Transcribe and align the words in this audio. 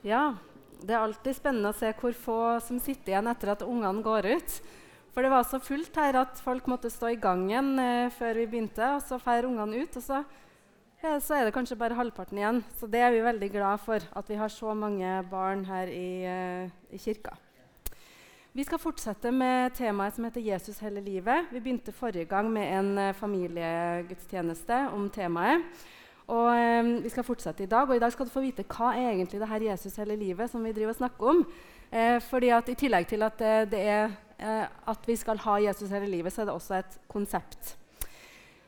Ja, 0.00 0.34
det 0.80 0.94
er 0.94 1.02
alltid 1.02 1.36
spennende 1.36 1.74
å 1.74 1.76
se 1.76 1.90
hvor 1.98 2.14
få 2.16 2.42
som 2.64 2.78
sitter 2.80 3.12
igjen 3.12 3.28
etter 3.28 3.52
at 3.52 3.64
ungene 3.66 4.00
går 4.04 4.30
ut. 4.32 4.54
For 5.10 5.26
det 5.26 5.32
var 5.32 5.44
så 5.44 5.58
fullt 5.60 5.96
her 5.98 6.16
at 6.22 6.40
folk 6.40 6.68
måtte 6.70 6.88
stå 6.92 7.10
i 7.12 7.18
gangen 7.20 7.74
eh, 7.82 8.12
før 8.14 8.38
vi 8.40 8.46
begynte. 8.48 8.94
Og 8.96 9.02
så 9.04 9.18
drar 9.20 9.48
ungene 9.48 9.82
ut, 9.82 9.98
og 9.98 10.04
så, 10.06 10.22
ja, 11.02 11.18
så, 11.18 11.36
er 11.36 11.44
det 11.44 11.54
kanskje 11.56 11.76
bare 11.80 11.98
halvparten 11.98 12.40
igjen. 12.40 12.62
Så 12.78 12.88
det 12.88 13.02
er 13.04 13.12
vi 13.12 13.20
veldig 13.26 13.50
glad 13.52 13.84
for, 13.84 14.00
at 14.00 14.30
vi 14.30 14.40
har 14.40 14.54
så 14.54 14.72
mange 14.72 15.18
barn 15.28 15.66
her 15.68 15.92
i, 15.92 16.10
eh, 16.24 16.74
i 16.94 17.02
kirka. 17.02 17.36
Vi 18.56 18.64
skal 18.66 18.80
fortsette 18.82 19.30
med 19.30 19.76
temaet 19.76 20.16
som 20.16 20.24
heter 20.24 20.40
'Jesus 20.40 20.80
hele 20.80 21.00
livet'. 21.00 21.52
Vi 21.52 21.60
begynte 21.60 21.92
forrige 21.92 22.26
gang 22.26 22.50
med 22.50 22.66
en 22.78 22.98
eh, 22.98 23.14
familiegudstjeneste 23.14 24.88
om 24.94 25.10
temaet. 25.10 25.62
Og 26.30 26.48
eh, 26.54 26.90
Vi 27.04 27.10
skal 27.12 27.26
fortsette 27.26 27.64
i 27.64 27.70
dag, 27.70 27.88
og 27.88 27.96
i 27.96 28.02
dag 28.02 28.12
skal 28.14 28.28
du 28.28 28.32
få 28.32 28.44
vite 28.44 28.66
hva 28.70 28.92
er 28.94 29.12
egentlig 29.12 29.40
det 29.42 29.50
her 29.50 29.68
Jesus 29.72 29.98
hele 30.00 30.18
livet 30.18 30.50
som 30.52 30.64
vi 30.64 30.74
driver 30.76 30.94
og 30.94 31.00
snakker 31.00 31.32
om. 31.34 31.44
Eh, 31.90 32.18
fordi 32.22 32.52
at 32.54 32.70
I 32.70 32.78
tillegg 32.78 33.08
til 33.10 33.26
at 33.26 33.40
eh, 33.42 33.64
det 33.70 33.80
er 33.82 34.12
eh, 34.38 34.66
at 34.92 35.08
vi 35.08 35.16
skal 35.18 35.40
ha 35.42 35.58
Jesus 35.66 35.90
hele 35.90 36.10
livet, 36.10 36.32
så 36.32 36.42
er 36.44 36.50
det 36.50 36.54
også 36.54 36.78
et 36.78 36.98
konsept. 37.10 37.74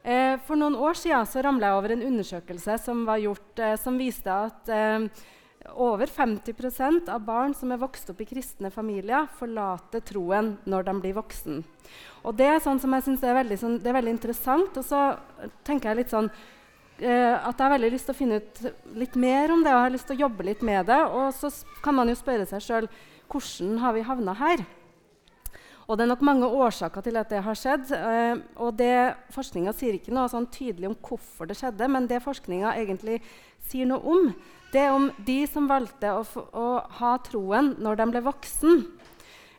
Eh, 0.02 0.34
for 0.42 0.58
noen 0.58 0.74
år 0.74 0.98
siden 0.98 1.28
så 1.30 1.44
ramla 1.44 1.70
jeg 1.70 1.78
over 1.78 1.94
en 1.94 2.08
undersøkelse 2.08 2.80
som 2.82 3.04
var 3.06 3.22
gjort, 3.22 3.52
eh, 3.62 3.76
som 3.78 4.00
viste 4.00 4.34
at 4.48 4.74
over 5.78 6.10
50% 6.10 7.06
av 7.06 7.20
barn 7.22 7.52
som 7.54 7.70
er 7.70 7.78
vokst 7.78 8.08
opp 8.10 8.20
i 8.20 8.26
kristne 8.26 8.70
familier, 8.74 9.28
forlater 9.38 10.02
troen 10.02 10.56
når 10.66 10.88
de 10.88 10.94
blir 11.04 11.14
voksen. 11.14 11.62
Og 12.26 12.34
Det 12.34 12.48
er 12.48 12.58
sånn 12.58 12.80
som 12.82 12.92
jeg 12.96 13.06
synes 13.06 13.22
er 13.22 13.38
veldig, 13.38 13.58
sånn, 13.60 13.78
det 13.78 13.92
er 13.92 13.98
veldig 14.00 14.16
interessant. 14.16 14.74
Og 14.74 14.84
så 14.86 15.04
tenker 15.62 15.92
jeg 15.92 16.00
litt 16.02 16.10
sånn 16.10 16.26
eh, 16.26 16.42
at 17.02 17.58
jeg 17.58 17.64
har 17.64 17.72
veldig 17.72 17.90
lyst 17.92 18.06
til 18.08 18.14
å 18.14 18.18
finne 18.18 18.38
ut 18.38 18.60
litt 18.98 19.16
mer 19.18 19.50
om 19.50 19.64
det 19.64 19.72
og 19.74 19.80
har 19.84 19.94
lyst 19.94 20.06
til 20.10 20.18
å 20.20 20.24
jobbe 20.26 20.46
litt 20.46 20.62
med 20.62 20.86
det. 20.86 21.00
Og 21.10 21.32
så 21.34 21.50
kan 21.82 21.96
man 21.96 22.10
jo 22.10 22.18
spørre 22.18 22.46
seg 22.46 22.62
sjøl 22.62 22.88
hvordan 23.32 23.78
har 23.82 23.96
vi 23.96 24.06
havna 24.06 24.36
her? 24.38 24.64
Og 25.88 25.98
Det 25.98 26.04
er 26.04 26.12
nok 26.12 26.22
mange 26.24 26.46
årsaker 26.46 27.02
til 27.04 27.18
at 27.20 27.28
det 27.28 27.42
har 27.44 27.58
skjedd. 27.58 27.90
Eh, 27.92 28.38
og 28.62 28.80
Forskninga 29.34 29.74
sier 29.76 29.98
ikke 29.98 30.14
noe 30.14 30.30
sånn 30.30 30.46
tydelig 30.52 30.88
om 30.88 30.96
hvorfor 30.96 31.50
det 31.50 31.58
skjedde, 31.58 31.88
men 31.90 32.06
det 32.08 32.22
forskninga 32.22 32.76
egentlig 32.80 33.18
sier 33.68 33.88
noe 33.90 34.00
om, 34.00 34.30
det 34.72 34.86
er 34.86 34.94
om 34.94 35.10
de 35.26 35.42
som 35.50 35.68
valgte 35.68 36.12
å, 36.14 36.22
å 36.56 36.68
ha 37.00 37.12
troen 37.26 37.74
når 37.82 37.98
de 38.00 38.06
ble 38.14 38.22
voksen. 38.24 38.84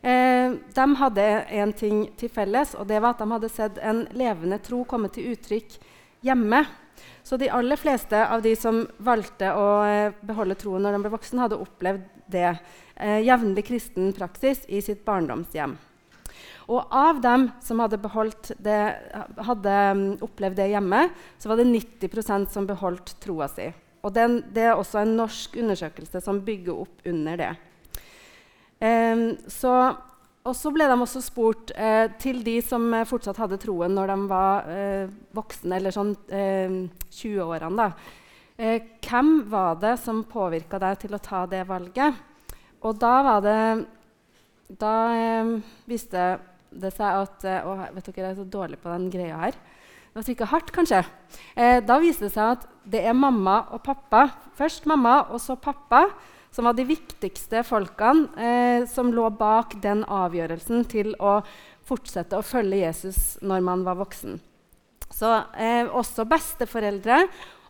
Eh, 0.01 0.55
de 0.73 0.85
hadde 1.03 1.27
én 1.53 1.73
ting 1.77 2.07
til 2.17 2.31
felles, 2.33 2.73
og 2.75 2.87
det 2.89 3.01
var 3.03 3.13
at 3.13 3.21
de 3.21 3.29
hadde 3.35 3.51
sett 3.53 3.77
en 3.83 4.05
levende 4.17 4.57
tro 4.63 4.81
komme 4.89 5.11
til 5.13 5.35
uttrykk 5.35 5.77
hjemme. 6.25 6.63
Så 7.23 7.37
de 7.39 7.49
aller 7.49 7.79
fleste 7.79 8.19
av 8.27 8.43
de 8.43 8.51
som 8.59 8.83
valgte 9.03 9.53
å 9.55 9.67
eh, 9.87 10.15
beholde 10.27 10.57
troen 10.59 10.83
når 10.83 10.97
de 10.97 11.01
ble 11.05 11.13
voksen, 11.13 11.41
hadde 11.43 11.59
opplevd 11.63 12.03
det. 12.33 12.49
Eh, 12.95 13.21
jevnlig 13.25 13.65
kristen 13.67 14.11
praksis 14.15 14.65
i 14.67 14.81
sitt 14.83 15.05
barndomshjem. 15.07 15.77
Og 16.71 16.93
av 16.95 17.19
dem 17.23 17.49
som 17.63 17.81
hadde, 17.83 17.99
det, 18.63 18.79
hadde 19.47 19.73
mm, 19.99 20.03
opplevd 20.23 20.59
det 20.61 20.69
hjemme, 20.71 21.07
så 21.39 21.51
var 21.51 21.59
det 21.59 21.67
90% 21.71 22.51
som 22.53 22.67
beholdt 22.67 23.17
troa 23.23 23.49
si. 23.51 23.67
Og 24.03 24.11
den, 24.15 24.41
det 24.51 24.67
er 24.67 24.75
også 24.75 25.01
en 25.01 25.15
norsk 25.19 25.57
undersøkelse 25.59 26.21
som 26.23 26.41
bygger 26.43 26.83
opp 26.85 27.07
under 27.07 27.39
det. 27.39 27.51
Eh, 28.83 29.27
så 29.51 29.75
og 30.43 30.55
så 30.59 30.73
ble 30.75 30.87
de 30.89 30.95
også 30.99 31.21
spurt 31.23 31.71
eh, 31.79 32.09
til 32.19 32.41
de 32.43 32.57
som 32.65 32.83
eh, 32.91 33.05
fortsatt 33.07 33.39
hadde 33.39 33.59
troen 33.63 33.93
når 33.95 34.11
de 34.11 34.17
var 34.27 34.71
eh, 34.73 35.13
voksne, 35.35 35.77
eller 35.77 35.95
sånn 35.95 36.11
20-årene. 36.27 37.77
da. 37.79 37.87
eh, 38.57 38.89
hvem 39.05 39.29
var 39.51 39.79
det 39.79 39.95
som 40.03 40.23
påvirka 40.27 40.81
deg 40.83 40.99
til 40.99 41.15
å 41.15 41.21
ta 41.23 41.45
det 41.47 41.63
valget? 41.69 42.19
Og 42.83 42.97
da 42.99 43.13
var 43.23 43.45
det 43.45 43.59
Da 44.79 44.93
eh, 45.15 45.53
viste 45.87 46.25
det 46.73 46.91
seg 46.95 47.21
at 47.21 47.47
Å, 47.63 47.77
vet 47.93 48.05
dere, 48.09 48.17
jeg 48.17 48.31
er 48.33 48.37
så 48.41 48.49
dårlig 48.49 48.81
på 48.81 48.91
den 48.91 49.07
greia 49.13 49.37
her. 49.45 49.55
Det 49.55 50.19
var 50.19 50.25
sikkert 50.27 50.51
hardt, 50.51 50.71
kanskje. 50.73 51.01
da 51.87 51.95
viste 52.01 52.27
det 52.27 52.33
seg 52.33 52.57
at 52.57 52.67
det 52.85 52.99
er 53.01 53.15
mamma 53.17 53.67
og 53.73 53.81
pappa. 53.85 54.27
Først 54.57 54.85
mamma, 54.89 55.23
og 55.33 55.41
så 55.41 55.55
pappa 55.57 56.03
som 56.53 56.69
var 56.69 56.77
de 56.77 56.85
viktigste 56.85 57.63
folkene 57.65 58.29
eh, 58.37 58.85
som 58.89 59.09
lå 59.13 59.29
bak 59.33 59.79
den 59.81 60.03
avgjørelsen 60.05 60.85
til 60.89 61.15
å 61.17 61.39
fortsette 61.87 62.37
å 62.37 62.45
følge 62.45 62.83
Jesus 62.85 63.39
når 63.41 63.65
man 63.65 63.83
var 63.87 63.97
voksen. 63.99 64.37
Så 65.13 65.33
eh, 65.57 65.89
også 65.89 66.25
besteforeldre 66.29 67.23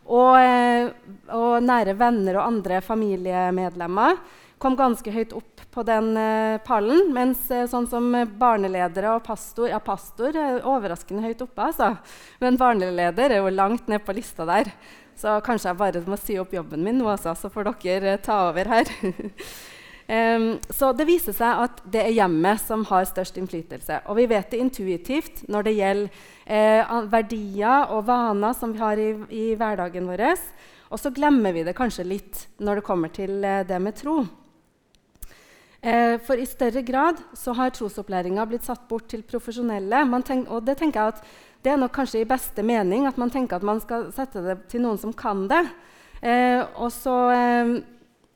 og, 0.04 0.36
eh, 0.36 0.90
og, 1.32 1.62
nære 1.64 1.96
venner 1.96 2.38
og 2.38 2.46
andre 2.46 2.80
familiemedlemmer 2.84 4.18
kom 4.60 4.76
ganske 4.76 5.12
høyt 5.12 5.32
opp 5.36 5.62
på 5.74 5.84
den 5.84 6.12
eh, 6.20 6.60
pallen. 6.64 7.10
Mens 7.16 7.48
eh, 7.52 7.66
sånn 7.68 7.88
som 7.90 8.10
barneledere 8.40 9.16
og 9.16 9.24
pastor 9.26 9.70
Ja, 9.72 9.80
pastor 9.84 10.36
er 10.36 10.60
overraskende 10.60 11.24
høyt 11.24 11.42
oppe, 11.44 11.70
altså. 11.70 11.94
Men 12.44 12.60
barneleder 12.60 13.32
er 13.32 13.42
jo 13.42 13.52
langt 13.52 13.88
ned 13.88 14.04
på 14.04 14.16
lista 14.16 14.46
der. 14.48 14.70
Så 15.16 15.38
kanskje 15.46 15.70
jeg 15.70 15.80
bare 15.80 16.02
må 16.08 16.18
si 16.20 16.36
opp 16.40 16.52
jobben 16.54 16.82
min 16.84 16.98
nå, 16.98 17.06
altså, 17.10 17.34
så 17.38 17.50
får 17.52 17.70
dere 17.84 18.16
ta 18.22 18.40
over 18.48 18.70
her. 18.72 18.90
um, 20.36 20.46
så 20.68 20.90
det 20.96 21.06
viser 21.08 21.36
seg 21.36 21.64
at 21.64 21.82
det 21.86 22.02
er 22.02 22.16
hjemmet 22.18 22.62
som 22.62 22.84
har 22.90 23.06
størst 23.08 23.38
innflytelse. 23.40 24.02
Og 24.10 24.18
vi 24.18 24.28
vet 24.34 24.50
det 24.50 24.62
intuitivt 24.62 25.44
når 25.48 25.68
det 25.68 25.76
gjelder 25.78 26.22
eh, 26.44 26.94
verdier 27.12 27.94
og 27.94 28.06
vaner 28.10 28.56
som 28.58 28.74
vi 28.74 28.82
har 28.82 29.00
i, 29.00 29.10
i 29.30 29.44
hverdagen 29.58 30.10
vår. 30.10 30.26
Og 30.90 31.00
så 31.00 31.10
glemmer 31.14 31.54
vi 31.54 31.64
det 31.66 31.76
kanskje 31.78 32.06
litt 32.06 32.46
når 32.62 32.80
det 32.80 32.88
kommer 32.88 33.12
til 33.14 33.38
eh, 33.44 33.62
det 33.66 33.80
med 33.82 33.96
tro. 33.98 34.22
Eh, 35.84 36.16
for 36.24 36.40
i 36.40 36.46
større 36.48 36.80
grad 36.80 37.18
så 37.36 37.52
har 37.52 37.72
trosopplæringa 37.76 38.46
blitt 38.48 38.64
satt 38.64 38.86
bort 38.88 39.10
til 39.12 39.24
profesjonelle. 39.28 40.00
Tenk, 40.24 40.48
og 40.48 40.64
det 40.64 40.78
tenker 40.80 41.00
jeg 41.00 41.12
at 41.12 41.26
det 41.64 41.72
er 41.72 41.80
nok 41.80 41.94
kanskje 41.96 42.20
i 42.20 42.28
beste 42.28 42.62
mening 42.66 43.06
at 43.08 43.16
man 43.20 43.32
tenker 43.32 43.56
at 43.56 43.64
man 43.64 43.80
skal 43.80 44.10
sette 44.12 44.42
det 44.44 44.58
til 44.68 44.84
noen 44.84 45.00
som 45.00 45.14
kan 45.16 45.46
det. 45.48 45.62
Eh, 46.20 46.60
og 46.76 46.90
så 46.92 47.14
eh, 47.32 47.72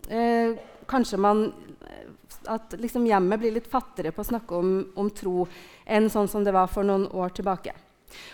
eh, 0.09 0.57
kanskje 0.89 1.21
man 1.21 1.47
eh, 1.89 2.09
At 2.53 2.75
liksom 2.81 3.07
hjemmet 3.09 3.41
blir 3.41 3.53
litt 3.53 3.69
fattigere 3.69 4.13
på 4.17 4.25
å 4.25 4.29
snakke 4.29 4.57
om, 4.57 4.71
om, 4.97 5.11
tro 5.13 5.47
enn 5.85 6.09
sånn 6.13 6.29
som 6.29 6.45
det 6.45 6.53
var 6.57 6.71
for 6.73 6.87
noen 6.89 7.07
år 7.13 7.33
tilbake. 7.37 7.75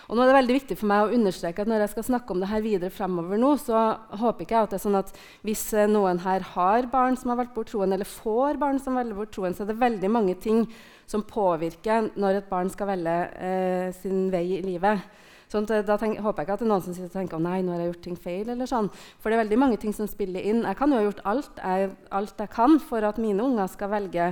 Og 0.07 0.15
nå 0.15 0.23
er 0.23 0.31
det 0.31 0.37
veldig 0.37 0.57
viktig 0.59 0.77
for 0.79 0.89
meg 0.91 1.03
å 1.03 1.17
understreke 1.17 1.63
at 1.63 1.69
Når 1.71 1.83
jeg 1.83 1.93
skal 1.95 2.07
snakke 2.09 2.33
om 2.33 2.41
det 2.43 2.49
her 2.51 2.63
videre 2.63 2.93
fremover 2.93 3.41
nå, 3.41 3.51
så 3.61 3.83
håper 4.21 4.45
ikke 4.45 4.57
jeg 4.57 4.67
at 4.67 4.73
det 4.75 4.79
er 4.79 4.85
sånn 4.85 4.99
at 5.01 5.13
hvis 5.45 5.65
eh, 5.73 5.89
noen 5.91 6.21
her 6.25 6.45
har 6.55 6.89
barn 6.91 7.19
som 7.19 7.33
har 7.33 7.41
valgt 7.41 7.55
bort 7.57 7.71
troen, 7.73 7.93
eller 7.95 8.07
får 8.09 8.61
barn 8.61 8.79
som 8.81 8.97
velger 8.99 9.17
bort 9.17 9.33
troen, 9.35 9.55
så 9.55 9.65
er 9.65 9.73
det 9.73 9.81
veldig 9.83 10.11
mange 10.11 10.37
ting 10.39 10.65
som 11.09 11.25
påvirker 11.25 12.11
når 12.17 12.41
et 12.41 12.49
barn 12.49 12.71
skal 12.73 12.89
velge 12.93 13.19
eh, 13.37 13.93
sin 13.99 14.27
vei 14.33 14.47
i 14.57 14.63
livet. 14.65 15.05
Sånn 15.51 15.67
da 15.69 15.95
tenk, 16.01 16.17
håper 16.25 16.41
jeg 16.41 16.47
ikke 16.47 16.55
at 16.57 16.61
det 16.61 16.65
er 16.65 16.71
noen 16.71 16.83
som 16.83 16.95
sitter 16.95 17.11
og 17.11 17.15
tenker 17.19 17.41
nei, 17.43 17.59
nå 17.63 17.75
har 17.75 17.83
jeg 17.83 17.91
gjort 17.91 18.05
ting 18.07 18.17
feil. 18.19 18.49
eller 18.49 18.69
sånn. 18.69 18.89
For 19.21 19.29
det 19.29 19.37
er 19.37 19.43
veldig 19.45 19.59
mange 19.61 19.79
ting 19.81 19.93
som 19.93 20.09
spiller 20.09 20.41
inn. 20.41 20.63
Jeg 20.65 20.79
kan 20.79 20.91
jo 20.91 20.99
ha 20.99 21.05
gjort 21.05 21.21
alt 21.31 21.61
jeg, 21.61 21.91
alt 22.09 22.41
jeg 22.41 22.53
kan 22.55 22.79
for 22.81 23.05
at 23.05 23.21
mine 23.21 23.45
unger 23.45 23.69
skal 23.71 23.93
velge 23.93 24.31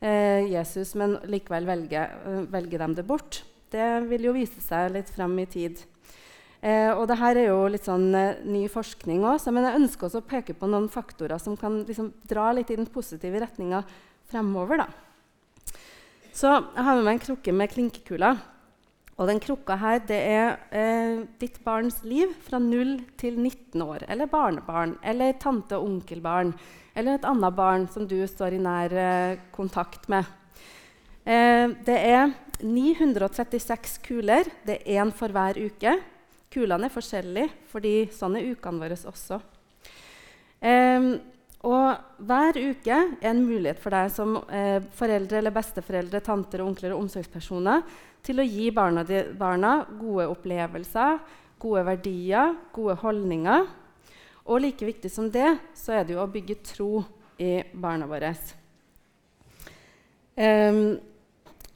eh, 0.00 0.46
Jesus, 0.50 0.94
men 0.98 1.18
likevel 1.30 1.68
velge, 1.68 2.06
uh, 2.24 2.40
velge, 2.52 2.80
dem 2.80 2.96
det 2.96 3.06
bort. 3.08 3.42
Det 3.74 3.86
vil 4.06 4.28
jo 4.28 4.36
vise 4.36 4.62
seg 4.62 4.92
litt 4.94 5.08
frem 5.10 5.32
i 5.42 5.48
tid. 5.50 5.80
Eh, 6.62 6.92
og 6.94 7.08
dette 7.10 7.30
er 7.32 7.48
jo 7.48 7.64
litt 7.68 7.88
sånn 7.88 8.06
eh, 8.14 8.42
ny 8.46 8.68
forskning 8.70 9.24
også, 9.26 9.50
men 9.52 9.66
jeg 9.66 9.80
ønsker 9.80 10.06
også 10.06 10.22
å 10.22 10.28
peke 10.28 10.54
på 10.56 10.68
noen 10.70 10.86
faktorer 10.92 11.42
som 11.42 11.58
kan 11.58 11.82
liksom, 11.88 12.12
dra 12.30 12.52
litt 12.54 12.70
i 12.70 12.78
den 12.78 12.86
positive 12.86 13.42
retninga 13.42 13.82
fremover. 14.30 14.84
da. 14.84 15.74
Så 16.34 16.52
jeg 16.54 16.86
har 16.86 16.96
med 16.96 17.08
meg 17.08 17.18
en 17.18 17.24
krukke 17.26 17.54
med 17.54 17.72
klinkekuler. 17.74 18.38
Og 19.14 19.28
den 19.30 19.38
krukka 19.42 19.76
her 19.78 20.00
det 20.06 20.20
er 20.26 20.56
eh, 20.74 21.26
ditt 21.38 21.60
barns 21.66 22.00
liv 22.06 22.32
fra 22.46 22.58
0 22.62 22.96
til 23.20 23.36
19 23.38 23.82
år. 23.84 24.06
Eller 24.10 24.30
barnebarn, 24.30 24.96
eller 25.02 25.36
tante- 25.38 25.78
og 25.78 25.90
onkelbarn. 25.90 26.54
Eller 26.94 27.18
et 27.18 27.28
annet 27.28 27.54
barn 27.54 27.86
som 27.90 28.06
du 28.10 28.16
står 28.30 28.56
i 28.56 28.62
nær 28.62 28.96
eh, 28.98 29.44
kontakt 29.54 30.08
med. 30.10 30.26
Eh, 31.26 31.70
det 31.86 31.98
er 31.98 32.34
936 32.62 33.98
kuler. 34.04 34.48
Det 34.66 34.80
er 34.82 35.02
én 35.02 35.12
for 35.14 35.32
hver 35.34 35.58
uke. 35.58 35.96
Kulene 36.54 36.86
er 36.86 36.94
forskjellige, 36.94 37.50
fordi 37.70 37.94
sånn 38.14 38.38
er 38.38 38.50
ukene 38.52 38.84
våre 38.84 38.98
også. 39.10 39.40
Um, 40.64 41.08
og 41.64 42.24
hver 42.28 42.58
uke 42.60 42.92
er 42.92 43.30
en 43.30 43.40
mulighet 43.44 43.80
for 43.80 43.94
deg 43.94 44.10
som 44.12 44.36
eh, 44.52 44.84
foreldre 44.92 45.38
eller 45.40 45.54
besteforeldre, 45.54 46.20
tanter, 46.20 46.60
onkler 46.60 46.92
og 46.92 47.06
omsorgspersoner 47.06 47.80
til 48.24 48.42
å 48.42 48.44
gi 48.44 48.66
barna, 48.74 49.04
de, 49.08 49.22
barna, 49.38 49.78
gode 49.96 50.26
opplevelser, 50.28 51.22
gode 51.60 51.86
verdier, 51.88 52.52
gode 52.74 52.98
holdninger. 53.00 53.64
Og 54.44 54.60
like 54.60 54.84
viktig 54.84 55.08
som 55.12 55.30
det, 55.32 55.54
så 55.72 55.96
er 55.96 56.04
det 56.04 56.18
jo 56.18 56.20
å 56.20 56.28
bygge 56.28 56.58
tro 56.68 56.90
i 57.40 57.62
barna 57.72 58.08
våre. 58.12 58.34
Um, 60.36 60.98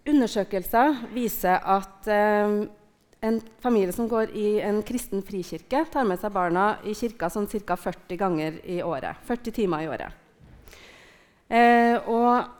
undersøkelser 0.09 0.97
viser 1.15 1.63
at 1.63 2.09
eh, 2.11 2.59
en 3.21 3.41
familie 3.63 3.93
som 3.93 4.09
går 4.09 4.31
i 4.39 4.61
en 4.63 4.81
kristen 4.87 5.25
frikirke, 5.27 5.85
tar 5.91 6.07
med 6.07 6.21
seg 6.23 6.35
barna 6.35 6.77
i 6.87 6.95
kirka 6.97 7.31
sånn 7.33 7.49
ca. 7.51 7.77
40 7.77 8.21
ganger 8.21 8.61
i 8.65 8.79
året. 8.83 9.19
40 9.27 9.57
timer 9.57 9.83
i 9.83 9.91
året. 9.91 10.25
Eh, 11.49 11.97
og 12.07 12.55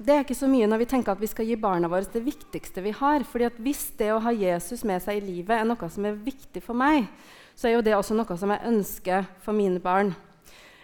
det 0.00 0.14
er 0.14 0.22
ikke 0.24 0.38
så 0.38 0.48
mye 0.48 0.68
når 0.68 0.82
vi 0.82 0.88
tenker 0.92 1.12
at 1.12 1.20
vi 1.20 1.28
skal 1.28 1.48
gi 1.48 1.58
barna 1.60 1.88
våre 1.90 2.08
det 2.08 2.22
viktigste 2.24 2.84
vi 2.84 2.94
har. 2.96 3.24
fordi 3.24 3.50
Hvis 3.58 3.90
det 3.98 4.12
å 4.14 4.22
ha 4.22 4.32
Jesus 4.32 4.84
med 4.84 5.02
seg 5.02 5.18
i 5.18 5.26
livet 5.26 5.58
er 5.58 5.68
noe 5.68 5.90
som 5.90 6.06
er 6.06 6.16
viktig 6.16 6.62
for 6.62 6.76
meg, 6.76 7.08
så 7.56 7.68
er 7.68 7.76
jo 7.76 7.84
det 7.84 7.96
også 7.96 8.16
noe 8.16 8.36
som 8.38 8.52
jeg 8.54 8.66
ønsker 8.70 9.26
for 9.44 9.52
mine 9.52 9.80
barn. 9.82 10.14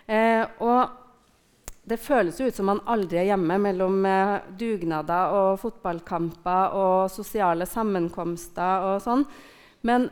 Eh, 0.07 0.45
og 0.61 1.06
det 1.87 2.01
føles 2.03 2.39
jo 2.41 2.49
ut 2.51 2.57
som 2.57 2.67
man 2.67 2.83
aldri 2.91 3.21
er 3.21 3.29
hjemme 3.31 3.61
mellom 3.63 4.01
eh, 4.11 4.37
dugnader 4.59 5.35
og 5.37 5.61
fotballkamper 5.63 6.75
og 6.75 7.11
sosiale 7.15 7.69
sammenkomster 7.71 8.89
og 8.89 8.97
sånn. 9.05 9.23
Men 9.87 10.09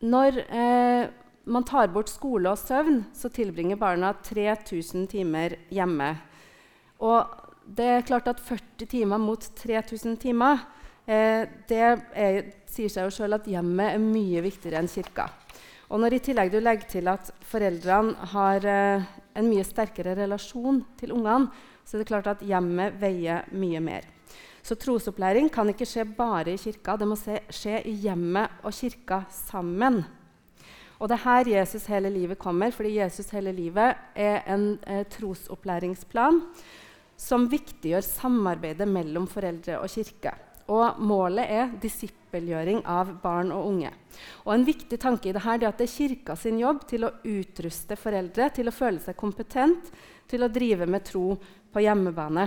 når 0.00 0.40
eh, 0.48 1.10
man 1.52 1.66
tar 1.68 1.92
bort 1.92 2.08
skole 2.08 2.48
og 2.52 2.60
søvn, 2.60 3.02
så 3.12 3.28
tilbringer 3.32 3.76
barna 3.80 4.14
3000 4.24 5.06
timer 5.12 5.58
hjemme. 5.68 6.14
Og 7.04 7.28
det 7.76 7.88
er 7.98 8.06
klart 8.08 8.30
at 8.32 8.40
40 8.40 8.88
timer 8.88 9.20
mot 9.20 9.44
3000 9.60 10.16
timer 10.20 10.64
eh, 11.04 11.44
det 11.68 11.84
er, 11.84 12.50
sier 12.70 12.88
seg 12.92 13.08
jo 13.08 13.14
sjøl 13.18 13.36
at 13.36 13.48
hjemmet 13.50 13.98
er 13.98 14.02
mye 14.02 14.44
viktigere 14.48 14.80
enn 14.80 14.90
kirka. 14.90 15.28
Og 15.90 16.00
når 16.00 16.16
i 16.16 16.22
tillegg 16.22 16.52
du 16.52 16.60
legger 16.62 16.88
til 16.88 17.10
at 17.10 17.32
foreldrene 17.50 18.30
har 18.32 18.66
eh, 18.68 19.08
en 19.40 19.50
mye 19.50 19.64
sterkere 19.66 20.14
relasjon 20.18 20.82
til 21.00 21.14
ungene, 21.16 21.50
så 21.84 21.96
er 21.96 22.02
det 22.02 22.10
klart 22.10 22.30
at 22.30 22.44
hjemmet 22.46 22.96
veier 23.00 23.48
mye 23.56 23.80
mer. 23.82 24.06
Så 24.62 24.76
trosopplæring 24.76 25.48
kan 25.52 25.70
ikke 25.72 25.88
skje 25.88 26.04
bare 26.16 26.52
i 26.52 26.60
kirka, 26.60 26.96
det 27.00 27.08
må 27.08 27.16
skje 27.16 27.80
i 27.88 27.94
hjemmet 28.04 28.60
og 28.62 28.76
kirka 28.76 29.24
sammen. 29.32 30.02
Og 31.00 31.08
det 31.08 31.16
er 31.16 31.24
her 31.24 31.50
Jesus 31.56 31.86
hele 31.88 32.10
livet 32.12 32.38
kommer, 32.38 32.70
fordi 32.70 32.98
Jesus 32.98 33.32
hele 33.32 33.54
livet 33.56 33.96
er 34.14 34.44
en 34.52 34.74
eh, 34.84 35.06
trosopplæringsplan 35.08 36.42
som 37.20 37.48
viktiggjør 37.48 38.04
samarbeidet 38.04 38.88
mellom 38.88 39.26
foreldre 39.28 39.80
og 39.80 39.88
kirke. 39.92 40.34
Og 40.70 41.00
målet 41.02 41.50
er 41.50 41.72
disippelgjøring 41.82 42.84
av 42.86 43.10
barn 43.22 43.50
og 43.54 43.66
unge. 43.72 43.90
Og 44.46 44.54
En 44.54 44.66
viktig 44.66 44.98
tanke 45.02 45.30
i 45.30 45.34
dette 45.34 45.56
er 45.56 45.66
at 45.66 45.78
det 45.80 45.88
er 45.88 45.96
kirka 45.96 46.36
sin 46.38 46.60
jobb 46.60 46.84
til 46.86 47.06
å 47.06 47.14
utruste 47.26 47.98
foreldre 47.98 48.50
til 48.54 48.70
å 48.70 48.74
føle 48.74 49.02
seg 49.02 49.18
kompetent 49.18 49.90
til 50.30 50.46
å 50.46 50.52
drive 50.52 50.86
med 50.86 51.04
tro 51.08 51.34
på 51.72 51.82
hjemmebane. 51.82 52.46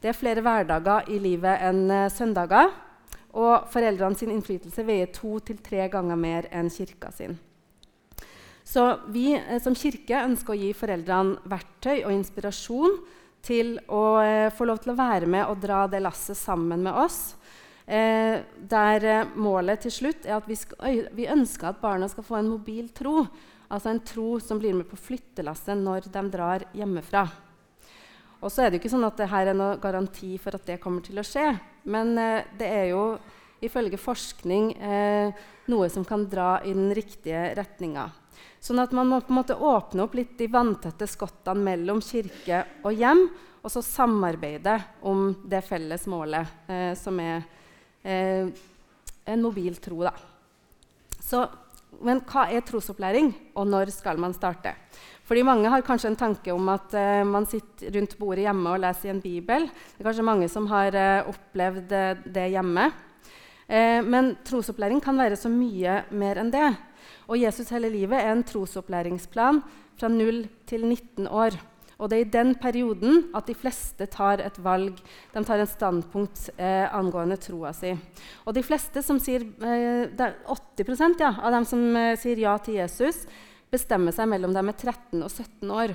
Det 0.00 0.10
er 0.10 0.16
flere 0.16 0.44
hverdager 0.44 1.10
i 1.12 1.18
livet 1.20 1.62
enn 1.64 1.84
uh, 1.88 2.10
søndager. 2.12 2.72
Og 3.34 3.66
foreldrene 3.72 4.16
sin 4.16 4.30
innflytelse 4.30 4.84
veier 4.86 5.10
to 5.12 5.38
til 5.42 5.58
tre 5.64 5.88
ganger 5.90 6.16
mer 6.16 6.46
enn 6.54 6.70
kirka 6.70 7.10
sin. 7.12 7.36
Så 8.64 8.84
vi 9.12 9.34
uh, 9.36 9.58
som 9.60 9.76
kirke 9.76 10.22
ønsker 10.22 10.54
å 10.54 10.60
gi 10.60 10.72
foreldrene 10.76 11.40
verktøy 11.50 12.04
og 12.06 12.12
inspirasjon 12.14 12.98
til 13.44 13.76
å 13.92 14.04
eh, 14.24 14.50
få 14.54 14.66
lov 14.68 14.82
til 14.82 14.94
å 14.94 14.98
være 14.98 15.28
med 15.30 15.46
og 15.46 15.60
dra 15.62 15.84
det 15.90 16.02
lasset 16.02 16.38
sammen 16.38 16.82
med 16.84 16.96
oss. 17.04 17.36
Eh, 17.86 18.40
der 18.56 19.04
eh, 19.04 19.32
målet 19.36 19.84
til 19.84 19.92
slutt 19.92 20.24
er 20.24 20.38
at 20.38 20.48
vi, 20.48 20.56
skal, 20.56 21.04
vi, 21.12 21.28
ønsker 21.28 21.68
at 21.68 21.82
barna 21.82 22.08
skal 22.08 22.24
få 22.24 22.38
en 22.40 22.48
mobil 22.54 22.88
tro. 22.96 23.26
Altså 23.68 23.92
en 23.92 24.00
tro 24.04 24.38
som 24.40 24.60
blir 24.60 24.76
med 24.76 24.88
på 24.88 24.96
flyttelasset 24.96 25.76
når 25.80 26.08
de 26.12 26.22
drar 26.32 26.64
hjemmefra. 26.76 27.26
Og 28.44 28.52
så 28.52 28.64
er 28.64 28.70
det 28.70 28.78
jo 28.78 28.84
ikke 28.84 28.92
sånn 28.92 29.06
at 29.08 29.20
det 29.20 29.30
her 29.32 29.50
er 29.50 29.56
noen 29.56 29.80
garanti 29.80 30.34
for 30.40 30.56
at 30.56 30.66
det 30.68 30.80
kommer 30.82 31.04
til 31.04 31.20
å 31.20 31.24
skje. 31.24 31.46
Men 31.88 32.16
eh, 32.20 32.50
det 32.56 32.68
er 32.68 32.90
jo 32.92 33.06
ifølge 33.64 34.00
forskning 34.00 34.72
eh, 34.76 35.44
noe 35.72 35.88
som 35.92 36.04
kan 36.08 36.26
dra 36.28 36.58
i 36.64 36.72
den 36.76 36.92
riktige 36.96 37.50
retninga. 37.56 38.08
Sånn 38.64 38.80
at 38.80 38.94
man 38.96 39.10
må 39.10 39.18
på 39.20 39.32
en 39.32 39.40
måte 39.42 39.56
åpne 39.56 40.06
opp 40.06 40.14
litt 40.16 40.38
de 40.38 40.46
vanntette 40.48 41.04
skottene 41.10 41.60
mellom 41.66 41.98
kirke 42.00 42.62
og 42.84 42.96
hjem, 42.96 43.26
og 43.64 43.72
så 43.72 43.80
samarbeide 43.84 44.76
om 45.08 45.30
det 45.48 45.62
felles 45.64 46.04
målet, 46.08 46.48
eh, 46.68 46.92
som 46.96 47.16
er 47.20 47.42
eh, 48.04 48.48
en 49.24 49.44
mobil 49.44 49.76
tro. 49.80 50.02
Da. 50.04 50.12
Så, 51.16 51.42
men 52.04 52.20
hva 52.28 52.46
er 52.52 52.64
trosopplæring, 52.64 53.32
og 53.56 53.68
når 53.72 53.92
skal 53.94 54.20
man 54.20 54.36
starte? 54.36 54.74
Fordi 55.24 55.44
Mange 55.48 55.70
har 55.72 55.84
kanskje 55.84 56.10
en 56.12 56.20
tanke 56.20 56.52
om 56.52 56.68
at 56.68 56.92
eh, 56.92 57.22
man 57.24 57.48
sitter 57.48 57.96
rundt 57.96 58.18
bordet 58.20 58.44
hjemme 58.44 58.74
og 58.74 58.82
leser 58.84 59.08
i 59.08 59.14
en 59.14 59.24
bibel. 59.24 59.68
Det 59.68 60.04
er 60.04 60.10
kanskje 60.10 60.28
mange 60.28 60.48
som 60.52 60.68
har 60.68 60.96
uh, 60.96 61.30
opplevd 61.32 61.92
uh, 61.96 62.24
det 62.24 62.50
hjemme. 62.52 62.92
men 64.04 64.34
trosopplæring 64.44 65.00
kan 65.00 65.16
være 65.16 65.38
så 65.40 65.48
mye 65.48 66.02
mer 66.12 66.36
enn 66.36 66.50
det. 66.52 66.66
Og 67.28 67.38
Jesus 67.40 67.70
hele 67.72 67.90
livet 67.92 68.20
er 68.20 68.32
en 68.32 68.44
trosopplæringsplan 68.46 69.62
fra 69.98 70.10
0 70.10 70.44
til 70.68 70.84
19 70.86 71.28
år. 71.28 71.56
Og 71.98 72.10
det 72.10 72.16
er 72.16 72.24
i 72.24 72.32
den 72.34 72.54
perioden 72.58 73.28
at 73.38 73.46
de 73.46 73.54
fleste 73.54 74.06
tar 74.10 74.42
et 74.42 74.56
valg, 74.64 74.98
de 75.32 75.42
tar 75.46 75.62
et 75.62 75.70
standpunkt 75.70 76.48
eh, 76.58 76.88
angående 76.90 77.38
troa 77.40 77.70
si. 77.76 77.92
Og 78.44 78.56
de 78.56 78.64
fleste 78.66 79.02
som 79.06 79.20
sier, 79.22 79.46
eh, 79.62 80.10
80% 80.10 81.22
ja, 81.22 81.30
av 81.38 81.54
dem 81.54 81.68
som 81.68 81.84
eh, 81.96 82.16
sier 82.20 82.42
ja 82.42 82.56
til 82.58 82.80
Jesus, 82.80 83.22
bestemmer 83.70 84.14
seg 84.14 84.28
mellom 84.30 84.52
dem 84.54 84.70
er 84.70 84.76
13 84.76 85.22
og 85.22 85.30
17 85.30 85.70
år. 85.70 85.94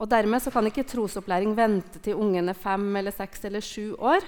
Og 0.00 0.08
Dermed 0.08 0.46
kan 0.54 0.70
ikke 0.70 0.86
trosopplæring 0.88 1.52
vente 1.58 2.00
til 2.00 2.16
ungen 2.16 2.48
er 2.48 2.56
5 2.56 2.86
eller 2.96 3.12
6 3.12 3.44
eller 3.50 3.60
7 3.60 3.98
år. 3.98 4.24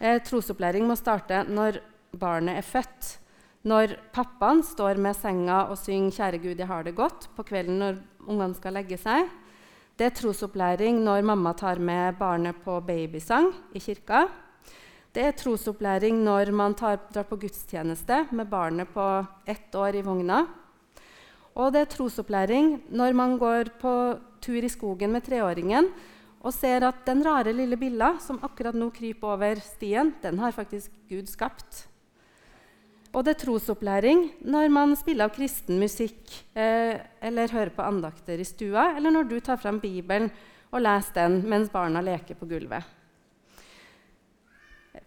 Eh, 0.00 0.18
trosopplæring 0.26 0.84
må 0.88 0.98
starte 0.98 1.44
når 1.48 1.80
barnet 2.18 2.58
er 2.58 2.66
født. 2.66 3.14
Når 3.60 3.92
pappaen 4.14 4.62
står 4.64 4.96
med 4.96 5.12
senga 5.18 5.66
og 5.68 5.76
synger 5.76 6.14
'Kjære 6.16 6.38
Gud, 6.40 6.56
jeg 6.56 6.66
har 6.66 6.82
det 6.82 6.94
godt' 6.96 7.28
på 7.36 7.42
kvelden 7.44 7.78
når 7.78 7.98
ungene 8.26 8.54
skal 8.56 8.72
legge 8.72 8.96
seg. 8.96 9.28
Det 9.98 10.06
er 10.06 10.16
trosopplæring 10.16 11.04
når 11.04 11.20
mamma 11.22 11.52
tar 11.52 11.76
med 11.76 12.16
barnet 12.16 12.56
på 12.64 12.80
babysang 12.80 13.52
i 13.74 13.78
kirka. 13.78 14.28
Det 15.12 15.22
er 15.22 15.36
trosopplæring 15.36 16.24
når 16.24 16.52
man 16.52 16.74
tar, 16.74 16.96
drar 17.12 17.28
på 17.28 17.36
gudstjeneste 17.36 18.32
med 18.32 18.48
barnet 18.48 18.88
på 18.88 19.26
ett 19.46 19.74
år 19.74 19.94
i 19.94 20.02
vogna. 20.02 20.46
Og 21.54 21.72
det 21.72 21.80
er 21.82 21.92
trosopplæring 21.96 22.80
når 22.88 23.12
man 23.12 23.36
går 23.36 23.76
på 23.78 24.18
tur 24.40 24.64
i 24.64 24.72
skogen 24.72 25.12
med 25.12 25.20
treåringen 25.20 25.92
og 26.40 26.54
ser 26.54 26.80
at 26.88 27.04
den 27.04 27.22
rare 27.22 27.52
lille 27.52 27.76
billa 27.76 28.14
som 28.18 28.40
akkurat 28.42 28.74
nå 28.74 28.88
kryper 28.88 29.36
over 29.36 29.60
stien, 29.60 30.14
den 30.22 30.38
har 30.38 30.50
faktisk 30.50 30.90
Gud 31.10 31.28
skapt. 31.28 31.89
Og 33.10 33.26
det 33.26 33.34
er 33.34 33.40
trosopplæring 33.42 34.22
når 34.46 34.70
man 34.70 34.94
spiller 34.98 35.26
av 35.26 35.34
kristen 35.34 35.80
musikk 35.82 36.30
eh, 36.54 36.94
eller 37.26 37.50
hører 37.50 37.72
på 37.74 37.82
andakter 37.82 38.38
i 38.38 38.46
stua, 38.46 38.92
eller 38.94 39.10
når 39.10 39.26
du 39.26 39.36
tar 39.42 39.58
fram 39.58 39.80
Bibelen 39.82 40.30
og 40.70 40.84
leser 40.84 41.16
den 41.18 41.40
mens 41.50 41.72
barna 41.72 42.02
leker 42.06 42.38
på 42.38 42.46
gulvet. 42.50 42.86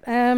Eh, 0.04 0.36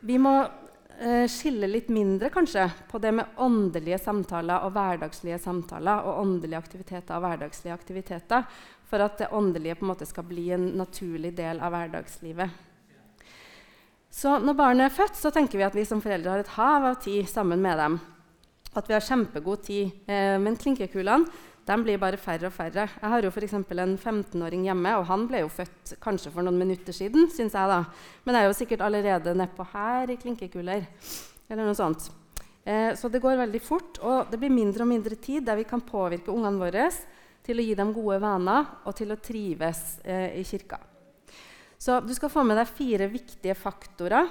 vi 0.00 0.16
må 0.16 0.34
eh, 0.40 1.28
skille 1.28 1.68
litt 1.68 1.92
mindre 1.92 2.32
kanskje, 2.32 2.70
på 2.88 3.00
det 3.04 3.12
med 3.20 3.36
åndelige 3.36 4.00
samtaler 4.00 4.64
og 4.64 4.72
hverdagslige 4.72 5.42
samtaler 5.44 6.08
og 6.08 6.22
åndelige 6.24 6.62
aktiviteter 6.64 7.18
og 7.18 7.26
hverdagslige 7.26 7.76
aktiviteter, 7.76 8.48
for 8.88 9.04
at 9.04 9.20
det 9.20 9.32
åndelige 9.36 9.76
på 9.76 9.84
en 9.84 9.92
måte 9.92 10.08
skal 10.08 10.24
bli 10.28 10.54
en 10.56 10.70
naturlig 10.80 11.36
del 11.36 11.60
av 11.60 11.76
hverdagslivet. 11.76 12.64
Så 14.14 14.36
når 14.38 14.54
barnet 14.54 14.86
er 14.86 14.94
født, 14.94 15.16
så 15.18 15.32
tenker 15.34 15.58
vi 15.58 15.66
at 15.66 15.74
vi 15.74 15.82
som 15.88 16.02
foreldre 16.02 16.30
har 16.30 16.44
et 16.44 16.52
hav 16.54 16.86
av 16.92 17.00
tid 17.02 17.26
sammen 17.26 17.62
med 17.62 17.80
dem. 17.80 17.98
At 18.74 18.86
vi 18.86 18.94
har 18.94 19.02
kjempegod 19.02 19.64
tid. 19.66 19.90
Eh, 20.06 20.36
men 20.42 20.58
klinkekulene 20.60 21.26
de 21.64 21.76
blir 21.80 21.96
bare 21.96 22.20
færre 22.20 22.50
og 22.50 22.52
færre. 22.52 22.84
Jeg 22.86 23.10
har 23.10 23.24
jo 23.24 23.30
f.eks. 23.32 23.54
en 23.56 23.96
15-åring 23.96 24.66
hjemme, 24.68 24.92
og 25.00 25.06
han 25.08 25.24
ble 25.30 25.40
jo 25.40 25.50
født 25.50 25.94
kanskje 26.04 26.30
for 26.34 26.44
noen 26.44 26.60
minutter 26.60 26.92
siden. 26.92 27.26
Synes 27.32 27.56
jeg 27.56 27.72
da. 27.72 27.80
Men 28.26 28.36
jeg 28.36 28.44
er 28.44 28.50
jo 28.50 28.58
sikkert 28.60 28.84
allerede 28.84 29.34
nedpå 29.40 29.66
her 29.72 30.12
i 30.12 30.18
klinkekuler. 30.20 30.86
Eller 31.48 31.64
noe 31.64 31.78
sånt. 31.78 32.10
Eh, 32.64 32.92
så 32.96 33.10
det 33.10 33.22
går 33.24 33.40
veldig 33.42 33.64
fort, 33.64 33.98
og 34.04 34.30
det 34.30 34.40
blir 34.40 34.52
mindre 34.52 34.84
og 34.84 34.92
mindre 34.92 35.18
tid 35.20 35.48
der 35.48 35.58
vi 35.58 35.66
kan 35.68 35.82
påvirke 35.84 36.32
ungene 36.32 36.60
våre 36.60 36.88
til 37.44 37.60
å 37.60 37.66
gi 37.66 37.74
dem 37.76 37.92
gode 37.96 38.22
vaner 38.22 38.84
og 38.84 38.94
til 38.96 39.12
å 39.12 39.20
trives 39.20 40.02
eh, 40.04 40.36
i 40.38 40.44
kirka. 40.48 40.93
Så 41.84 42.00
du 42.00 42.14
skal 42.16 42.30
få 42.32 42.42
med 42.48 42.56
deg 42.56 42.70
fire 42.72 43.06
viktige 43.12 43.52
faktorer 43.54 44.30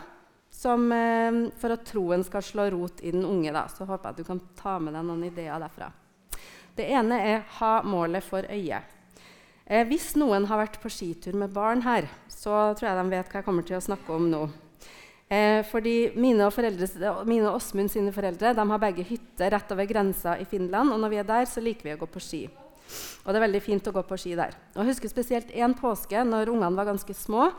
som, 0.50 0.88
eh, 0.92 1.52
for 1.62 1.76
at 1.76 1.84
troen 1.86 2.24
skal 2.26 2.42
slå 2.42 2.64
rot 2.74 3.04
i 3.06 3.12
den 3.14 3.26
unge. 3.30 3.52
Da. 3.54 3.68
Så 3.70 3.86
håper 3.86 4.10
jeg 4.10 4.14
at 4.16 4.18
du 4.18 4.24
kan 4.24 4.42
ta 4.58 4.80
med 4.80 4.96
deg 4.96 5.06
noen 5.06 5.28
ideer 5.28 5.62
derfra. 5.62 5.92
Det 6.74 6.88
ene 6.90 7.20
er 7.22 7.46
ha 7.60 7.84
målet 7.86 8.26
for 8.26 8.42
øye. 8.42 8.82
Eh, 9.68 9.86
hvis 9.86 10.16
noen 10.18 10.48
har 10.50 10.64
vært 10.64 10.82
på 10.82 10.90
skitur 10.90 11.38
med 11.38 11.54
barn 11.54 11.86
her, 11.86 12.10
så 12.28 12.74
tror 12.74 12.90
jeg 12.90 13.04
de 13.04 13.10
vet 13.14 13.30
hva 13.30 13.44
jeg 13.44 13.46
kommer 13.46 13.70
til 13.70 13.78
å 13.78 13.86
snakke 13.86 14.10
om 14.10 14.32
nå. 14.32 14.50
Eh, 15.30 15.62
fordi 15.62 16.16
Mine 16.18 16.50
og, 16.50 17.26
mine 17.28 17.48
og 17.52 17.62
Åsmund 17.62 17.92
sine 17.92 18.12
foreldre 18.12 18.56
de 18.56 18.70
har 18.74 18.82
begge 18.82 19.06
hytter 19.06 19.54
rett 19.54 19.72
over 19.72 19.86
grensa 19.86 20.40
i 20.42 20.50
Finland. 20.50 20.92
Og 20.92 21.00
når 21.00 21.10
vi 21.10 21.22
er 21.22 21.24
der, 21.24 21.46
så 21.46 21.62
liker 21.62 21.84
vi 21.84 21.94
å 21.94 22.02
gå 22.02 22.10
på 22.10 22.20
ski. 22.20 22.48
Og 23.24 23.32
det 23.32 23.40
er 23.40 23.46
veldig 23.48 23.64
fint 23.64 23.88
å 23.90 23.94
gå 23.96 24.04
på 24.08 24.20
ski 24.20 24.36
der. 24.40 24.56
Og 24.76 24.84
jeg 24.84 24.94
husker 24.94 25.12
spesielt 25.12 25.54
én 25.56 25.76
påske 25.78 26.24
når 26.28 26.52
ungene 26.54 26.78
var 26.78 26.90
ganske 26.92 27.16
små. 27.18 27.50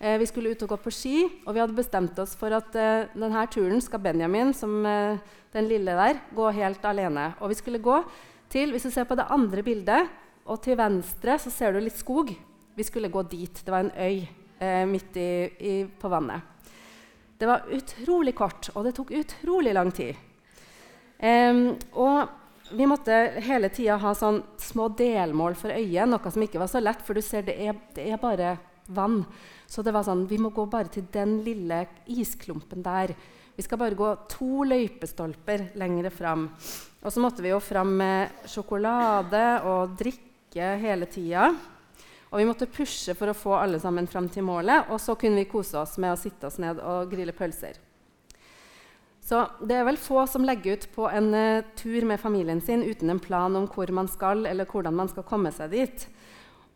Eh, 0.00 0.18
vi 0.18 0.28
skulle 0.30 0.52
ut 0.52 0.64
og 0.66 0.74
gå 0.74 0.80
på 0.82 0.92
ski, 0.94 1.16
og 1.46 1.54
vi 1.54 1.62
hadde 1.62 1.78
bestemt 1.78 2.18
oss 2.22 2.34
for 2.38 2.54
at 2.56 2.74
eh, 2.74 3.08
denne 3.14 3.46
turen 3.52 3.82
skal 3.84 4.02
Benjamin, 4.02 4.54
som 4.56 4.80
eh, 4.88 5.20
den 5.54 5.68
lille 5.70 5.94
der, 5.98 6.22
gå 6.34 6.50
helt 6.56 6.84
alene. 6.88 7.32
Og 7.40 7.52
vi 7.52 7.60
skulle 7.60 7.82
gå 7.82 8.02
til 8.52 8.74
Hvis 8.74 8.84
du 8.84 8.90
ser 8.92 9.06
på 9.08 9.16
det 9.16 9.24
andre 9.32 9.62
bildet, 9.64 10.10
og 10.44 10.58
til 10.60 10.76
venstre 10.76 11.38
så 11.40 11.48
ser 11.48 11.72
du 11.72 11.80
litt 11.80 11.96
skog. 11.96 12.34
Vi 12.76 12.84
skulle 12.84 13.08
gå 13.08 13.22
dit. 13.30 13.62
Det 13.64 13.72
var 13.72 13.86
en 13.86 13.94
øy 13.96 14.26
eh, 14.60 14.84
midt 14.88 15.16
i, 15.16 15.30
i, 15.56 15.74
på 15.86 16.10
vannet. 16.12 16.42
Det 17.38 17.48
var 17.48 17.64
utrolig 17.74 18.34
kort, 18.38 18.68
og 18.74 18.84
det 18.86 18.94
tok 18.94 19.10
utrolig 19.18 19.72
lang 19.74 19.90
tid. 19.94 20.14
Um, 21.22 21.72
og 21.94 22.30
vi 22.70 22.86
måtte 22.86 23.16
hele 23.44 23.68
tida 23.72 23.98
ha 24.00 24.12
sånn 24.16 24.42
små 24.60 24.88
delmål 24.96 25.56
for 25.58 25.74
øyet, 25.74 26.08
noe 26.08 26.32
som 26.32 26.44
ikke 26.44 26.60
var 26.62 26.70
så 26.70 26.80
lett, 26.80 27.02
for 27.04 27.18
du 27.18 27.24
ser 27.24 27.44
det 27.46 27.58
er, 27.60 27.76
det 27.96 28.06
er 28.12 28.20
bare 28.22 28.56
vann. 28.86 29.22
Så 29.66 29.82
det 29.82 29.94
var 29.94 30.06
sånn, 30.06 30.26
vi 30.28 30.38
må 30.40 30.52
gå 30.54 30.66
bare 30.70 30.92
til 30.92 31.06
den 31.12 31.40
lille 31.44 31.84
isklumpen 32.12 32.84
der. 32.84 33.14
Vi 33.56 33.64
skal 33.64 33.80
bare 33.80 33.96
gå 33.96 34.08
to 34.32 34.64
løypestolper 34.64 35.72
lenger 35.80 36.08
fram. 36.12 36.48
Og 37.02 37.12
så 37.12 37.20
måtte 37.20 37.44
vi 37.44 37.52
jo 37.52 37.60
fram 37.60 37.92
med 37.98 38.48
sjokolade 38.48 39.44
og 39.68 39.96
drikke 39.98 40.74
hele 40.80 41.08
tida. 41.10 41.50
Og 42.32 42.40
vi 42.40 42.48
måtte 42.48 42.70
pushe 42.72 43.12
for 43.16 43.28
å 43.28 43.36
få 43.36 43.56
alle 43.58 43.80
sammen 43.80 44.08
fram 44.08 44.30
til 44.32 44.46
målet. 44.48 44.88
Og 44.88 45.00
så 45.02 45.16
kunne 45.20 45.42
vi 45.42 45.50
kose 45.50 45.76
oss 45.82 45.98
med 46.00 46.14
å 46.14 46.20
sitte 46.20 46.48
oss 46.48 46.56
ned 46.62 46.80
og 46.80 47.12
grille 47.12 47.34
pølser. 47.36 47.76
Så 49.22 49.44
det 49.62 49.76
er 49.78 49.86
vel 49.86 50.00
få 50.02 50.24
som 50.26 50.44
legger 50.46 50.76
ut 50.76 50.88
på 50.96 51.06
en 51.06 51.30
uh, 51.30 51.64
tur 51.78 52.02
med 52.08 52.20
familien 52.20 52.60
sin 52.60 52.82
uten 52.82 53.12
en 53.12 53.22
plan 53.22 53.54
om 53.56 53.68
hvor 53.70 53.90
man 53.94 54.10
skal, 54.10 54.46
eller 54.50 54.66
hvordan 54.66 54.96
man 54.98 55.10
skal 55.12 55.26
komme 55.28 55.52
seg 55.54 55.70
dit. 55.74 56.06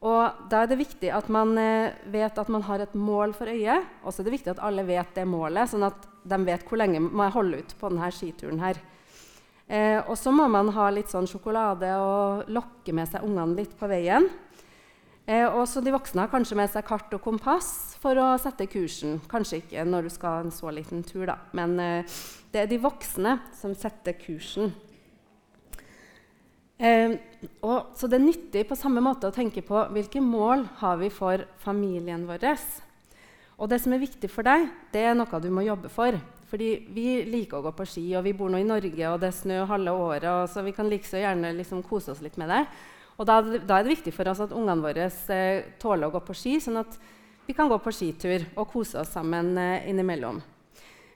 Og 0.07 0.47
Da 0.51 0.63
er 0.63 0.71
det 0.71 0.79
viktig 0.79 1.11
at 1.11 1.31
man 1.33 1.57
uh, 1.59 1.95
vet 2.13 2.39
at 2.39 2.53
man 2.53 2.63
har 2.69 2.85
et 2.85 2.95
mål 2.95 3.35
for 3.35 3.51
øyet. 3.51 3.89
Og 4.05 4.13
så 4.13 4.23
er 4.23 4.29
det 4.29 4.37
viktig 4.39 4.55
at 4.55 4.63
alle 4.63 4.87
vet 4.87 5.11
det 5.19 5.27
målet, 5.27 5.73
sånn 5.73 5.89
at 5.89 6.07
de 6.27 6.39
vet 6.47 6.63
hvor 6.67 6.79
lenge 6.79 7.03
man 7.03 7.35
holde 7.35 7.65
ut 7.65 7.75
på 7.81 7.91
denne 7.91 8.13
skituren. 8.15 8.63
her. 8.63 8.79
Eh, 9.67 9.99
og 10.07 10.15
så 10.19 10.31
må 10.31 10.47
man 10.51 10.69
ha 10.77 10.91
litt 10.95 11.11
sånn 11.11 11.27
sjokolade 11.27 11.91
og 11.99 12.51
lokke 12.55 12.93
med 12.95 13.11
seg 13.11 13.25
ungene 13.27 13.59
litt 13.59 13.75
på 13.79 13.89
veien. 13.91 14.29
Eh, 15.27 15.43
og 15.51 15.67
De 15.83 15.91
voksne 15.91 16.23
har 16.23 16.31
kanskje 16.31 16.57
med 16.59 16.71
seg 16.71 16.87
kart 16.87 17.11
og 17.17 17.23
kompass 17.25 17.97
for 17.99 18.15
å 18.15 18.29
sette 18.39 18.69
kursen. 18.71 19.19
Kanskje 19.27 19.59
ikke 19.59 19.87
når 19.89 20.07
du 20.07 20.15
skal 20.15 20.45
en 20.45 20.55
så 20.55 20.71
liten 20.71 21.03
tur, 21.03 21.27
da. 21.27 21.41
men 21.51 21.75
eh, 21.83 22.19
det 22.55 22.63
er 22.63 22.71
de 22.71 22.79
voksne 22.79 23.41
som 23.59 23.75
setter 23.75 24.15
kursen. 24.21 24.71
Eh, 26.79 27.19
og, 27.59 27.97
så 27.99 28.07
det 28.07 28.21
er 28.21 28.27
nyttig 28.29 28.65
på 28.69 28.79
samme 28.79 29.03
måte 29.03 29.27
å 29.27 29.35
tenke 29.35 29.65
på 29.67 29.89
hvilke 29.97 30.23
mål 30.23 30.63
har 30.79 31.03
vi 31.03 31.11
for 31.11 31.43
familien 31.59 32.29
vår. 32.29 32.47
Og 33.57 33.71
det 33.73 33.83
som 33.83 33.97
er 33.97 34.05
viktig 34.05 34.31
for 34.31 34.47
deg, 34.47 34.71
det 34.95 35.09
er 35.09 35.19
noe 35.19 35.43
du 35.43 35.51
må 35.51 35.67
jobbe 35.67 35.91
for. 35.91 36.15
Fordi 36.47 36.69
vi 36.95 37.25
liker 37.27 37.59
å 37.59 37.65
gå 37.65 37.73
på 37.75 37.87
ski, 37.89 38.05
og 38.15 38.23
vi 38.29 38.37
bor 38.37 38.53
nå 38.53 38.61
i 38.63 38.69
Norge, 38.69 39.09
og 39.11 39.19
det 39.19 39.33
er 39.33 39.41
snø 39.41 39.65
halve 39.67 39.91
året, 39.91 40.53
så 40.53 40.63
vi 40.63 40.75
kan 40.77 40.87
like 40.87 41.09
så 41.09 41.19
gjerne 41.19 41.57
liksom 41.57 41.83
kose 41.83 42.13
oss 42.13 42.23
litt 42.23 42.39
med 42.39 42.53
det. 42.55 42.61
Og 43.17 43.25
da, 43.29 43.41
da, 43.41 43.79
er 43.79 43.87
det 43.87 43.95
viktig 43.95 44.13
for 44.13 44.29
oss 44.29 44.43
at 44.45 44.53
ungene 44.53 44.85
våre 44.85 45.07
eh, 45.09 45.69
tåler 45.81 46.09
å 46.09 46.15
gå 46.17 46.21
på 46.27 46.37
ski, 46.37 46.59
sånn 46.61 46.83
at 46.83 46.99
vi 47.47 47.55
kan 47.57 47.71
gå 47.71 47.79
på 47.81 47.93
skitur 47.95 48.45
og 48.57 48.69
kose 48.73 49.01
oss 49.01 49.15
sammen 49.17 49.55
eh, 49.61 49.89
innimellom. 49.89 50.43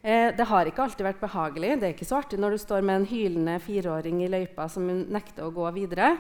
Eh, 0.01 0.31
det 0.37 0.47
har 0.49 0.69
ikke 0.69 0.85
alltid 0.87 1.05
vært 1.05 1.21
behagelig. 1.21 1.75
Det 1.81 1.89
er 1.89 1.97
ikke 1.97 2.09
så 2.09 2.21
artig 2.23 2.41
når 2.41 2.57
du 2.57 2.63
står 2.63 2.87
med 2.87 3.03
en 3.03 3.09
hylende 3.11 3.59
fireåring 3.61 4.23
i 4.25 4.31
løypa 4.33 4.69
som 4.73 4.87
nekter 4.89 5.45
å 5.45 5.53
gå 5.53 5.67
videre. 5.77 6.15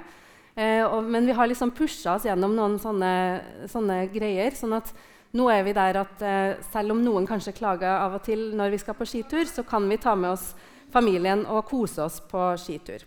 Eh, 0.55 0.83
og, 0.85 1.07
men 1.09 1.25
vi 1.29 1.37
har 1.37 1.49
liksom 1.49 1.73
pusha 1.73 2.19
oss 2.19 2.27
gjennom 2.29 2.53
noen 2.59 2.77
sånne, 2.83 3.13
sånne, 3.71 4.03
greier. 4.13 4.53
sånn 4.57 4.77
at 4.77 4.93
nå 5.33 5.47
er 5.49 5.63
vi 5.65 5.73
der 5.77 6.01
at 6.03 6.27
eh, 6.27 6.59
selv 6.75 6.93
om 6.93 7.01
noen 7.05 7.29
kanskje 7.29 7.55
klager 7.57 8.03
av 8.03 8.19
og 8.19 8.27
til 8.27 8.51
når 8.59 8.75
vi 8.75 8.83
skal 8.83 8.99
på 8.99 9.09
skitur, 9.09 9.47
så 9.49 9.65
kan 9.65 9.89
vi 9.89 10.01
ta 10.03 10.17
med 10.19 10.35
oss 10.35 10.53
familien 10.93 11.47
og 11.47 11.65
kose 11.71 12.03
oss 12.05 12.19
på 12.21 12.51
skitur. 12.61 13.07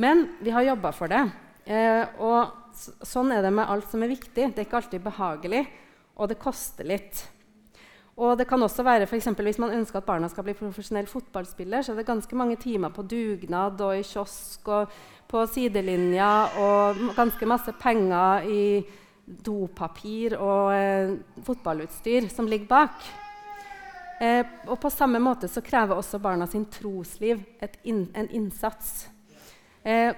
Men 0.00 0.28
vi 0.40 0.54
har 0.54 0.70
jobba 0.70 0.94
for 0.96 1.10
det. 1.10 1.26
Eh, 1.70 2.02
og 2.18 2.74
sånn 3.06 3.30
er 3.34 3.44
det 3.44 3.52
med 3.54 3.70
alt 3.70 3.90
som 3.90 4.02
er 4.02 4.10
viktig. 4.10 4.48
Det 4.50 4.58
er 4.58 4.66
ikke 4.66 4.80
alltid 4.80 5.04
behagelig, 5.04 5.66
og 6.18 6.32
det 6.32 6.40
koster 6.42 6.88
litt. 6.88 7.22
Og 8.20 8.34
det 8.36 8.44
kan 8.50 8.60
også 8.62 8.84
være 8.84 9.06
for 9.08 9.16
Hvis 9.16 9.58
man 9.58 9.72
ønsker 9.72 9.98
at 9.98 10.06
barna 10.06 10.28
skal 10.28 10.44
bli 10.44 10.54
profesjonell 10.54 11.06
fotballspiller, 11.06 11.82
så 11.82 11.92
er 11.92 11.96
det 11.96 12.06
ganske 12.06 12.36
mange 12.36 12.56
timer 12.56 12.90
på 12.90 13.02
dugnad 13.02 13.80
og 13.80 13.96
i 13.96 14.02
kiosk 14.02 14.68
og 14.68 14.90
på 15.30 15.46
sidelinja 15.46 16.50
og 16.58 16.98
ganske 17.16 17.46
masse 17.46 17.72
penger 17.80 18.44
i 18.50 18.84
dopapir 19.24 20.34
og 20.36 20.72
eh, 20.74 21.14
fotballutstyr 21.46 22.28
som 22.28 22.48
ligger 22.50 22.66
bak. 22.66 23.06
Eh, 24.20 24.44
og 24.66 24.76
på 24.82 24.90
samme 24.90 25.20
måte 25.22 25.48
så 25.48 25.62
krever 25.64 25.96
også 25.96 26.18
barna 26.20 26.46
sin 26.50 26.66
trosliv 26.66 27.40
in, 27.84 28.08
en 28.12 28.28
innsats. 28.28 29.08
Eh, 29.82 30.12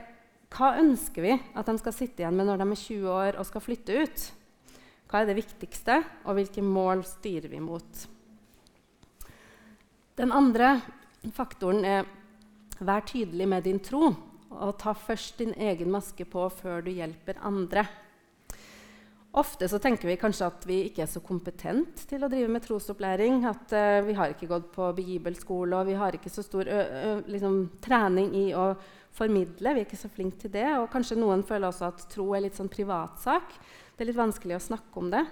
hva 0.52 0.74
ønsker 0.80 1.24
vi 1.24 1.32
at 1.34 1.68
de 1.68 1.74
skal 1.80 1.94
sitte 1.96 2.22
igjen 2.22 2.36
med 2.36 2.48
når 2.48 2.60
de 2.60 2.66
er 2.68 2.80
20 2.80 3.12
år 3.12 3.38
og 3.40 3.48
skal 3.48 3.64
flytte 3.64 4.02
ut? 4.04 4.24
Hva 5.08 5.22
er 5.22 5.28
det 5.28 5.36
viktigste, 5.36 5.98
og 6.24 6.38
hvilke 6.38 6.64
mål 6.64 7.04
styrer 7.04 7.50
vi 7.52 7.60
mot? 7.60 8.04
Den 10.16 10.32
andre 10.32 10.74
faktoren 11.36 11.84
er 11.88 12.08
vær 12.82 13.04
tydelig 13.08 13.48
med 13.48 13.64
din 13.68 13.80
tro, 13.84 14.10
og 14.52 14.78
ta 14.80 14.92
først 14.96 15.40
din 15.40 15.54
egen 15.56 15.92
maske 15.92 16.26
på 16.28 16.46
før 16.52 16.84
du 16.84 16.90
hjelper 16.92 17.40
andre. 17.44 17.86
Ofte 19.40 19.64
så 19.68 19.78
tenker 19.80 20.10
vi 20.10 20.18
kanskje 20.20 20.48
at 20.50 20.64
vi 20.68 20.78
ikke 20.90 21.06
er 21.06 21.08
så 21.08 21.22
kompetent 21.24 22.02
til 22.10 22.24
å 22.24 22.28
drive 22.28 22.50
med 22.52 22.64
trosopplæring. 22.66 23.46
At 23.48 23.72
uh, 23.72 24.00
vi 24.04 24.16
har 24.18 24.34
ikke 24.34 24.50
gått 24.50 24.66
på 24.74 24.90
bibelskole, 24.98 25.78
og 25.78 25.88
vi 25.88 25.96
har 25.96 26.18
ikke 26.18 26.32
så 26.32 26.44
stor 26.44 26.68
liksom, 27.32 27.62
trening 27.84 28.34
i 28.42 28.50
å 28.52 28.74
formidle. 29.16 29.72
Vi 29.72 29.84
er 29.84 29.86
ikke 29.86 30.00
så 30.00 30.10
flinke 30.12 30.40
til 30.44 30.52
det. 30.52 30.68
Og 30.80 30.90
kanskje 30.92 31.20
noen 31.20 31.46
føler 31.48 31.70
også 31.70 31.88
at 31.88 32.04
tro 32.12 32.32
er 32.36 32.44
litt 32.44 32.58
sånn 32.60 32.72
privatsak. 32.72 33.56
Det 33.96 34.04
er 34.04 34.12
litt 34.12 34.20
vanskelig 34.20 34.58
å 34.58 34.66
snakke 34.68 35.00
om 35.00 35.08
det. 35.12 35.24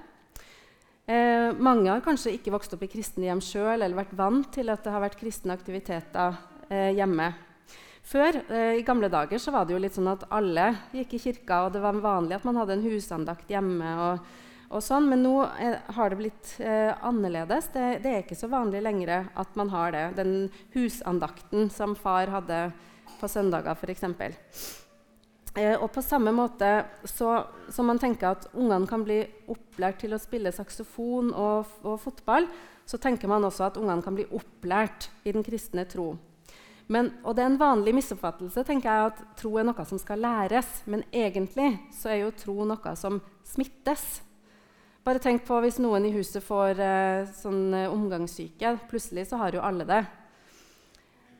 Eh, 1.11 1.50
mange 1.59 1.90
har 1.90 2.02
kanskje 2.04 2.37
ikke 2.37 2.52
vokst 2.54 2.75
opp 2.76 2.85
i 2.87 2.90
kristne 2.90 3.26
hjem 3.26 3.40
sjøl 3.42 3.80
eller 3.80 3.99
vært 3.99 4.12
vant 4.14 4.47
til 4.54 4.71
at 4.71 4.85
det 4.85 4.92
har 4.95 5.02
vært 5.02 5.19
kristne 5.19 5.57
aktiviteter 5.57 6.37
eh, 6.69 6.92
hjemme. 6.95 7.33
Før, 8.11 8.40
eh, 8.50 8.81
i 8.81 8.83
gamle 8.83 9.07
dager, 9.09 9.38
så 9.38 9.52
var 9.55 9.67
det 9.67 9.76
jo 9.76 9.81
litt 9.83 9.95
sånn 9.95 10.11
at 10.11 10.25
alle 10.35 10.73
gikk 10.90 11.14
i 11.14 11.23
kirka, 11.23 11.64
og 11.67 11.75
det 11.76 11.83
var 11.85 11.99
vanlig 12.02 12.40
at 12.40 12.47
man 12.49 12.57
hadde 12.59 12.75
en 12.75 12.87
husandakt 12.88 13.50
hjemme. 13.52 13.90
og, 14.02 14.25
og 14.71 14.83
sånn, 14.83 15.07
Men 15.09 15.23
nå 15.23 15.37
er, 15.47 15.79
har 15.95 16.11
det 16.11 16.19
blitt 16.19 16.55
eh, 16.59 16.90
annerledes. 17.07 17.71
Det, 17.71 18.02
det, 18.02 18.11
er 18.11 18.25
ikke 18.25 18.38
så 18.38 18.50
vanlig 18.50 18.83
lenger 18.83 19.31
at 19.35 19.55
man 19.55 19.71
har 19.71 19.93
det. 19.95 20.05
Den 20.17 20.50
husandakten 20.75 21.71
som 21.71 21.95
far 21.95 22.26
hadde 22.35 22.73
på 23.21 23.31
søndager 23.31 23.79
f.eks. 23.79 24.02
Eh, 25.55 25.76
og 25.76 25.90
på 25.95 26.02
samme 26.02 26.33
måte 26.35 26.85
så, 27.05 27.45
som 27.71 27.87
man 27.90 27.99
tenker 27.99 28.33
at 28.33 28.49
ungene 28.55 28.87
kan 28.90 29.02
bli 29.07 29.21
opplært 29.50 30.02
til 30.02 30.14
å 30.14 30.21
spille 30.23 30.50
saksofon 30.55 31.31
og, 31.31 31.71
og, 31.83 31.97
fotball, 32.02 32.47
så 32.87 32.99
tenker 32.99 33.31
man 33.31 33.47
også 33.47 33.69
at 33.69 33.79
ungene 33.79 34.02
kan 34.02 34.19
bli 34.19 34.26
opplært 34.35 35.11
i 35.23 35.35
den 35.35 35.47
kristne 35.47 35.87
tro. 35.90 36.17
Men, 36.91 37.13
og 37.23 37.37
det 37.37 37.45
er 37.45 37.53
en 37.53 37.61
vanlig 37.61 37.95
misoppfattelse 37.95 38.65
tenker 38.67 38.91
jeg, 38.91 39.13
at 39.13 39.37
tro 39.39 39.53
er 39.61 39.69
noe 39.69 39.85
som 39.87 40.01
skal 40.01 40.23
læres. 40.25 40.81
Men 40.91 41.05
egentlig 41.13 41.73
så 41.95 42.11
er 42.15 42.25
jo 42.25 42.33
tro 42.35 42.67
noe 42.67 42.95
som 42.99 43.21
smittes. 43.47 44.09
Bare 45.07 45.23
tenk 45.23 45.47
på 45.47 45.61
hvis 45.63 45.79
noen 45.81 46.09
i 46.09 46.15
huset 46.15 46.43
får 46.45 46.83
eh, 46.83 47.29
sånn 47.39 47.77
eh, 47.79 47.93
omgangssyke. 47.93 48.75
Plutselig 48.91 49.29
så 49.31 49.39
har 49.41 49.55
jo 49.55 49.63
alle 49.65 49.87
det. 49.89 50.03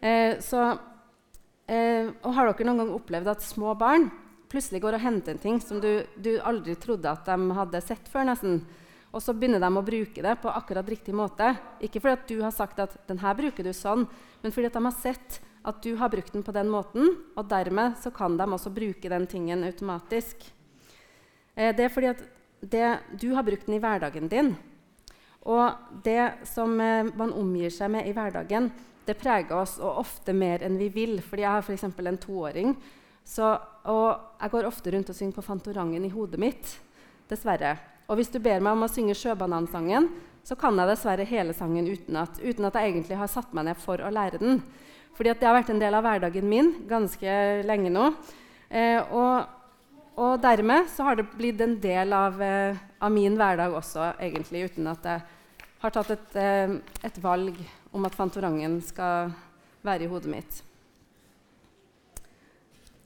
Eh, 0.01 0.39
så 0.41 0.71
Eh, 1.71 2.09
og 2.27 2.35
har 2.35 2.51
dere 2.51 2.67
noen 2.67 2.83
gang 2.83 2.97
opplevd 2.97 3.31
at 3.31 3.45
små 3.47 3.77
barn 3.79 4.09
plutselig 4.51 4.81
går 4.83 4.97
og 4.97 5.05
henter 5.05 5.37
en 5.37 5.43
ting 5.43 5.59
som 5.63 5.79
du, 5.79 6.03
du 6.19 6.33
aldri 6.43 6.75
trodde 6.81 7.07
at 7.07 7.29
de 7.29 7.55
hadde 7.55 7.83
sett 7.85 8.09
før? 8.11 8.27
nesten, 8.27 8.65
Og 9.11 9.23
så 9.23 9.35
begynner 9.35 9.63
de 9.63 9.71
å 9.75 9.83
bruke 9.83 10.23
det 10.23 10.37
på 10.43 10.53
akkurat 10.55 10.89
riktig 10.89 11.15
måte. 11.17 11.53
Ikke 11.83 12.03
fordi 12.03 12.15
at 12.15 12.29
du 12.31 12.43
har 12.45 12.55
sagt 12.55 12.79
at 12.83 12.95
den 13.09 13.19
her 13.23 13.35
bruker 13.39 13.67
du 13.67 13.73
sånn, 13.75 14.07
men 14.43 14.55
fordi 14.55 14.71
at 14.71 14.79
de 14.79 14.85
har 14.87 14.97
sett 14.97 15.41
at 15.67 15.83
du 15.85 15.93
har 16.01 16.13
brukt 16.13 16.33
den 16.33 16.45
på 16.47 16.55
den 16.57 16.71
måten, 16.73 17.17
og 17.37 17.49
dermed 17.51 17.99
så 18.01 18.13
kan 18.15 18.39
de 18.39 18.47
også 18.47 18.73
bruke 18.73 19.11
den 19.13 19.27
tingen 19.29 19.65
automatisk. 19.67 20.47
Eh, 21.55 21.75
det 21.77 21.85
er 21.85 21.93
fordi 21.93 22.13
at 22.15 22.23
det, 22.61 22.87
du 23.21 23.33
har 23.35 23.45
brukt 23.45 23.67
den 23.67 23.77
i 23.77 23.83
hverdagen 23.83 24.31
din. 24.31 24.55
Og 25.49 26.01
det 26.05 26.47
som 26.49 26.73
eh, 26.81 27.11
man 27.17 27.35
omgir 27.37 27.73
seg 27.75 27.93
med 27.93 28.09
i 28.09 28.15
hverdagen, 28.17 28.71
det 29.09 29.19
preger 29.19 29.57
oss, 29.59 29.79
og 29.83 30.05
ofte 30.05 30.33
mer 30.37 30.63
enn 30.65 30.79
vi 30.79 30.91
vil. 30.95 31.19
Fordi 31.25 31.45
jeg 31.45 31.57
har 31.57 31.65
f.eks. 31.67 31.85
en 31.89 32.21
toåring. 32.21 32.75
Så, 33.27 33.53
og 33.91 34.41
jeg 34.41 34.53
går 34.53 34.69
ofte 34.69 34.93
rundt 34.95 35.11
og 35.13 35.17
synger 35.17 35.37
på 35.37 35.45
Fantorangen 35.45 36.05
i 36.07 36.13
hodet 36.13 36.41
mitt. 36.41 36.77
Dessverre. 37.31 37.77
Og 38.11 38.19
hvis 38.19 38.33
du 38.33 38.41
ber 38.43 38.59
meg 38.59 38.75
om 38.75 38.83
å 38.83 38.91
synge 38.91 39.15
Sjøbanansangen, 39.15 40.09
så 40.43 40.57
kan 40.59 40.75
jeg 40.81 40.91
dessverre 40.91 41.27
hele 41.29 41.55
sangen 41.55 41.87
utenat, 41.87 42.41
uten 42.43 42.67
at 42.67 42.75
jeg 42.75 42.91
egentlig 42.91 43.19
har 43.21 43.31
satt 43.31 43.53
meg 43.55 43.69
ned 43.69 43.79
for 43.79 44.03
å 44.03 44.11
lære 44.11 44.41
den. 44.43 44.59
Fordi 45.15 45.35
det 45.39 45.47
har 45.47 45.55
vært 45.55 45.71
en 45.71 45.83
del 45.83 45.95
av 45.95 46.03
hverdagen 46.03 46.49
min 46.51 46.73
ganske 46.91 47.35
lenge 47.69 47.93
nå. 47.93 48.09
Eh, 48.67 48.99
og, 49.15 49.45
og, 50.17 50.33
dermed 50.43 50.89
så 50.91 51.07
har 51.07 51.21
det 51.21 51.29
blitt 51.37 51.63
en 51.63 51.77
del 51.83 52.15
av, 52.17 52.41
eh, 52.43 52.81
av, 52.99 53.13
min 53.15 53.37
hverdag 53.39 53.77
også, 53.79 54.15
egentlig, 54.19 54.65
uten 54.71 54.91
at 54.91 55.07
jeg 55.07 55.23
har 55.85 55.95
tatt 55.95 56.11
et, 56.17 56.39
eh, 56.41 56.79
et 57.07 57.23
valg 57.23 57.61
om 57.95 58.09
at 58.09 58.17
Fantorangen 58.19 58.81
skal 58.87 59.31
være 59.87 60.07
i 60.07 60.11
hodet 60.11 60.33
mitt. 60.35 60.63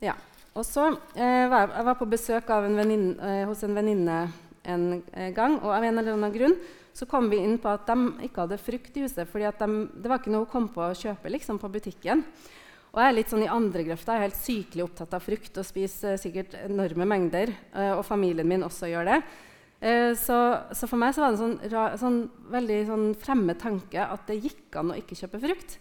Ja. 0.05 0.17
Og 0.55 0.63
så 0.63 0.87
eh, 1.19 1.45
var 1.51 1.73
jeg, 1.75 1.97
på 1.99 2.07
besøk 2.09 2.51
en 2.55 2.77
venninne, 2.79 3.17
eh, 3.19 3.45
hos 3.49 3.65
en 3.67 3.75
venninne 3.75 4.19
en 4.65 4.89
eh, 5.13 5.31
gang. 5.37 5.59
Og 5.63 5.71
av 5.75 5.85
en 5.85 5.99
eller 6.01 6.17
annen 6.17 6.35
grunn 6.35 6.59
så 6.95 7.09
kom 7.11 7.31
vi 7.31 7.41
inn 7.43 7.57
på 7.59 7.71
at 7.73 7.89
de 7.89 8.27
ikke 8.29 8.45
hadde 8.45 8.61
frukt 8.63 8.97
i 8.97 9.05
huset. 9.05 9.29
fordi 9.31 9.51
de, 9.59 9.71
det 10.03 10.11
var 10.11 10.21
ikke 10.21 10.35
noe 10.35 10.47
å 10.47 10.51
komme 10.51 10.71
på 10.75 10.85
å 10.85 10.95
kjøpe 10.95 11.33
liksom, 11.33 11.59
på 11.63 11.73
butikken. 11.75 12.23
Og 12.95 13.01
jeg 13.03 13.11
er 13.11 13.17
litt 13.17 13.33
sånn 13.33 13.43
i 13.43 13.51
andre 13.51 13.83
grøfta. 13.89 14.15
Jeg 14.15 14.21
er 14.21 14.29
helt 14.29 14.39
sykelig 14.39 14.85
opptatt 14.85 15.17
av 15.17 15.25
frukt 15.25 15.59
og 15.59 15.67
spiser 15.67 16.15
sikkert 16.23 16.55
enorme 16.61 17.09
mengder. 17.11 17.51
Eh, 17.75 17.91
og 17.97 18.05
familien 18.07 18.47
min 18.49 18.67
også 18.67 18.93
gjør 18.93 19.11
det. 19.11 19.19
Eh, 19.85 20.13
så, 20.15 20.39
så, 20.71 20.87
for 20.87 21.01
meg 21.03 21.17
så 21.17 21.25
var 21.25 21.35
det 21.35 21.41
en 21.41 21.43
sånn, 21.43 21.99
sånn, 22.01 22.21
veldig 22.55 22.79
sånn 22.89 23.09
fremmed 23.19 23.59
tanke 23.61 24.07
at 24.07 24.31
det 24.31 24.39
gikk 24.45 24.79
an 24.79 24.95
å 24.95 25.01
ikke 25.01 25.19
kjøpe 25.19 25.43
frukt. 25.43 25.79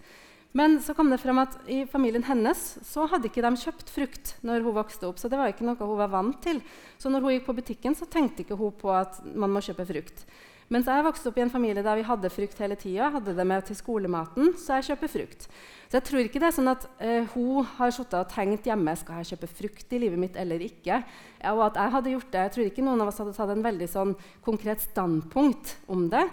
Men 0.54 0.78
så 0.86 0.94
kom 0.94 1.10
det 1.10 1.18
frem 1.18 1.40
at 1.42 1.56
i 1.66 1.82
familien 1.90 2.26
hennes 2.28 2.62
så 2.86 3.08
hadde 3.10 3.26
ikke 3.30 3.42
de 3.42 3.58
kjøpt 3.58 3.90
frukt 3.90 4.36
når 4.46 4.62
hun 4.62 4.76
vokste 4.78 5.10
opp. 5.10 5.18
Så 5.18 5.30
det 5.30 5.40
var 5.40 5.50
ikke 5.50 5.66
noe 5.66 5.80
hun 5.82 5.98
var 5.98 6.12
vant 6.14 6.38
til. 6.46 6.62
Så 7.02 7.10
når 7.10 7.26
hun 7.26 7.34
gikk 7.34 7.48
på 7.48 7.58
butikken, 7.58 7.98
så 7.98 8.06
tenkte 8.06 8.46
ikke 8.46 8.60
hun 8.60 8.74
på 8.78 8.94
at 8.94 9.18
man 9.34 9.50
må 9.54 9.64
kjøpe 9.66 9.88
frukt. 9.90 10.28
Mens 10.72 10.88
jeg 10.88 11.06
vokste 11.06 11.30
opp 11.30 11.38
i 11.38 11.44
en 11.44 11.52
familie 11.52 11.84
der 11.86 11.98
vi 12.00 12.06
hadde 12.08 12.32
frukt 12.34 12.62
hele 12.64 12.78
tida, 12.80 13.10
hadde 13.14 13.34
det 13.36 13.46
med 13.46 13.66
til 13.68 13.78
skolematen, 13.78 14.54
så 14.58 14.80
jeg 14.80 14.94
kjøper 14.94 15.12
frukt. 15.12 15.48
Så 15.90 16.00
jeg 16.00 16.06
tror 16.08 16.24
ikke 16.24 16.40
det 16.42 16.48
er 16.48 16.56
sånn 16.56 16.72
at 16.72 16.88
uh, 17.02 17.34
hun 17.34 17.68
har 17.76 17.94
sittet 17.94 18.16
og 18.22 18.32
tenkt 18.32 18.70
hjemme 18.70 18.96
skal 18.98 19.22
jeg 19.22 19.34
kjøpe 19.34 19.52
frukt 19.52 19.94
i 19.94 20.00
livet 20.06 20.22
mitt 20.22 20.40
eller 20.40 20.64
ikke. 20.66 21.02
Ja, 21.42 21.52
og 21.54 21.68
at 21.68 21.82
jeg 21.82 21.96
hadde 21.98 22.16
gjort 22.16 22.32
det. 22.32 22.46
Jeg 22.48 22.56
tror 22.56 22.72
ikke 22.72 22.86
noen 22.88 23.04
av 23.04 23.12
oss 23.12 23.22
hadde 23.22 23.36
tatt 23.38 23.54
en 23.54 23.68
veldig 23.68 23.90
sånn 23.92 24.16
konkret 24.46 24.82
standpunkt 24.86 25.76
om 25.94 26.08
det. 26.14 26.24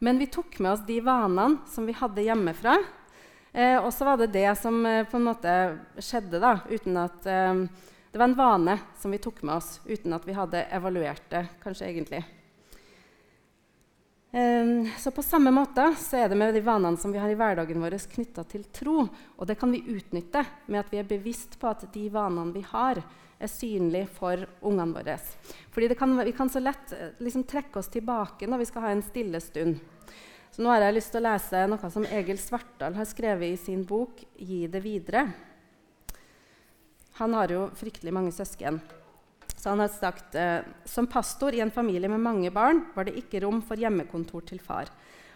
Men 0.00 0.20
vi 0.22 0.30
tok 0.32 0.56
med 0.62 0.72
oss 0.76 0.86
de 0.88 0.96
vanene 1.04 1.60
som 1.68 1.84
vi 1.88 1.96
hadde 1.96 2.24
hjemmefra, 2.24 2.78
Eh, 3.52 3.78
og 3.78 3.92
så 3.94 4.06
var 4.06 4.20
det 4.20 4.32
det 4.34 4.50
som 4.58 4.78
eh, 4.86 5.06
på 5.10 5.18
en 5.18 5.26
måte 5.26 5.54
skjedde, 5.98 6.38
da, 6.38 6.58
uten 6.70 6.98
at 7.02 7.26
eh, 7.26 7.64
Det 8.10 8.18
var 8.18 8.26
en 8.26 8.34
vane 8.34 8.74
som 8.98 9.10
vi 9.10 9.18
tok 9.22 9.42
med 9.42 9.54
oss 9.54 9.80
uten 9.86 10.12
at 10.14 10.26
vi 10.26 10.34
hadde 10.34 10.66
evaluert 10.74 11.22
det, 11.30 11.44
kanskje 11.62 11.86
egentlig. 11.86 12.24
Eh, 14.30 14.98
så 14.98 15.10
på 15.10 15.22
samme 15.22 15.50
måte 15.50 15.88
så 15.98 16.16
er 16.22 16.28
det 16.28 16.38
med 16.38 16.54
de 16.54 16.62
vanene 16.62 16.98
som 16.98 17.12
vi 17.12 17.18
har 17.18 17.30
i 17.30 17.38
hverdagen 17.38 17.82
vår 17.82 17.98
knytta 18.12 18.44
til 18.46 18.64
tro. 18.70 19.08
Og 19.36 19.46
det 19.46 19.58
kan 19.58 19.72
vi 19.74 19.82
utnytte 19.82 20.44
med 20.66 20.84
at 20.84 20.92
vi 20.92 21.00
er 21.02 21.10
bevisst 21.10 21.58
på 21.58 21.70
at 21.70 21.88
de 21.92 22.06
vanene 22.10 22.54
vi 22.54 22.62
har, 22.70 23.02
er 23.40 23.48
synlige 23.48 24.06
for 24.14 24.42
ungene 24.60 24.94
våre. 24.94 25.16
Fordi 25.72 25.88
vi 25.88 26.32
kan 26.36 26.50
så 26.50 26.62
lett 26.62 26.92
eh, 26.92 27.16
liksom, 27.18 27.46
trekke 27.48 27.78
oss 27.80 27.90
tilbake 27.90 28.46
når 28.46 28.62
vi 28.62 28.68
skal 28.70 28.86
ha 28.86 28.94
en 28.94 29.02
stille 29.02 29.40
stund. 29.42 29.80
Så 30.50 30.64
nå 30.64 30.70
har 30.72 30.82
jeg 30.82 30.96
lyst 30.96 31.12
til 31.14 31.22
å 31.22 31.28
lese 31.28 31.66
noe 31.70 31.90
som 31.94 32.06
Egil 32.10 32.38
Svartdal 32.42 32.96
har 32.98 33.06
skrevet 33.06 33.54
i 33.54 33.60
sin 33.60 33.84
bok 33.86 34.24
'Gi 34.34 34.66
det 34.66 34.82
videre'. 34.82 35.30
Han 37.20 37.34
har 37.34 37.52
jo 37.52 37.68
fryktelig 37.76 38.12
mange 38.12 38.32
søsken. 38.32 38.80
Så 39.56 39.68
han 39.68 39.80
har 39.80 39.88
sagt 39.92 40.34
eh, 40.34 40.64
som 40.84 41.06
pastor 41.06 41.54
i 41.54 41.60
en 41.60 41.70
familie 41.70 42.08
med 42.08 42.20
mange 42.20 42.50
barn 42.50 42.86
var 42.94 43.04
det 43.04 43.18
ikke 43.20 43.42
rom 43.44 43.60
for 43.62 43.76
hjemmekontor 43.76 44.40
til 44.48 44.58
far. 44.58 44.88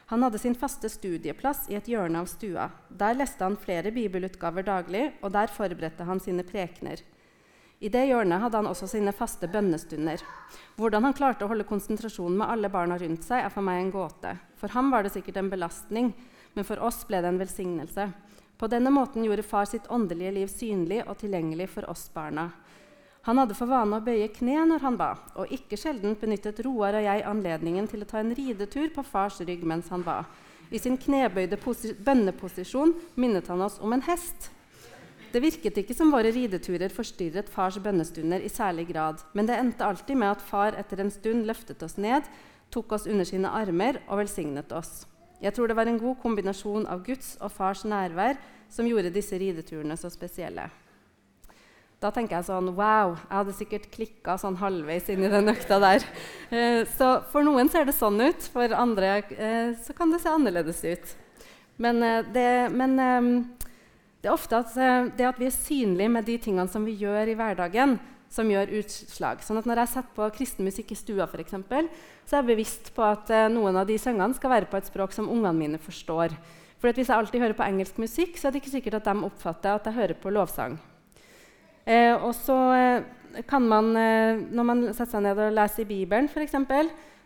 Han 0.07 0.23
hadde 0.23 0.41
sin 0.41 0.57
faste 0.57 0.89
studieplass 0.89 1.69
i 1.69 1.77
et 1.77 1.89
hjørne 1.89 2.21
av 2.21 2.29
stua. 2.29 2.71
Der 2.89 3.15
leste 3.15 3.45
han 3.45 3.57
flere 3.61 3.93
bibelutgaver 3.93 4.65
daglig, 4.65 5.13
og 5.23 5.33
der 5.33 5.53
forberedte 5.53 6.05
han 6.09 6.21
sine 6.21 6.45
prekener. 6.45 7.01
I 7.85 7.91
det 7.93 8.07
hjørnet 8.09 8.41
hadde 8.41 8.57
han 8.57 8.69
også 8.71 8.87
sine 8.89 9.13
faste 9.13 9.49
bønnestunder. 9.53 10.23
Hvordan 10.79 11.05
han 11.05 11.17
klarte 11.17 11.45
å 11.45 11.51
holde 11.51 11.67
konsentrasjonen 11.69 12.39
med 12.41 12.49
alle 12.49 12.71
barna 12.73 12.97
rundt 12.97 13.27
seg, 13.27 13.43
er 13.45 13.53
for 13.53 13.67
meg 13.67 13.83
en 13.83 13.91
gåte. 13.93 14.31
For 14.57 14.73
ham 14.73 14.89
var 14.95 15.05
det 15.05 15.13
sikkert 15.13 15.37
en 15.43 15.51
belastning, 15.53 16.15
men 16.57 16.65
for 16.65 16.81
oss 16.81 17.03
ble 17.05 17.21
det 17.21 17.29
en 17.29 17.41
velsignelse. 17.43 18.07
På 18.57 18.71
denne 18.73 18.89
måten 18.95 19.27
gjorde 19.27 19.45
far 19.45 19.69
sitt 19.69 19.91
åndelige 19.93 20.33
liv 20.33 20.49
synlig 20.49 21.03
og 21.05 21.19
tilgjengelig 21.21 21.69
for 21.75 21.91
oss 21.93 22.07
barna. 22.15 22.49
Han 23.29 23.43
hadde 23.43 23.57
for 23.59 23.69
vane 23.69 24.01
å 24.01 24.05
bøye 24.05 24.31
kne 24.33 24.65
når 24.71 24.85
han 24.85 24.97
ba, 25.01 25.11
og 25.37 25.53
ikke 25.53 25.77
sjelden 25.81 26.17
benyttet 26.21 26.65
Roar 26.65 26.97
og 26.97 27.05
jeg 27.05 27.29
anledningen 27.29 27.89
til 27.91 28.05
å 28.05 28.09
ta 28.09 28.23
en 28.25 28.33
ridetur 28.37 28.91
på 28.97 29.05
fars 29.05 29.43
rygg 29.45 29.65
mens 29.69 29.93
han 29.93 30.05
ba. 30.07 30.23
I 30.73 30.81
sin 30.81 30.97
knebøyde 30.97 31.61
bønneposisjon 32.05 32.97
minnet 33.21 33.53
han 33.53 33.65
oss 33.65 33.77
om 33.85 33.93
en 33.93 34.05
hest. 34.09 34.49
Det 35.35 35.41
virket 35.43 35.81
ikke 35.81 35.95
som 35.99 36.13
våre 36.15 36.31
rideturer 36.31 36.93
forstyrret 36.95 37.49
fars 37.51 37.75
bønnestunder 37.83 38.45
i 38.47 38.51
særlig 38.53 38.85
grad, 38.93 39.19
men 39.35 39.49
det 39.49 39.57
endte 39.59 39.83
alltid 39.83 40.21
med 40.21 40.31
at 40.31 40.45
far 40.47 40.77
etter 40.79 41.03
en 41.03 41.11
stund 41.11 41.43
løftet 41.49 41.83
oss 41.83 41.97
ned, 41.99 42.29
tok 42.71 42.95
oss 42.95 43.09
under 43.11 43.27
sine 43.27 43.51
armer 43.51 43.99
og 44.07 44.21
velsignet 44.21 44.71
oss. 44.71 45.09
Jeg 45.43 45.57
tror 45.57 45.67
det 45.67 45.77
var 45.77 45.91
en 45.91 45.99
god 45.99 46.21
kombinasjon 46.23 46.87
av 46.87 47.03
Guds 47.03 47.33
og 47.43 47.51
fars 47.51 47.83
nærvær 47.83 48.39
som 48.71 48.87
gjorde 48.87 49.11
disse 49.11 49.35
rideturene 49.43 49.97
så 49.99 50.13
spesielle. 50.13 50.69
Da 51.99 52.13
tenker 52.15 52.39
jeg 52.39 52.47
sånn 52.47 52.71
Wow, 52.77 53.17
jeg 53.17 53.35
hadde 53.35 53.59
sikkert 53.59 53.91
klikka 53.91 54.39
sånn 54.39 54.61
halvveis 54.63 55.11
inn 55.11 55.27
i 55.27 55.33
den 55.35 55.51
økta 55.51 55.81
der. 55.83 56.07
Eh, 56.55 56.87
så 56.95 57.11
for 57.35 57.43
noen 57.43 57.67
ser 57.75 57.89
det 57.89 57.99
sånn 57.99 58.23
ut, 58.23 58.49
for 58.55 58.71
andre 58.79 59.17
eh, 59.35 59.75
så 59.83 59.99
kan 59.99 60.15
det 60.15 60.23
se 60.23 60.31
annerledes 60.31 60.87
ut. 60.87 61.15
Men, 61.83 62.03
eh, 62.07 62.23
det, 62.31 62.51
men 62.71 62.95
det 64.25 64.31
er 64.31 64.39
ofte 64.39 64.57
at 64.57 64.75
eh, 64.81 65.13
det 65.19 65.29
at 65.29 65.39
vi 65.41 65.51
er 65.51 65.53
synlige 65.53 66.09
med 66.09 66.25
de 66.25 66.39
tingene 66.41 66.65
som 66.73 66.85
vi 66.89 66.97
gjør 66.97 67.29
i 67.29 67.37
hverdagen, 67.37 67.99
som 68.33 68.49
gjør 68.49 68.73
utslag. 68.81 69.43
Sånn 69.45 69.61
at 69.61 69.69
Når 69.69 69.83
jeg 69.83 69.93
setter 69.93 70.17
på 70.17 70.29
kristen 70.35 70.67
musikk 70.67 70.95
i 70.95 70.99
stua, 70.99 71.27
for 71.29 71.43
eksempel, 71.43 71.91
så 72.25 72.39
er 72.39 72.41
jeg 72.41 72.51
bevisst 72.55 72.89
på 72.97 73.05
at 73.05 73.29
eh, 73.29 73.51
noen 73.53 73.77
av 73.77 73.85
de 73.87 73.99
sangene 74.01 74.35
skal 74.35 74.55
være 74.57 74.71
på 74.71 74.81
et 74.81 74.89
språk 74.89 75.13
som 75.13 75.29
ungene 75.29 75.53
mine 75.59 75.81
forstår. 75.83 76.33
For 76.81 76.89
Hvis 76.89 77.13
jeg 77.13 77.17
alltid 77.17 77.45
hører 77.45 77.57
på 77.59 77.67
engelsk 77.69 78.01
musikk, 78.01 78.39
så 78.41 78.49
er 78.49 78.55
det 78.55 78.63
ikke 78.63 78.73
sikkert 78.79 78.99
at 79.03 79.11
de 79.11 79.29
oppfatter 79.29 79.77
at 79.77 79.87
jeg 79.89 79.99
hører 79.99 80.17
på 80.21 80.33
lovsang. 80.33 80.79
Eh, 81.85 82.15
og 82.17 82.33
så 82.37 82.57
eh, 82.73 83.43
kan 83.45 83.69
man, 83.69 83.93
eh, 83.97 84.41
Når 84.41 84.65
man 84.65 84.87
setter 84.95 85.19
seg 85.19 85.27
ned 85.27 85.37
og 85.37 85.53
leser 85.53 85.85
i 85.85 85.91
Bibelen, 85.93 86.33
f.eks., 86.33 86.57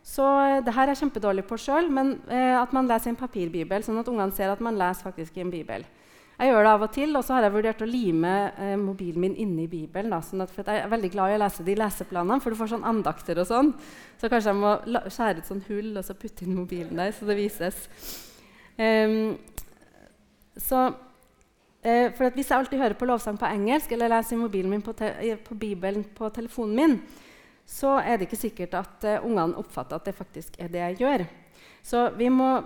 så 0.02 0.26
eh, 0.42 0.58
det 0.66 0.74
her 0.74 0.88
er 0.88 0.96
jeg 0.96 1.04
kjempedårlig 1.04 1.46
på 1.46 1.60
sjøl, 1.62 1.86
men 1.94 2.16
at 2.26 2.74
man 2.74 2.90
leser 2.90 3.10
i 3.10 3.14
en 3.14 3.22
papirbibel, 3.22 3.86
sånn 3.86 4.02
at 4.02 4.10
ungene 4.10 4.34
ser 4.34 4.50
at 4.50 4.60
man 4.60 4.78
leser 4.78 5.06
faktisk 5.06 5.38
i 5.38 5.46
en 5.46 5.54
bibel. 5.54 5.86
Jeg 6.38 6.52
gjør 6.52 6.62
det 6.62 6.70
av 6.70 6.82
og 6.86 6.92
til, 6.94 7.16
og 7.18 7.24
så 7.26 7.34
har 7.34 7.44
jeg 7.48 7.52
vurdert 7.56 7.80
å 7.82 7.86
lime 7.88 8.32
eh, 8.62 8.76
mobilen 8.78 9.24
min 9.24 9.32
inni 9.42 9.64
Bibelen. 9.66 10.12
Da, 10.14 10.20
sånn 10.22 10.44
at, 10.44 10.52
for 10.54 10.62
jeg 10.62 10.84
er 10.84 10.92
veldig 10.92 11.10
glad 11.10 11.32
i 11.32 11.34
å 11.34 11.40
lese 11.42 11.66
de 11.66 11.74
leseplanene, 11.74 12.38
for 12.44 12.54
du 12.54 12.58
får 12.60 12.70
sånn 12.76 12.86
andakter 12.86 13.40
og 13.42 13.48
sånn. 13.48 13.72
Så 14.20 14.30
kanskje 14.30 14.52
jeg 14.52 14.60
må 14.60 15.00
skjære 15.10 15.42
ut 15.42 15.50
sånn 15.50 15.64
hull 15.66 15.90
og 15.98 16.06
så 16.06 16.14
putte 16.14 16.46
inn 16.46 16.54
mobilen 16.54 17.02
der, 17.02 17.10
så 17.16 17.26
det 17.26 17.38
vises. 17.40 17.80
Um, 18.78 19.34
så, 20.54 20.84
eh, 21.82 22.14
for 22.14 22.30
Hvis 22.38 22.54
jeg 22.54 22.58
alltid 22.60 22.84
hører 22.84 22.98
på 23.02 23.10
lovsang 23.10 23.42
på 23.42 23.50
engelsk 23.50 23.98
eller 23.98 24.14
leser 24.14 24.38
mobilen 24.38 24.70
min 24.70 24.86
på, 24.86 24.94
på 24.94 25.58
Bibelen 25.58 26.06
på 26.14 26.30
telefonen 26.30 26.78
min, 26.78 26.98
så 27.66 27.98
er 27.98 28.14
det 28.14 28.30
ikke 28.30 28.44
sikkert 28.46 28.78
at 28.78 29.10
uh, 29.10 29.26
ungene 29.26 29.58
oppfatter 29.58 29.98
at 29.98 30.06
det 30.06 30.14
faktisk 30.14 30.54
er 30.62 30.70
det 30.70 30.86
jeg 30.86 31.02
gjør. 31.02 31.26
Så 31.82 32.10
vi 32.14 32.30
må 32.30 32.60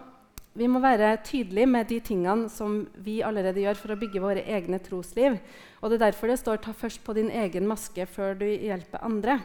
vi 0.52 0.68
må 0.68 0.82
være 0.84 1.16
tydelige 1.24 1.68
med 1.68 1.88
de 1.88 1.98
tingene 2.04 2.50
som 2.52 2.82
vi 3.00 3.22
allerede 3.24 3.62
gjør 3.62 3.78
for 3.80 3.94
å 3.94 3.98
bygge 4.00 4.20
våre 4.20 4.44
egne 4.44 4.80
trosliv. 4.84 5.38
Og 5.80 5.90
Det 5.90 5.96
er 5.96 6.10
derfor 6.10 6.28
det 6.28 6.38
står 6.38 6.56
'ta 6.60 6.72
først 6.72 7.04
på 7.04 7.14
din 7.14 7.30
egen 7.30 7.66
maske 7.66 8.06
før 8.06 8.38
du 8.38 8.44
hjelper 8.44 9.00
andre'. 9.00 9.40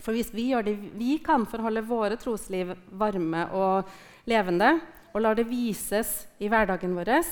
For 0.00 0.12
hvis 0.12 0.34
vi 0.34 0.50
gjør 0.50 0.64
det 0.64 0.76
vi 0.98 1.18
kan 1.18 1.46
for 1.46 1.58
å 1.58 1.62
holde 1.62 1.86
våre 1.86 2.16
trosliv 2.16 2.76
varme 2.90 3.50
og 3.52 3.84
levende, 4.26 4.80
og 5.14 5.20
lar 5.20 5.34
det 5.34 5.48
vises 5.48 6.26
i 6.40 6.48
hverdagen 6.48 6.94
vår, 6.96 7.22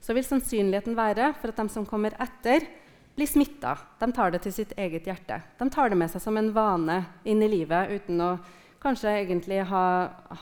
så 0.00 0.14
vil 0.14 0.24
sannsynligheten 0.24 0.94
være 0.94 1.34
for 1.40 1.48
at 1.48 1.56
de 1.56 1.68
som 1.68 1.86
kommer 1.86 2.12
etter, 2.20 2.66
blir 3.14 3.26
smitta. 3.26 3.76
De 4.00 4.12
tar 4.12 4.30
det 4.30 4.42
til 4.42 4.52
sitt 4.52 4.72
eget 4.76 5.04
hjerte. 5.04 5.42
De 5.58 5.68
tar 5.70 5.90
det 5.90 5.98
med 5.98 6.10
seg 6.10 6.22
som 6.22 6.36
en 6.36 6.52
vane 6.52 7.04
inn 7.24 7.42
i 7.42 7.48
livet 7.48 7.90
uten 7.90 8.20
å 8.20 8.38
kanskje 8.82 9.12
egentlig 9.20 9.60
ha, 9.70 9.84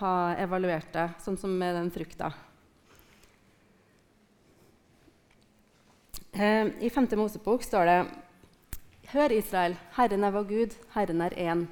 ha 0.00 0.14
evaluert 0.40 0.88
det, 0.94 1.10
sånn 1.20 1.36
som 1.38 1.52
med 1.60 1.74
den 1.76 1.90
frukta. 1.92 2.32
Eh, 6.32 6.70
I 6.80 6.90
5. 6.90 7.10
Mosebok 7.20 7.66
står 7.66 7.90
det 7.90 7.98
Hør, 9.10 9.32
Israel, 9.34 9.74
Herren 9.96 10.24
er 10.24 10.32
vår 10.32 10.46
Gud, 10.48 10.76
Herren 10.94 11.24
er 11.26 11.34
én. 11.36 11.66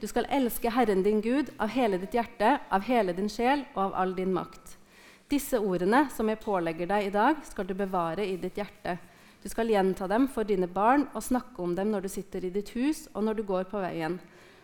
Du 0.00 0.08
skal 0.10 0.26
elske 0.32 0.72
Herren 0.74 1.04
din 1.06 1.20
Gud 1.22 1.52
av 1.60 1.70
hele 1.72 2.00
ditt 2.02 2.16
hjerte, 2.16 2.56
av 2.68 2.84
hele 2.88 3.14
din 3.16 3.30
sjel 3.30 3.62
og 3.74 3.82
av 3.84 3.96
all 4.02 4.14
din 4.16 4.32
makt. 4.34 4.76
Disse 5.30 5.60
ordene 5.62 6.08
som 6.10 6.28
jeg 6.28 6.40
pålegger 6.42 6.90
deg 6.90 7.06
i 7.06 7.14
dag, 7.14 7.38
skal 7.46 7.68
du 7.68 7.76
bevare 7.78 8.26
i 8.26 8.34
ditt 8.40 8.58
hjerte. 8.58 8.96
Du 9.40 9.48
skal 9.48 9.70
gjenta 9.70 10.08
dem 10.10 10.26
for 10.28 10.44
dine 10.44 10.66
barn 10.68 11.06
og 11.14 11.24
snakke 11.24 11.62
om 11.62 11.76
dem 11.78 11.94
når 11.94 12.04
du 12.04 12.10
sitter 12.12 12.44
i 12.44 12.52
ditt 12.52 12.74
hus 12.74 13.06
og 13.14 13.24
når 13.24 13.38
du 13.38 13.44
går 13.48 13.70
på 13.70 13.80
veien 13.80 14.18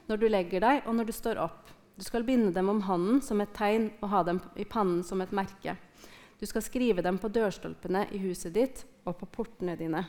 når 0.07 0.21
du 0.21 0.29
legger 0.31 0.62
deg, 0.62 0.85
og 0.87 0.95
når 0.97 1.09
du 1.09 1.14
står 1.14 1.40
opp. 1.42 1.73
Du 1.97 2.05
skal 2.05 2.27
binde 2.29 2.53
dem 2.53 2.69
om 2.69 2.83
hånden 2.85 3.23
som 3.25 3.40
et 3.40 3.55
tegn 3.57 3.88
og 4.03 4.11
ha 4.12 4.23
dem 4.27 4.40
i 4.57 4.66
pannen 4.69 5.01
som 5.07 5.23
et 5.25 5.33
merke. 5.35 5.77
Du 6.37 6.45
skal 6.45 6.64
skrive 6.64 7.03
dem 7.03 7.16
på 7.19 7.31
dørstolpene 7.33 8.05
i 8.12 8.21
huset 8.21 8.53
ditt 8.53 8.85
og 9.09 9.16
på 9.21 9.29
portene 9.38 9.77
dine. 9.81 10.05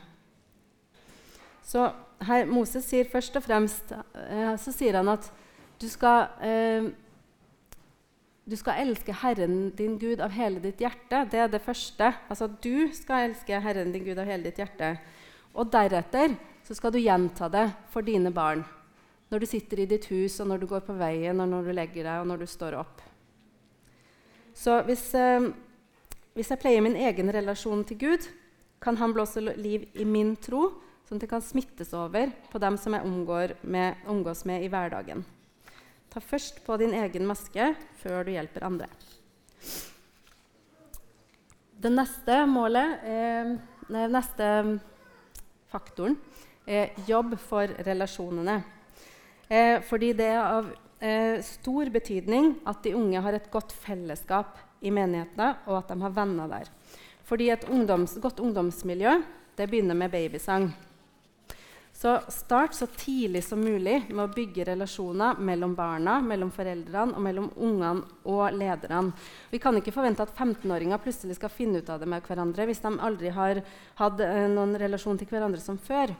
Så 1.64 1.88
her, 2.24 2.46
Moses 2.48 2.86
sier 2.88 3.08
først 3.08 3.36
og 3.40 3.44
fremst 3.44 3.92
eh, 3.92 4.54
så 4.60 4.72
sier 4.72 5.00
han 5.00 5.08
at 5.12 5.30
du 5.80 5.86
skal, 5.88 6.28
eh, 6.44 6.88
du 8.48 8.56
skal 8.58 8.82
elske 8.84 9.16
Herren 9.22 9.70
din 9.76 9.96
Gud 10.00 10.20
av 10.24 10.32
hele 10.36 10.60
ditt 10.64 10.80
hjerte. 10.84 11.24
Det 11.32 11.40
er 11.44 11.52
det 11.52 11.64
første. 11.64 12.12
Altså 12.28 12.48
du 12.48 12.88
skal 12.96 13.30
elske 13.30 13.60
Herren 13.64 13.92
din 13.94 14.04
Gud 14.04 14.20
av 14.20 14.28
hele 14.28 14.48
ditt 14.48 14.60
hjerte. 14.60 14.96
Og 15.56 15.72
deretter 15.72 16.36
så 16.66 16.76
skal 16.76 16.92
du 16.92 17.00
gjenta 17.00 17.48
det 17.52 17.70
for 17.92 18.04
dine 18.04 18.32
barn. 18.34 18.66
Når 19.28 19.42
du 19.42 19.46
sitter 19.46 19.82
i 19.82 19.88
ditt 19.88 20.08
hus, 20.08 20.38
og 20.40 20.48
når 20.48 20.62
du 20.62 20.66
går 20.70 20.84
på 20.86 20.96
veien, 20.96 21.40
og 21.40 21.48
når 21.50 21.68
du 21.68 21.72
legger 21.76 22.06
deg, 22.06 22.20
og 22.22 22.28
når 22.30 22.42
du 22.42 22.46
står 22.48 22.78
opp. 22.78 23.02
Så 24.56 24.80
hvis, 24.88 25.04
eh, 25.14 25.50
hvis 26.34 26.50
jeg 26.50 26.60
pleier 26.62 26.82
min 26.82 26.96
egen 26.96 27.30
relasjon 27.34 27.84
til 27.86 27.98
Gud, 28.00 28.28
kan 28.80 28.96
han 28.96 29.12
blåse 29.12 29.42
liv 29.42 29.84
i 29.94 30.06
min 30.06 30.34
tro, 30.36 30.70
sånn 31.06 31.18
at 31.18 31.26
det 31.26 31.30
kan 31.30 31.44
smittes 31.44 31.92
over 31.96 32.32
på 32.50 32.60
dem 32.62 32.78
som 32.80 32.94
jeg 32.96 33.04
med, 33.62 34.00
omgås 34.06 34.44
med 34.48 34.64
i 34.64 34.70
hverdagen. 34.72 35.24
Ta 36.08 36.20
først 36.20 36.62
på 36.64 36.76
din 36.80 36.94
egen 36.96 37.26
maske 37.28 37.74
før 38.00 38.24
du 38.24 38.32
hjelper 38.32 38.64
andre. 38.64 38.88
Det 41.78 41.92
neste 41.92 42.40
målet, 42.50 43.04
eh, 43.04 43.52
nei, 43.92 44.06
neste 44.10 44.80
faktoren, 45.70 46.16
er 46.66 46.90
jobb 47.06 47.36
for 47.38 47.70
relasjonene. 47.86 48.77
Eh, 49.48 49.80
fordi 49.88 50.12
det 50.16 50.28
er 50.28 50.40
av 50.44 50.70
eh, 51.00 51.38
stor 51.44 51.88
betydning 51.92 52.54
at 52.68 52.82
de 52.84 52.94
unge 52.98 53.22
har 53.24 53.36
et 53.36 53.50
godt 53.52 53.72
fellesskap 53.72 54.58
i 54.84 54.92
menighetene, 54.94 55.54
og 55.66 55.80
at 55.80 55.92
de 55.92 56.00
har 56.04 56.14
venner 56.14 56.50
der. 56.52 56.68
Fordi 57.28 57.50
et 57.52 57.64
ungdoms, 57.68 58.16
godt 58.22 58.40
ungdomsmiljø 58.44 59.18
det 59.58 59.66
begynner 59.66 59.96
med 59.98 60.12
babysang. 60.12 60.68
Så 61.98 62.20
start 62.28 62.74
så 62.74 62.86
tidlig 62.86 63.40
som 63.44 63.58
mulig 63.58 64.04
med 64.12 64.20
å 64.22 64.30
bygge 64.30 64.68
relasjoner 64.68 65.40
mellom 65.42 65.72
barna, 65.74 66.20
mellom 66.22 66.52
foreldrene 66.54 67.16
og 67.18 67.24
mellom 67.24 67.48
ungene 67.56 68.04
og 68.22 68.54
lederne. 68.54 69.08
Vi 69.50 69.58
kan 69.58 69.74
ikke 69.74 69.90
forvente 69.96 70.22
at 70.22 70.30
15-åringer 70.30 71.00
plutselig 71.02 71.34
skal 71.40 71.50
finne 71.50 71.80
ut 71.82 71.88
av 71.90 71.98
det 71.98 72.06
med 72.06 72.22
hverandre 72.22 72.68
hvis 72.68 72.84
de 72.84 72.92
aldri 73.02 73.32
har 73.34 73.58
hatt 73.98 74.22
eh, 74.22 74.44
noen 74.52 74.76
relasjon 74.78 75.18
til 75.18 75.26
hverandre 75.32 75.58
som 75.58 75.74
før. 75.74 76.12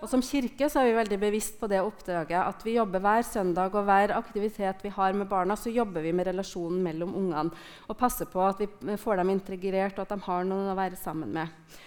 Og 0.00 0.10
Som 0.10 0.24
kirke 0.26 0.66
så 0.66 0.80
er 0.80 0.88
vi 0.88 0.96
veldig 0.98 1.18
bevisst 1.22 1.60
på 1.60 1.68
det 1.70 1.78
oppdraget 1.78 2.40
at 2.40 2.66
vi 2.66 2.74
jobber 2.74 3.04
hver 3.04 3.22
søndag 3.28 3.76
og 3.78 3.86
hver 3.86 4.16
aktivitet 4.16 4.82
vi 4.82 4.90
har 4.96 5.14
med 5.14 5.30
barna, 5.30 5.54
så 5.54 5.70
jobber 5.70 6.02
vi 6.02 6.10
med 6.10 6.26
relasjonen 6.26 6.82
mellom 6.82 7.14
ungene 7.22 7.54
og 7.86 8.00
passer 8.02 8.26
på 8.26 8.42
at 8.48 8.66
vi 8.66 8.98
får 8.98 9.22
dem 9.22 9.30
integrert, 9.36 9.94
og 9.94 10.08
at 10.08 10.16
de 10.16 10.26
har 10.26 10.50
noen 10.50 10.72
å 10.72 10.76
være 10.80 10.98
sammen 10.98 11.38
med. 11.38 11.78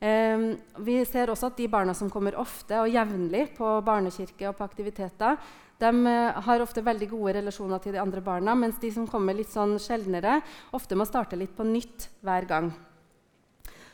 Um, 0.00 0.54
vi 0.80 0.94
ser 1.04 1.28
også 1.28 1.50
at 1.50 1.58
de 1.60 1.66
barna 1.68 1.92
som 1.92 2.08
kommer 2.08 2.38
ofte 2.40 2.78
og 2.80 2.88
jevnlig 2.88 3.50
på 3.58 3.68
barnekirke 3.84 4.46
og 4.48 4.56
på 4.56 4.64
aktiviteter, 4.64 5.36
de 5.80 5.90
uh, 6.06 6.38
har 6.46 6.64
ofte 6.64 6.84
veldig 6.84 7.08
gode 7.10 7.34
relasjoner 7.36 7.82
til 7.84 7.92
de 7.92 8.00
andre 8.00 8.22
barna, 8.24 8.54
mens 8.56 8.80
de 8.80 8.88
som 8.94 9.08
kommer 9.08 9.36
litt 9.36 9.52
sånn 9.52 9.76
sjeldnere, 9.82 10.38
ofte 10.72 10.96
må 10.96 11.04
starte 11.04 11.36
litt 11.36 11.52
på 11.56 11.68
nytt 11.68 12.08
hver 12.24 12.48
gang. 12.48 12.72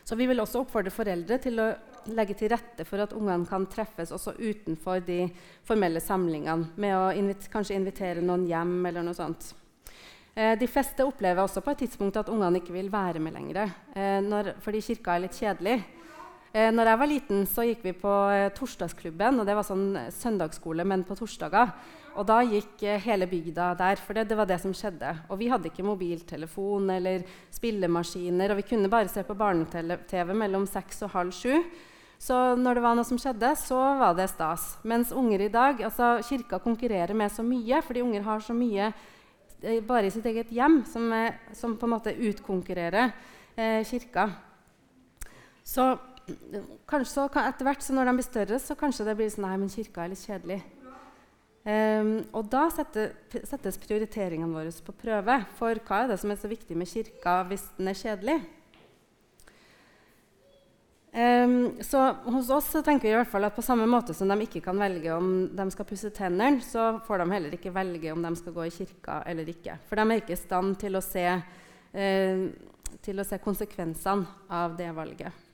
Så 0.07 0.15
Vi 0.15 0.29
vil 0.29 0.39
også 0.39 0.61
oppfordre 0.63 0.95
foreldre 0.95 1.41
til 1.43 1.59
å 1.59 1.67
legge 2.15 2.37
til 2.39 2.53
rette 2.53 2.85
for 2.87 3.03
at 3.03 3.11
ungene 3.11 3.43
kan 3.49 3.65
treffes 3.67 4.13
også 4.15 4.37
utenfor 4.39 5.01
de 5.03 5.25
formelle 5.67 5.99
samlingene, 5.99 6.71
med 6.79 6.95
å 6.95 7.09
invit 7.11 7.49
kanskje 7.51 7.75
invitere 7.75 8.23
noen 8.23 8.47
hjem 8.47 8.77
eller 8.87 9.03
noe 9.03 9.17
sånt. 9.17 9.51
Eh, 10.37 10.53
de 10.55 10.67
fleste 10.71 11.03
opplever 11.03 11.43
også 11.43 11.59
på 11.65 11.73
et 11.73 11.83
tidspunkt 11.83 12.15
at 12.21 12.31
ungene 12.31 12.61
ikke 12.61 12.75
vil 12.75 12.87
være 12.93 13.19
med 13.19 13.35
lenger, 13.35 13.73
eh, 13.95 14.19
når, 14.23 14.53
fordi 14.63 14.85
kirka 14.85 15.17
er 15.17 15.25
litt 15.25 15.35
kjedelig. 15.35 15.77
Eh, 16.57 16.71
når 16.73 16.89
jeg 16.89 16.97
var 16.97 17.09
liten, 17.11 17.41
så 17.45 17.63
gikk 17.67 17.83
vi 17.85 17.91
på 17.93 18.11
eh, 18.33 18.47
Torsdagsklubben. 18.55 19.37
og 19.37 19.45
Det 19.45 19.53
var 19.53 19.65
sånn 19.67 19.87
eh, 19.99 20.13
søndagsskole, 20.15 20.85
men 20.87 21.03
på 21.05 21.17
torsdager. 21.19 21.73
Og 22.17 22.25
da 22.25 22.39
gikk 22.41 22.81
eh, 22.81 23.03
hele 23.03 23.27
bygda 23.29 23.67
der, 23.77 24.01
for 24.01 24.17
det, 24.17 24.23
det, 24.31 24.37
var 24.39 24.49
det 24.49 24.57
som 24.63 24.73
skjedde. 24.73 25.11
Og 25.29 25.37
vi 25.37 25.51
hadde 25.51 25.69
ikke 25.69 25.85
mobiltelefon 25.85 26.89
eller 26.95 27.27
spillemaskiner, 27.53 28.55
og 28.55 28.61
vi 28.63 28.65
kunne 28.71 28.89
bare 28.89 29.11
se 29.11 29.21
på 29.27 29.37
barne-TV 29.37 30.33
mellom 30.33 30.65
seks 30.71 31.05
og 31.05 31.13
halv 31.13 31.35
sju. 31.35 31.61
Så 32.17 32.39
når 32.57 32.79
det 32.79 32.85
var 32.87 32.97
noe 32.97 33.05
som 33.05 33.21
skjedde, 33.21 33.53
så 33.61 33.83
var 34.01 34.17
det 34.17 34.25
stas. 34.31 34.65
Mens 34.81 35.13
unger 35.13 35.45
i 35.45 35.53
dag 35.53 35.85
altså 35.85 36.15
Kirka 36.25 36.57
konkurrerer 36.63 37.13
med 37.13 37.37
så 37.37 37.45
mye, 37.45 37.83
fordi 37.85 38.01
unger 38.07 38.25
har 38.25 38.41
så 38.41 38.57
mye 38.57 38.89
eh, 39.61 39.83
bare 39.85 40.09
i 40.09 40.15
sitt 40.15 40.25
eget 40.25 40.49
hjem 40.57 40.81
som, 40.89 41.13
som 41.53 41.77
på 41.77 41.85
en 41.85 41.97
måte 41.99 42.17
utkonkurrerer 42.17 43.11
eh, 43.53 43.83
kirka. 43.85 44.31
Så 45.61 45.91
kanskje 46.89 47.27
etter 47.43 47.67
hvert 47.67 47.85
når 47.93 48.09
de 48.09 48.17
blir 48.17 48.27
større, 48.27 48.59
så 48.59 48.75
kanskje 48.79 49.05
det 49.07 49.15
blir 49.19 49.31
sånn 49.31 49.47
Nei, 49.47 49.55
men 49.61 49.71
kirka 49.71 50.03
er 50.03 50.11
litt 50.11 50.25
kjedelig. 50.25 50.59
Um, 51.67 52.21
og 52.31 52.45
da 52.47 52.69
setter, 52.71 53.11
settes 53.43 53.75
prioriteringene 53.81 54.55
våre 54.55 54.71
på 54.85 54.93
prøve. 54.95 55.41
For 55.57 55.79
hva 55.87 56.03
er 56.03 56.13
det 56.13 56.19
som 56.21 56.31
er 56.31 56.39
så 56.39 56.47
viktig 56.47 56.77
med 56.79 56.87
kirka 56.87 57.41
hvis 57.49 57.65
den 57.75 57.91
er 57.91 57.97
kjedelig? 57.99 58.37
Um, 61.17 61.81
så 61.83 62.03
hos 62.27 62.51
oss 62.53 62.69
så 62.71 62.83
tenker 62.85 63.09
vi 63.09 63.11
i 63.15 63.17
hvert 63.17 63.31
fall 63.31 63.47
at 63.47 63.55
på 63.55 63.65
samme 63.65 63.87
måte 63.89 64.13
som 64.15 64.29
de 64.29 64.37
ikke 64.45 64.61
kan 64.63 64.79
velge 64.79 65.11
om 65.15 65.31
de 65.57 65.65
skal 65.73 65.87
pusse 65.89 66.11
tennene, 66.15 66.61
så 66.63 67.01
får 67.07 67.23
de 67.23 67.27
heller 67.33 67.57
ikke 67.57 67.73
velge 67.75 68.13
om 68.13 68.23
de 68.23 68.31
skal 68.37 68.55
gå 68.55 68.67
i 68.67 68.75
kirka 68.75 69.17
eller 69.27 69.51
ikke. 69.51 69.79
For 69.89 69.99
de 69.99 70.05
er 70.07 70.21
ikke 70.21 70.37
i 70.37 70.39
stand 70.39 70.77
til 70.83 70.99
å 70.99 71.03
se, 71.03 71.25
uh, 71.33 72.45
til 73.03 73.19
å 73.19 73.27
se 73.27 73.43
konsekvensene 73.43 74.53
av 74.55 74.79
det 74.79 74.93
valget. 74.95 75.46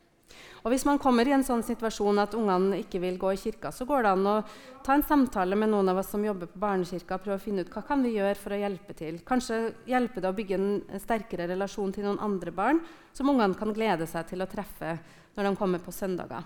Og 0.63 0.71
Hvis 0.71 0.85
man 0.87 0.99
kommer 0.99 1.27
i 1.27 1.33
en 1.35 1.43
sånn 1.43 1.63
situasjon 1.63 2.21
at 2.23 2.35
ungene 2.39 2.79
ikke 2.79 3.01
vil 3.03 3.17
gå 3.19 3.33
i 3.33 3.39
kirka, 3.41 3.71
så 3.71 3.85
går 3.85 4.05
det 4.05 4.13
an 4.15 4.29
å 4.31 4.35
ta 4.83 4.95
en 4.95 5.03
samtale 5.03 5.57
med 5.59 5.73
noen 5.73 5.91
av 5.91 5.99
oss 5.99 6.13
som 6.13 6.23
jobber 6.23 6.47
på 6.47 6.61
barnekirka, 6.63 7.17
og 7.17 7.25
prøve 7.25 7.39
å 7.39 7.43
finne 7.43 7.65
ut 7.65 7.73
hva 7.73 7.83
kan 7.87 8.03
vi 8.03 8.15
gjøre 8.15 8.39
for 8.39 8.55
å 8.55 8.61
hjelpe 8.61 8.95
til. 8.95 9.19
Kanskje 9.27 9.59
hjelpe 9.91 10.23
det 10.23 10.31
å 10.31 10.37
bygge 10.37 10.59
en 10.59 10.99
sterkere 11.03 11.49
relasjon 11.51 11.91
til 11.91 12.07
noen 12.07 12.21
andre 12.23 12.55
barn 12.55 12.79
som 13.11 13.29
ungene 13.29 13.59
kan 13.59 13.75
glede 13.75 14.07
seg 14.07 14.31
til 14.31 14.43
å 14.43 14.49
treffe 14.49 14.97
når 15.35 15.49
de 15.49 15.55
kommer 15.59 15.83
på 15.83 15.91
søndager. 15.91 16.43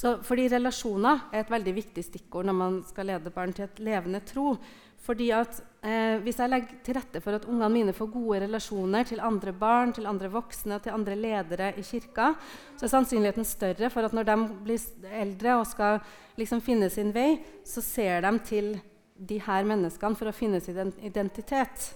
Så 0.00 0.16
fordi 0.24 0.46
Relasjoner 0.48 1.26
er 1.32 1.42
et 1.42 1.50
veldig 1.52 1.74
viktig 1.76 2.04
stikkord 2.06 2.46
når 2.48 2.56
man 2.56 2.78
skal 2.88 3.10
lede 3.10 3.32
barn 3.34 3.52
til 3.52 3.66
et 3.66 3.82
levende 3.84 4.22
tro. 4.24 4.54
Fordi 5.00 5.30
at 5.36 5.60
eh, 5.82 6.18
Hvis 6.24 6.38
jeg 6.40 6.50
legger 6.50 6.80
til 6.84 6.96
rette 6.98 7.22
for 7.24 7.36
at 7.36 7.46
ungene 7.48 7.70
mine 7.72 7.94
får 7.96 8.10
gode 8.12 8.40
relasjoner 8.44 9.06
til 9.08 9.22
andre 9.24 9.52
barn, 9.52 9.94
til 9.96 10.06
andre 10.06 10.30
voksne 10.32 10.76
og 10.76 10.84
til 10.84 10.96
andre 10.96 11.16
ledere 11.16 11.72
i 11.76 11.82
kirka, 11.82 12.34
så 12.76 12.86
er 12.86 12.94
sannsynligheten 12.94 13.48
større 13.48 13.90
for 13.90 14.06
at 14.06 14.16
når 14.16 14.28
de 14.28 14.36
blir 14.64 15.10
eldre 15.22 15.56
og 15.60 15.66
skal 15.68 16.00
liksom 16.40 16.62
finne 16.64 16.90
sin 16.90 17.12
vei, 17.14 17.40
så 17.64 17.82
ser 17.84 18.22
de 18.24 18.36
til 18.44 18.74
de 19.20 19.40
her 19.44 19.66
menneskene 19.68 20.16
for 20.16 20.30
å 20.30 20.36
finne 20.36 20.60
sin 20.64 20.94
identitet. 21.04 21.90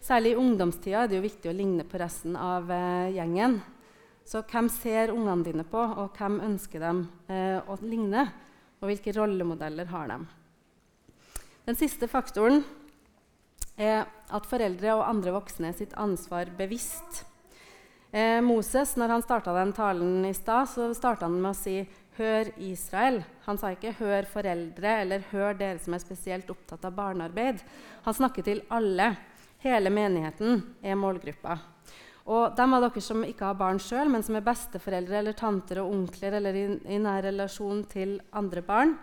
Særlig 0.00 0.36
i 0.36 0.38
ungdomstida 0.38 1.02
er 1.02 1.10
det 1.10 1.18
jo 1.18 1.26
viktig 1.26 1.50
å 1.50 1.56
ligne 1.56 1.86
på 1.88 1.98
resten 1.98 2.36
av 2.38 2.70
eh, 2.70 3.14
gjengen. 3.16 3.58
Så 4.28 4.44
hvem 4.46 4.68
ser 4.70 5.10
ungene 5.10 5.46
dine 5.46 5.64
på, 5.66 5.80
og 5.80 6.14
hvem 6.18 6.38
ønsker 6.44 6.84
dem 6.84 7.06
eh, 7.32 7.58
å 7.58 7.78
ligne? 7.82 8.28
Og 8.78 8.92
hvilke 8.92 9.14
rollemodeller 9.16 9.88
har 9.90 10.10
de? 10.12 10.18
Den 11.66 11.76
siste 11.76 12.06
faktoren 12.08 12.62
er 13.78 14.04
at 14.34 14.46
foreldre 14.50 14.96
og 14.98 15.06
andre 15.06 15.32
voksne 15.38 15.72
sitt 15.76 15.94
ansvar 15.96 16.50
bevisst. 16.58 17.24
Eh, 18.10 18.40
Moses, 18.42 18.96
når 18.96 19.14
han 19.14 19.24
starta 19.24 19.54
den 19.54 19.72
talen 19.76 20.24
i 20.26 20.34
stad, 20.34 20.68
så 20.68 20.90
starta 20.96 21.28
han 21.28 21.40
med 21.40 21.52
å 21.52 21.56
si 21.56 21.88
'Hør 22.18 22.50
Israel'. 22.58 23.24
Han 23.46 23.58
sa 23.58 23.70
ikke 23.70 23.94
'hør 23.94 24.26
foreldre' 24.26 25.02
eller 25.02 25.20
'hør 25.30 25.58
dere 25.58 25.78
som 25.78 25.94
er 25.94 25.98
spesielt 25.98 26.50
opptatt 26.50 26.84
av 26.84 26.96
barnearbeid'. 26.96 27.62
Han 28.02 28.14
snakker 28.14 28.42
til 28.42 28.62
alle. 28.70 29.16
Hele 29.60 29.90
menigheten 29.90 30.74
er 30.82 30.94
målgruppa. 30.94 31.58
Og 32.26 32.56
de 32.56 32.62
av 32.62 32.82
dere 32.82 33.00
som 33.00 33.22
ikke 33.24 33.44
har 33.44 33.54
barn 33.54 33.78
sjøl, 33.78 34.08
men 34.08 34.22
som 34.22 34.36
er 34.36 34.44
besteforeldre 34.44 35.18
eller 35.18 35.32
tanter 35.32 35.80
og 35.80 35.92
onkler 35.92 36.32
eller 36.32 36.54
i, 36.54 36.80
i 36.88 36.98
nær 36.98 37.22
relasjon 37.22 37.84
til 37.88 38.20
andre 38.32 38.62
barn, 38.62 38.98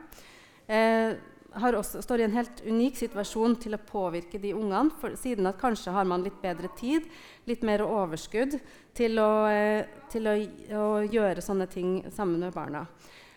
eh, 0.67 1.15
også, 1.55 2.01
står 2.03 2.19
i 2.19 2.25
en 2.27 2.35
helt 2.35 2.61
unik 2.65 2.97
situasjon 2.99 3.55
til 3.63 3.75
å 3.77 3.81
påvirke 3.81 4.39
de 4.41 4.53
ungene, 4.53 4.91
for, 4.99 5.15
siden 5.19 5.47
at 5.47 5.59
kanskje 5.59 5.93
har 5.95 6.07
man 6.07 6.23
litt 6.25 6.37
bedre 6.41 6.69
tid, 6.77 7.05
litt 7.47 7.63
mer 7.63 7.83
overskudd 7.85 8.57
til, 8.95 9.19
å, 9.19 9.45
eh, 9.47 9.85
til 10.11 10.27
å, 10.27 10.35
å, 10.79 10.87
gjøre 11.03 11.43
sånne 11.43 11.67
ting 11.71 12.01
sammen 12.11 12.39
med 12.43 12.55
barna. 12.55 12.85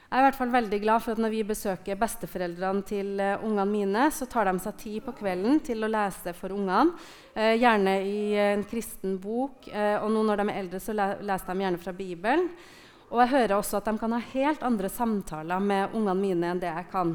Jeg 0.09 0.17
er 0.17 0.23
i 0.23 0.25
hvert 0.25 0.39
fall 0.39 0.53
veldig 0.55 0.81
glad 0.81 1.05
for 1.05 1.13
at 1.13 1.21
når 1.21 1.33
vi 1.35 1.43
besøker 1.45 1.99
besteforeldrene 2.01 2.85
til 2.89 3.11
uh, 3.21 3.43
ungene 3.45 3.67
mine, 3.69 4.07
så 4.09 4.25
tar 4.25 4.49
de 4.49 4.55
seg 4.65 4.79
tid 4.81 5.05
på 5.05 5.13
kvelden 5.19 5.61
til 5.61 5.85
å 5.85 5.91
lese 5.93 6.33
for 6.33 6.55
ungene. 6.57 6.95
Uh, 7.37 7.53
gjerne 7.53 7.93
i 8.09 8.23
en 8.41 8.65
kristen 8.65 9.19
bok. 9.21 9.69
og 9.69 10.09
nå 10.09 10.23
når 10.25 10.41
de 10.41 10.47
er 10.49 10.61
eldre, 10.63 10.81
så 10.81 10.97
le 10.97 11.11
leser 11.29 11.53
de 11.53 11.67
gjerne 11.67 11.83
fra 11.83 11.93
Bibelen. 11.93 12.49
Og 13.09 13.21
jeg 13.23 13.33
hører 13.35 13.57
også 13.57 13.79
at 13.79 13.89
de 13.89 14.01
kan 14.01 14.17
ha 14.17 14.23
helt 14.33 14.65
andre 14.65 14.89
samtaler 14.93 15.61
med 15.65 15.95
ungene 15.97 16.17
mine 16.17 16.55
enn 16.55 16.61
det 16.61 16.73
jeg 16.73 16.89
kan. 16.93 17.15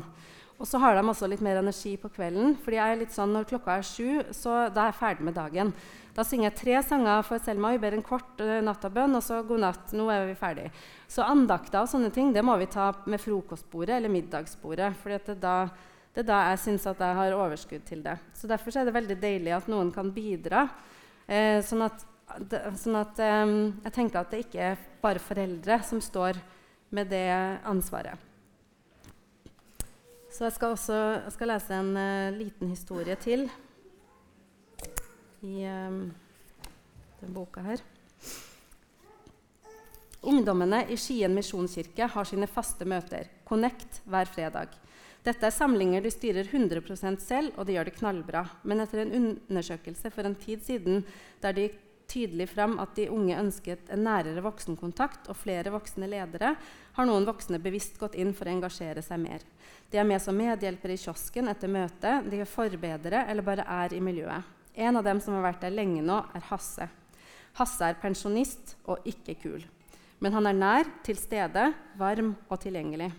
Og 0.63 0.67
så 0.69 0.79
har 0.79 0.95
de 0.95 1.01
også 1.03 1.27
litt 1.27 1.41
mer 1.43 1.57
energi 1.59 1.97
på 1.99 2.07
kvelden. 2.07 2.55
fordi 2.55 2.77
jeg 2.77 2.91
er 2.91 2.99
litt 3.01 3.11
sånn, 3.11 3.33
Når 3.35 3.49
klokka 3.49 3.77
er 3.77 3.83
sju, 3.83 4.23
så 4.31 4.69
da 4.71 4.85
er 4.85 4.91
jeg 4.93 4.99
ferdig 5.01 5.25
med 5.27 5.35
dagen. 5.35 5.73
Da 6.15 6.23
synger 6.23 6.51
jeg 6.51 6.55
tre 6.55 6.83
sanger 6.83 7.21
for 7.27 7.37
Selma. 7.37 7.71
Vi 7.73 7.81
ber 7.83 7.93
en 7.93 8.05
kort 8.05 8.39
uh, 8.39 8.61
nattabønn, 8.63 9.15
og 9.15 9.23
så 9.23 9.41
god 9.43 9.59
natt. 9.59 9.91
Nå 9.91 10.07
er 10.09 10.25
vi 10.29 10.37
ferdig. 10.39 10.71
Så 11.09 11.21
andakter 11.27 11.81
og 11.81 11.89
sånne 11.91 12.13
ting 12.15 12.31
det 12.31 12.45
må 12.45 12.55
vi 12.61 12.69
ta 12.71 12.93
med 13.05 13.19
frokostbordet 13.19 13.97
eller 13.97 14.13
middagsbordet. 14.13 14.93
For 15.01 15.11
det, 15.11 15.35
det, 15.35 16.23
er 16.23 16.31
da 16.31 16.39
jeg 16.53 16.63
syns 16.63 16.87
at 16.87 17.01
jeg 17.01 17.19
har 17.19 17.35
overskudd 17.35 17.83
til 17.83 18.03
det. 18.07 18.15
Så 18.33 18.47
Derfor 18.47 18.77
er 18.77 18.85
det 18.87 18.95
veldig 18.95 19.19
deilig 19.19 19.57
at 19.59 19.67
noen 19.67 19.91
kan 19.91 20.15
bidra. 20.15 20.69
Eh, 21.27 21.59
sånn 21.59 21.83
at, 21.83 22.07
sånn 22.79 23.01
at 23.03 23.19
um, 23.19 23.73
jeg 23.83 23.99
tenker 23.99 24.23
at 24.23 24.31
det 24.31 24.45
ikke 24.45 24.69
er 24.71 24.91
bare 25.03 25.19
foreldre 25.19 25.83
som 25.83 25.99
står 25.99 26.39
med 26.95 27.11
det 27.11 27.27
ansvaret. 27.67 28.32
Så 30.33 30.47
jeg 30.47 30.55
skal 30.55 30.73
også 30.73 30.95
jeg 30.97 31.33
skal 31.35 31.51
lese 31.51 31.77
en 31.77 31.91
uh, 31.93 32.33
liten 32.33 32.71
historie 32.71 33.15
til 33.21 33.45
i 35.45 35.59
um, 35.69 36.07
denne 37.19 37.35
boka 37.35 37.61
her. 37.61 37.83
Ungdommene 40.23 40.85
i 40.89 40.97
Skien 40.97 41.35
misjonskirke 41.35 42.07
har 42.09 42.25
sine 42.25 42.47
faste 42.47 42.87
møter, 42.87 43.27
Connect, 43.45 43.99
hver 44.09 44.31
fredag. 44.31 44.73
Dette 45.23 45.47
er 45.47 45.53
samlinger 45.53 46.01
de 46.03 46.11
styrer 46.11 46.47
100% 46.47 47.21
selv, 47.21 47.53
og 47.55 47.67
de 47.67 47.75
gjør 47.75 47.91
det 47.91 47.97
knallbra. 47.99 48.41
Men 48.63 48.81
etter 48.83 49.03
en 49.03 49.13
undersøkelse 49.19 50.11
for 50.15 50.27
en 50.27 50.39
tid 50.39 50.63
siden 50.65 51.03
der 51.43 51.53
det 51.53 51.67
gikk 51.67 51.82
tydelig 52.13 52.47
fram 52.53 52.77
at 52.81 52.93
de 52.95 53.09
unge 53.11 53.35
ønsket 53.39 53.89
en 53.93 54.05
nærere 54.05 54.43
voksenkontakt 54.45 55.27
og 55.31 55.37
flere 55.39 55.73
voksne 55.73 56.07
ledere, 56.11 56.53
har 56.93 57.09
noen 57.09 57.25
voksne 57.25 57.59
bevisst 57.61 57.97
gått 58.01 58.15
inn 58.19 58.35
for 58.37 58.47
å 58.47 58.53
engasjere 58.53 59.01
seg 59.01 59.21
mer. 59.23 59.45
De 59.89 59.97
er 59.97 60.07
med 60.07 60.21
som 60.21 60.37
medhjelpere 60.37 60.95
i 60.95 61.01
kiosken 61.01 61.49
etter 61.51 61.71
møtet, 61.71 62.29
de 62.29 62.41
er 62.43 62.49
forbedere 62.49 63.25
eller 63.29 63.45
bare 63.45 63.65
er 63.81 63.97
i 63.97 64.01
miljøet. 64.03 64.45
En 64.73 64.97
av 64.97 65.05
dem 65.05 65.19
som 65.21 65.35
har 65.37 65.45
vært 65.45 65.65
der 65.65 65.73
lenge 65.73 66.01
nå, 66.05 66.19
er 66.33 66.45
Hasse. 66.49 66.87
Hasse 67.59 67.85
er 67.85 67.99
pensjonist 68.01 68.75
og 68.89 69.05
ikke 69.05 69.35
kul. 69.43 69.65
Men 70.23 70.33
han 70.33 70.47
er 70.49 70.57
nær, 70.57 70.89
til 71.05 71.17
stede, 71.19 71.67
varm 71.99 72.33
og 72.47 72.61
tilgjengelig. 72.63 73.11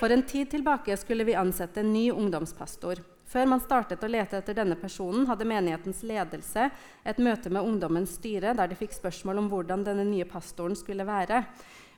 For 0.00 0.10
en 0.10 0.24
tid 0.26 0.50
tilbake 0.50 0.96
skulle 0.98 1.26
vi 1.28 1.36
ansette 1.38 1.84
en 1.84 1.92
ny 1.94 2.08
ungdomspastor. 2.10 3.02
Før 3.34 3.48
man 3.50 3.58
startet 3.58 4.04
å 4.06 4.06
lete 4.06 4.38
etter 4.38 4.54
denne 4.54 4.76
personen, 4.78 5.24
hadde 5.26 5.46
menighetens 5.50 6.04
ledelse 6.06 6.68
et 7.02 7.18
møte 7.18 7.50
med 7.50 7.66
ungdommens 7.66 8.12
styre 8.20 8.52
der 8.54 8.70
de 8.70 8.78
fikk 8.78 8.94
spørsmål 8.94 9.40
om 9.40 9.48
hvordan 9.50 9.82
denne 9.82 10.04
nye 10.06 10.26
pastoren 10.30 10.78
skulle 10.78 11.02
være. 11.08 11.40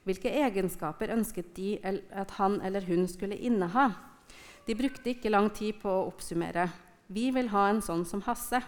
Hvilke 0.08 0.32
egenskaper 0.32 1.12
ønsket 1.12 1.52
de 1.58 1.74
at 1.84 2.32
han 2.38 2.56
eller 2.64 2.88
hun 2.88 3.04
skulle 3.10 3.36
inneha? 3.36 3.90
De 4.64 4.78
brukte 4.80 5.12
ikke 5.12 5.34
lang 5.34 5.50
tid 5.52 5.76
på 5.82 5.92
å 5.92 6.08
oppsummere. 6.08 6.70
Vi 7.12 7.28
vil 7.36 7.52
ha 7.52 7.68
en 7.68 7.84
sånn 7.84 8.08
som 8.08 8.24
Hasse. 8.24 8.64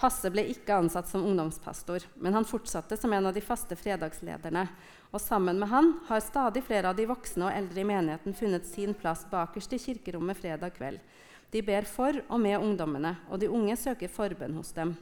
Hasse 0.00 0.32
ble 0.32 0.48
ikke 0.48 0.80
ansatt 0.80 1.12
som 1.12 1.28
ungdomspastor, 1.28 2.08
men 2.24 2.40
han 2.40 2.48
fortsatte 2.48 2.96
som 2.96 3.12
en 3.12 3.28
av 3.28 3.36
de 3.36 3.44
faste 3.44 3.76
fredagslederne. 3.76 4.64
Og 5.12 5.20
sammen 5.20 5.60
med 5.60 5.68
han 5.68 5.98
har 6.08 6.24
stadig 6.24 6.64
flere 6.64 6.88
av 6.88 6.96
de 6.96 7.04
voksne 7.10 7.50
og 7.50 7.52
eldre 7.52 7.84
i 7.84 7.90
menigheten 7.90 8.32
funnet 8.32 8.64
sin 8.64 8.96
plass 8.96 9.28
bakerst 9.28 9.76
i 9.76 9.82
kirkerommet 9.90 10.40
fredag 10.40 10.72
kveld. 10.80 11.04
De 11.50 11.62
ber 11.66 11.86
for 11.88 12.14
og 12.28 12.38
med 12.40 12.60
ungdommene, 12.62 13.16
og 13.30 13.40
de 13.42 13.50
unge 13.50 13.74
søker 13.78 14.10
forbønn 14.12 14.54
hos 14.58 14.70
dem. 14.76 14.94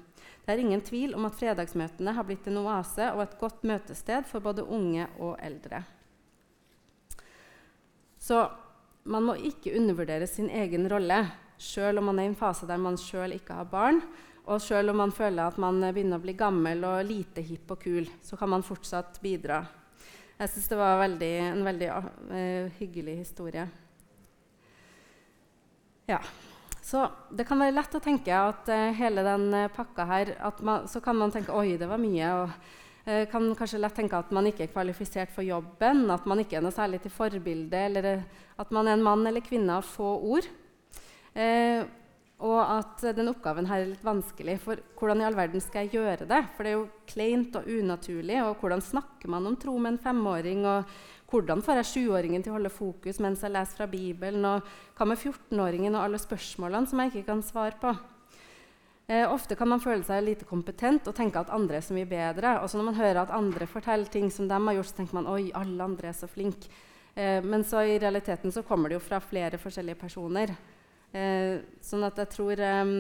Det 0.45 0.55
er 0.55 0.63
ingen 0.63 0.81
tvil 0.81 1.13
om 1.17 1.27
at 1.29 1.37
fredagsmøtene 1.37 2.15
har 2.17 2.25
blitt 2.25 2.47
en 2.49 2.63
oase 2.63 3.11
og 3.13 3.21
et 3.25 3.37
godt 3.41 3.67
møtested 3.69 4.25
for 4.31 4.41
både 4.41 4.65
unge 4.65 5.05
og 5.21 5.37
eldre. 5.45 5.83
Så 8.19 8.47
man 9.09 9.27
må 9.29 9.35
ikke 9.45 9.75
undervurdere 9.77 10.27
sin 10.27 10.49
egen 10.49 10.89
rolle, 10.89 11.21
sjøl 11.61 12.01
om 12.01 12.09
man 12.11 12.23
er 12.23 12.29
i 12.29 12.33
en 12.33 12.39
fase 12.39 12.69
der 12.69 12.81
man 12.81 12.97
sjøl 13.01 13.37
ikke 13.37 13.59
har 13.61 13.69
barn, 13.69 14.01
og 14.49 14.63
selv 14.65 14.95
om 14.95 15.03
man 15.03 15.13
føler 15.13 15.45
at 15.45 15.59
man 15.61 15.83
begynner 15.93 16.17
å 16.17 16.25
bli 16.25 16.33
gammel 16.39 16.81
og 16.89 17.05
lite 17.05 17.45
hipp 17.45 17.75
og 17.75 17.83
kul, 17.83 18.09
så 18.25 18.39
kan 18.41 18.49
man 18.49 18.65
fortsatt 18.65 19.21
bidra. 19.21 19.61
Jeg 20.39 20.53
syns 20.55 20.71
det 20.71 20.79
var 20.81 21.01
veldig, 21.03 21.31
en 21.51 21.65
veldig 21.67 21.91
uh, 21.93 22.73
hyggelig 22.79 23.19
historie. 23.21 23.67
Ja. 26.09 26.21
Så 26.83 27.03
det 27.37 27.45
kan 27.45 27.61
være 27.61 27.75
lett 27.77 27.95
å 27.99 28.01
tenke 28.01 28.33
at 28.33 28.69
uh, 28.73 28.91
hele 28.97 29.21
den 29.27 29.51
uh, 29.53 29.67
pakka 29.69 30.07
her 30.09 30.31
man, 30.65 30.87
Så 30.89 31.03
kan 31.05 31.19
man 31.21 31.33
tenke 31.35 31.53
oi, 31.53 31.77
det 31.77 31.89
var 31.91 32.01
mye. 32.01 32.31
og 32.33 32.49
uh, 32.49 33.25
kan 33.29 33.51
kanskje 33.59 33.81
lett 33.83 33.97
tenke 33.99 34.17
at 34.17 34.33
man 34.33 34.49
ikke 34.49 34.65
er 34.65 34.73
kvalifisert 34.73 35.35
for 35.35 35.45
jobben, 35.45 36.07
at 36.11 36.25
man 36.25 36.41
ikke 36.41 36.57
er 36.57 36.65
noe 36.65 36.73
særlig 36.73 37.03
til 37.05 37.13
forbilde, 37.13 37.85
eller 37.91 38.09
at 38.57 38.73
man 38.73 38.89
er 38.89 38.97
en 38.97 39.05
mann 39.05 39.27
eller 39.29 39.45
kvinne 39.45 39.77
av 39.77 39.85
få 39.85 40.17
ord. 40.33 40.49
Og 42.39 42.59
at 42.59 43.03
den 43.15 43.31
oppgaven 43.31 43.67
her 43.67 43.83
er 43.83 43.91
litt 43.93 44.03
vanskelig. 44.07 44.57
For 44.63 44.81
hvordan 44.99 45.23
i 45.23 45.27
all 45.27 45.37
verden 45.39 45.63
skal 45.63 45.87
jeg 45.87 45.99
gjøre 45.99 46.27
det? 46.31 46.41
For 46.55 46.67
det 46.67 46.71
er 46.71 46.77
jo 46.77 46.89
kleint 47.11 47.57
og 47.59 47.67
unaturlig. 47.67 48.37
Og 48.47 48.61
hvordan 48.63 48.83
snakker 48.83 49.31
man 49.31 49.47
om 49.47 49.57
tro 49.59 49.75
med 49.79 49.97
en 49.97 50.03
femåring? 50.03 50.65
Og 50.67 50.93
hvordan 51.29 51.61
får 51.61 51.83
jeg 51.83 51.89
sjuåringen 51.91 52.45
til 52.45 52.55
å 52.55 52.57
holde 52.57 52.73
fokus 52.73 53.19
mens 53.21 53.43
jeg 53.45 53.53
leser 53.53 53.77
fra 53.77 53.87
Bibelen? 53.91 54.45
Og 54.49 54.65
hva 54.97 55.07
med 55.09 55.19
14-åringen 55.21 55.93
og 55.93 56.07
alle 56.07 56.21
spørsmålene 56.23 56.89
som 56.89 57.03
jeg 57.03 57.13
ikke 57.13 57.29
kan 57.29 57.43
svare 57.45 57.77
på? 57.81 57.93
Eh, 59.09 59.25
ofte 59.29 59.57
kan 59.57 59.69
man 59.69 59.81
føle 59.81 60.05
seg 60.05 60.25
lite 60.25 60.49
kompetent 60.49 61.07
og 61.09 61.17
tenke 61.17 61.41
at 61.41 61.53
andre 61.53 61.79
er 61.79 61.85
så 61.85 61.97
mye 61.97 62.09
bedre. 62.09 62.59
Og 62.63 62.69
så 62.69 62.81
når 62.81 62.89
man 62.91 62.99
hører 63.01 63.23
at 63.23 63.35
andre 63.37 63.69
forteller 63.69 64.09
ting 64.13 64.33
som 64.33 64.49
de 64.49 64.57
har 64.57 64.79
gjort, 64.79 64.91
så 64.91 64.99
tenker 65.03 65.17
man 65.21 65.29
oi, 65.33 65.51
alle 65.57 65.85
andre 65.85 66.11
er 66.11 66.17
så 66.17 66.29
flinke. 66.33 66.73
Eh, 67.15 67.45
men 67.45 67.65
så 67.65 67.85
i 67.85 67.99
realiteten 68.01 68.53
så 68.53 68.65
kommer 68.65 68.89
det 68.89 68.99
jo 68.99 69.05
fra 69.05 69.21
flere 69.21 69.61
forskjellige 69.61 70.01
personer. 70.01 70.53
Eh, 71.13 71.61
sånn 71.81 72.05
at 72.05 72.21
jeg 72.21 72.33
tror 72.35 72.61
eh, 72.61 72.95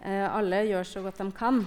eh, 0.00 0.26
alle 0.28 0.64
gjør 0.68 0.90
så 0.96 1.04
godt 1.04 1.20
de 1.24 1.28
kan. 1.36 1.62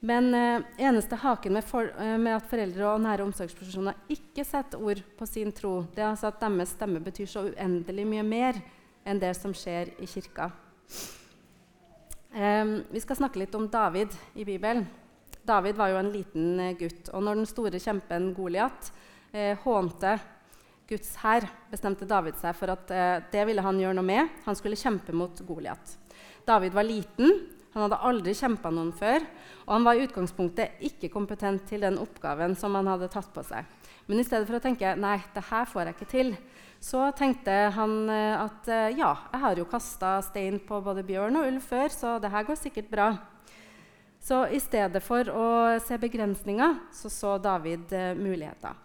Men 0.00 0.30
eh, 0.34 0.62
eneste 0.86 1.18
haken 1.18 1.56
med, 1.58 1.66
for, 1.66 1.90
eh, 1.98 2.14
med, 2.18 2.36
at 2.36 2.46
foreldre 2.50 2.86
og 2.92 3.02
nære 3.02 3.24
omsorgspersoner 3.26 3.98
ikke 4.14 4.44
setter 4.46 4.82
ord 4.82 5.02
på 5.18 5.26
sin 5.26 5.50
tro, 5.52 5.80
det 5.94 6.04
er 6.04 6.12
altså 6.12 6.30
at 6.30 6.38
deres 6.42 6.76
stemme 6.76 7.02
betyr 7.02 7.26
så 7.26 7.48
uendelig 7.48 8.06
mye 8.06 8.26
mer 8.26 8.60
enn 9.08 9.18
det 9.18 9.32
som 9.38 9.54
skjer 9.56 9.90
i 9.98 10.06
kirka. 10.06 10.52
Eh, 12.30 12.64
vi 12.94 13.02
skal 13.02 13.18
snakke 13.18 13.42
litt 13.42 13.58
om 13.58 13.66
David 13.72 14.14
i 14.38 14.46
Bibelen. 14.46 14.86
David 15.42 15.78
var 15.80 15.90
jo 15.90 15.98
en 15.98 16.12
liten 16.12 16.58
gutt. 16.78 17.08
Og 17.16 17.24
når 17.24 17.40
den 17.40 17.48
store 17.48 17.80
kjempen 17.80 18.34
Goliat 18.36 18.90
hånte 19.64 20.18
Guds 20.88 21.10
hær, 21.20 21.44
bestemte 21.68 22.06
David 22.08 22.38
seg 22.40 22.54
for 22.56 22.72
at 22.72 22.90
eh, 22.96 23.18
det 23.28 23.42
ville 23.44 23.60
han 23.64 23.76
gjøre 23.76 23.98
noe 23.98 24.08
med. 24.08 24.28
Han 24.46 24.56
skulle 24.56 24.78
kjempe 24.78 25.12
mot 25.12 25.42
Goliat. 25.44 25.90
David 26.48 26.72
var 26.72 26.86
liten, 26.88 27.34
han 27.74 27.84
hadde 27.84 28.00
aldri 28.08 28.32
kjempa 28.34 28.70
noen 28.72 28.92
før, 28.96 29.24
og 29.66 29.72
han 29.74 29.86
var 29.86 29.98
i 29.98 30.06
utgangspunktet 30.06 30.80
ikke 30.88 31.10
kompetent 31.12 31.66
til 31.68 31.84
den 31.84 31.98
oppgaven 32.00 32.56
som 32.58 32.74
han 32.78 32.88
hadde 32.88 33.10
tatt 33.12 33.28
på 33.34 33.44
seg. 33.46 33.68
Men 34.08 34.22
i 34.22 34.24
stedet 34.24 34.48
for 34.48 34.56
å 34.56 34.62
tenke 34.64 34.94
nei, 34.96 35.18
det 35.34 35.44
her 35.50 35.68
får 35.68 35.90
jeg 35.90 35.96
ikke 35.96 36.10
til, 36.12 36.32
så 36.80 37.08
tenkte 37.18 37.54
han 37.74 37.96
eh, 38.14 38.34
at 38.38 38.68
eh, 38.70 38.96
ja, 38.96 39.10
jeg 39.32 39.42
har 39.42 39.60
jo 39.60 39.68
kasta 39.68 40.16
stein 40.24 40.60
på 40.64 40.78
både 40.84 41.04
bjørn 41.06 41.40
og 41.40 41.48
ulv 41.50 41.64
før, 41.66 41.92
så 41.92 42.16
det 42.22 42.30
her 42.32 42.46
går 42.48 42.60
sikkert 42.60 42.90
bra. 42.92 43.08
Så 44.22 44.44
i 44.54 44.60
stedet 44.62 45.02
for 45.04 45.28
å 45.30 45.48
se 45.82 45.98
begrensninger, 46.00 46.78
så 46.94 47.10
så 47.12 47.36
David 47.42 47.92
eh, 47.94 48.14
muligheter. 48.18 48.76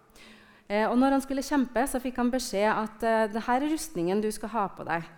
Eh, 0.68 0.86
og 0.88 0.98
når 0.98 1.18
han 1.18 1.24
skulle 1.24 1.46
kjempe, 1.46 1.86
så 1.90 2.02
fikk 2.02 2.20
han 2.22 2.32
beskjed 2.34 2.70
at 2.72 3.04
eh, 3.06 3.26
det 3.34 3.46
her 3.48 3.62
er 3.62 3.74
rustningen 3.74 4.24
du 4.24 4.30
skal 4.34 4.54
ha 4.54 4.68
på 4.74 4.86
deg. 4.88 5.10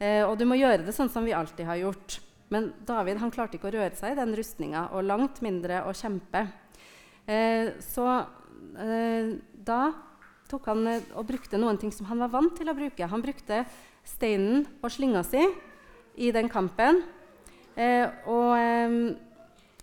Eh, 0.00 0.22
og 0.24 0.36
du 0.38 0.46
må 0.48 0.58
gjøre 0.60 0.84
det 0.86 0.94
sånn 0.96 1.10
som 1.12 1.26
vi 1.26 1.36
alltid 1.36 1.66
har 1.68 1.80
gjort. 1.80 2.20
Men 2.50 2.72
David 2.86 3.20
han 3.22 3.30
klarte 3.30 3.58
ikke 3.58 3.68
å 3.70 3.76
røre 3.76 3.94
seg 3.94 4.16
i 4.16 4.18
den 4.18 4.34
rustninga, 4.34 4.88
og 4.90 5.06
langt 5.06 5.38
mindre 5.44 5.84
å 5.86 5.94
kjempe. 5.94 6.48
Eh, 7.30 7.76
så 7.84 8.06
eh, 8.74 9.36
da 9.54 9.80
tok 10.50 10.66
han 10.72 10.82
eh, 10.90 11.04
og 11.14 11.28
brukte 11.28 11.60
noen 11.60 11.78
ting 11.78 11.92
som 11.94 12.08
han 12.10 12.18
var 12.24 12.32
vant 12.32 12.56
til 12.58 12.70
å 12.70 12.74
bruke. 12.74 13.06
Han 13.06 13.22
brukte 13.22 13.62
steinen 14.02 14.64
og 14.80 14.90
slinga 14.90 15.22
si 15.26 15.44
i 16.18 16.32
den 16.34 16.50
kampen. 16.50 17.04
og 18.26 18.58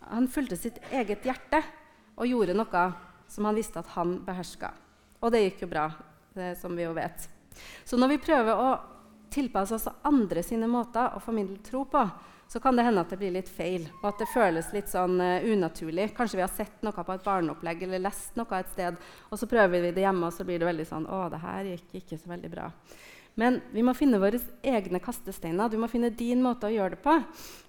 han 0.07 0.27
fulgte 0.27 0.57
sitt 0.59 0.77
eget 0.91 1.23
hjerte 1.25 1.61
og 2.19 2.27
gjorde 2.27 2.53
noe 2.53 2.83
som 3.31 3.47
han 3.47 3.55
visste 3.55 3.79
at 3.79 3.89
han 3.95 4.17
beherska. 4.25 4.73
Og 5.23 5.31
det 5.33 5.41
gikk 5.45 5.63
jo 5.63 5.69
bra, 5.71 5.87
det, 6.35 6.51
som 6.59 6.75
vi 6.75 6.83
jo 6.83 6.93
vet. 6.93 7.29
Så 7.87 7.97
når 7.97 8.11
vi 8.13 8.23
prøver 8.27 8.59
å 8.59 8.69
tilpasse 9.33 9.75
oss 9.75 9.87
andre 10.05 10.43
sine 10.45 10.69
måter 10.69 11.15
å 11.15 11.23
formidle 11.23 11.57
tro 11.65 11.85
på, 11.89 12.03
så 12.47 12.61
kan 12.63 12.77
det 12.77 12.85
hende 12.87 13.03
at 13.03 13.11
det 13.11 13.19
blir 13.19 13.33
litt 13.35 13.49
feil, 13.51 13.89
og 14.01 14.07
at 14.11 14.21
det 14.23 14.29
føles 14.31 14.69
litt 14.75 14.87
sånn 14.91 15.19
uh, 15.19 15.43
unaturlig. 15.43 16.09
Kanskje 16.17 16.39
vi 16.39 16.45
har 16.45 16.53
sett 16.53 16.85
noe 16.85 16.95
på 16.95 17.15
et 17.15 17.25
barneopplegg 17.25 17.83
eller 17.87 18.05
lest 18.05 18.39
noe 18.39 18.59
et 18.61 18.71
sted, 18.71 18.97
og 19.29 19.41
så 19.41 19.49
prøver 19.51 19.83
vi 19.87 19.91
det 19.95 20.05
hjemme, 20.05 20.29
og 20.29 20.35
så 20.35 20.47
blir 20.47 20.61
det 20.61 20.69
veldig 20.69 20.87
sånn 20.87 21.09
Å, 21.11 21.27
det 21.33 21.43
her 21.43 21.73
gikk 21.73 21.99
ikke 22.01 22.19
så 22.21 22.31
veldig 22.31 22.53
bra. 22.53 22.69
Men 23.37 23.59
vi 23.69 23.83
må 23.85 23.93
finne 23.93 24.17
våre 24.17 24.39
egne 24.65 24.97
kastesteiner. 25.03 25.69
Du 25.69 25.77
må 25.77 25.89
finne 25.91 26.09
din 26.09 26.39
måte 26.41 26.65
å 26.65 26.73
gjøre 26.73 26.95
det 26.95 27.03
på. 27.03 27.19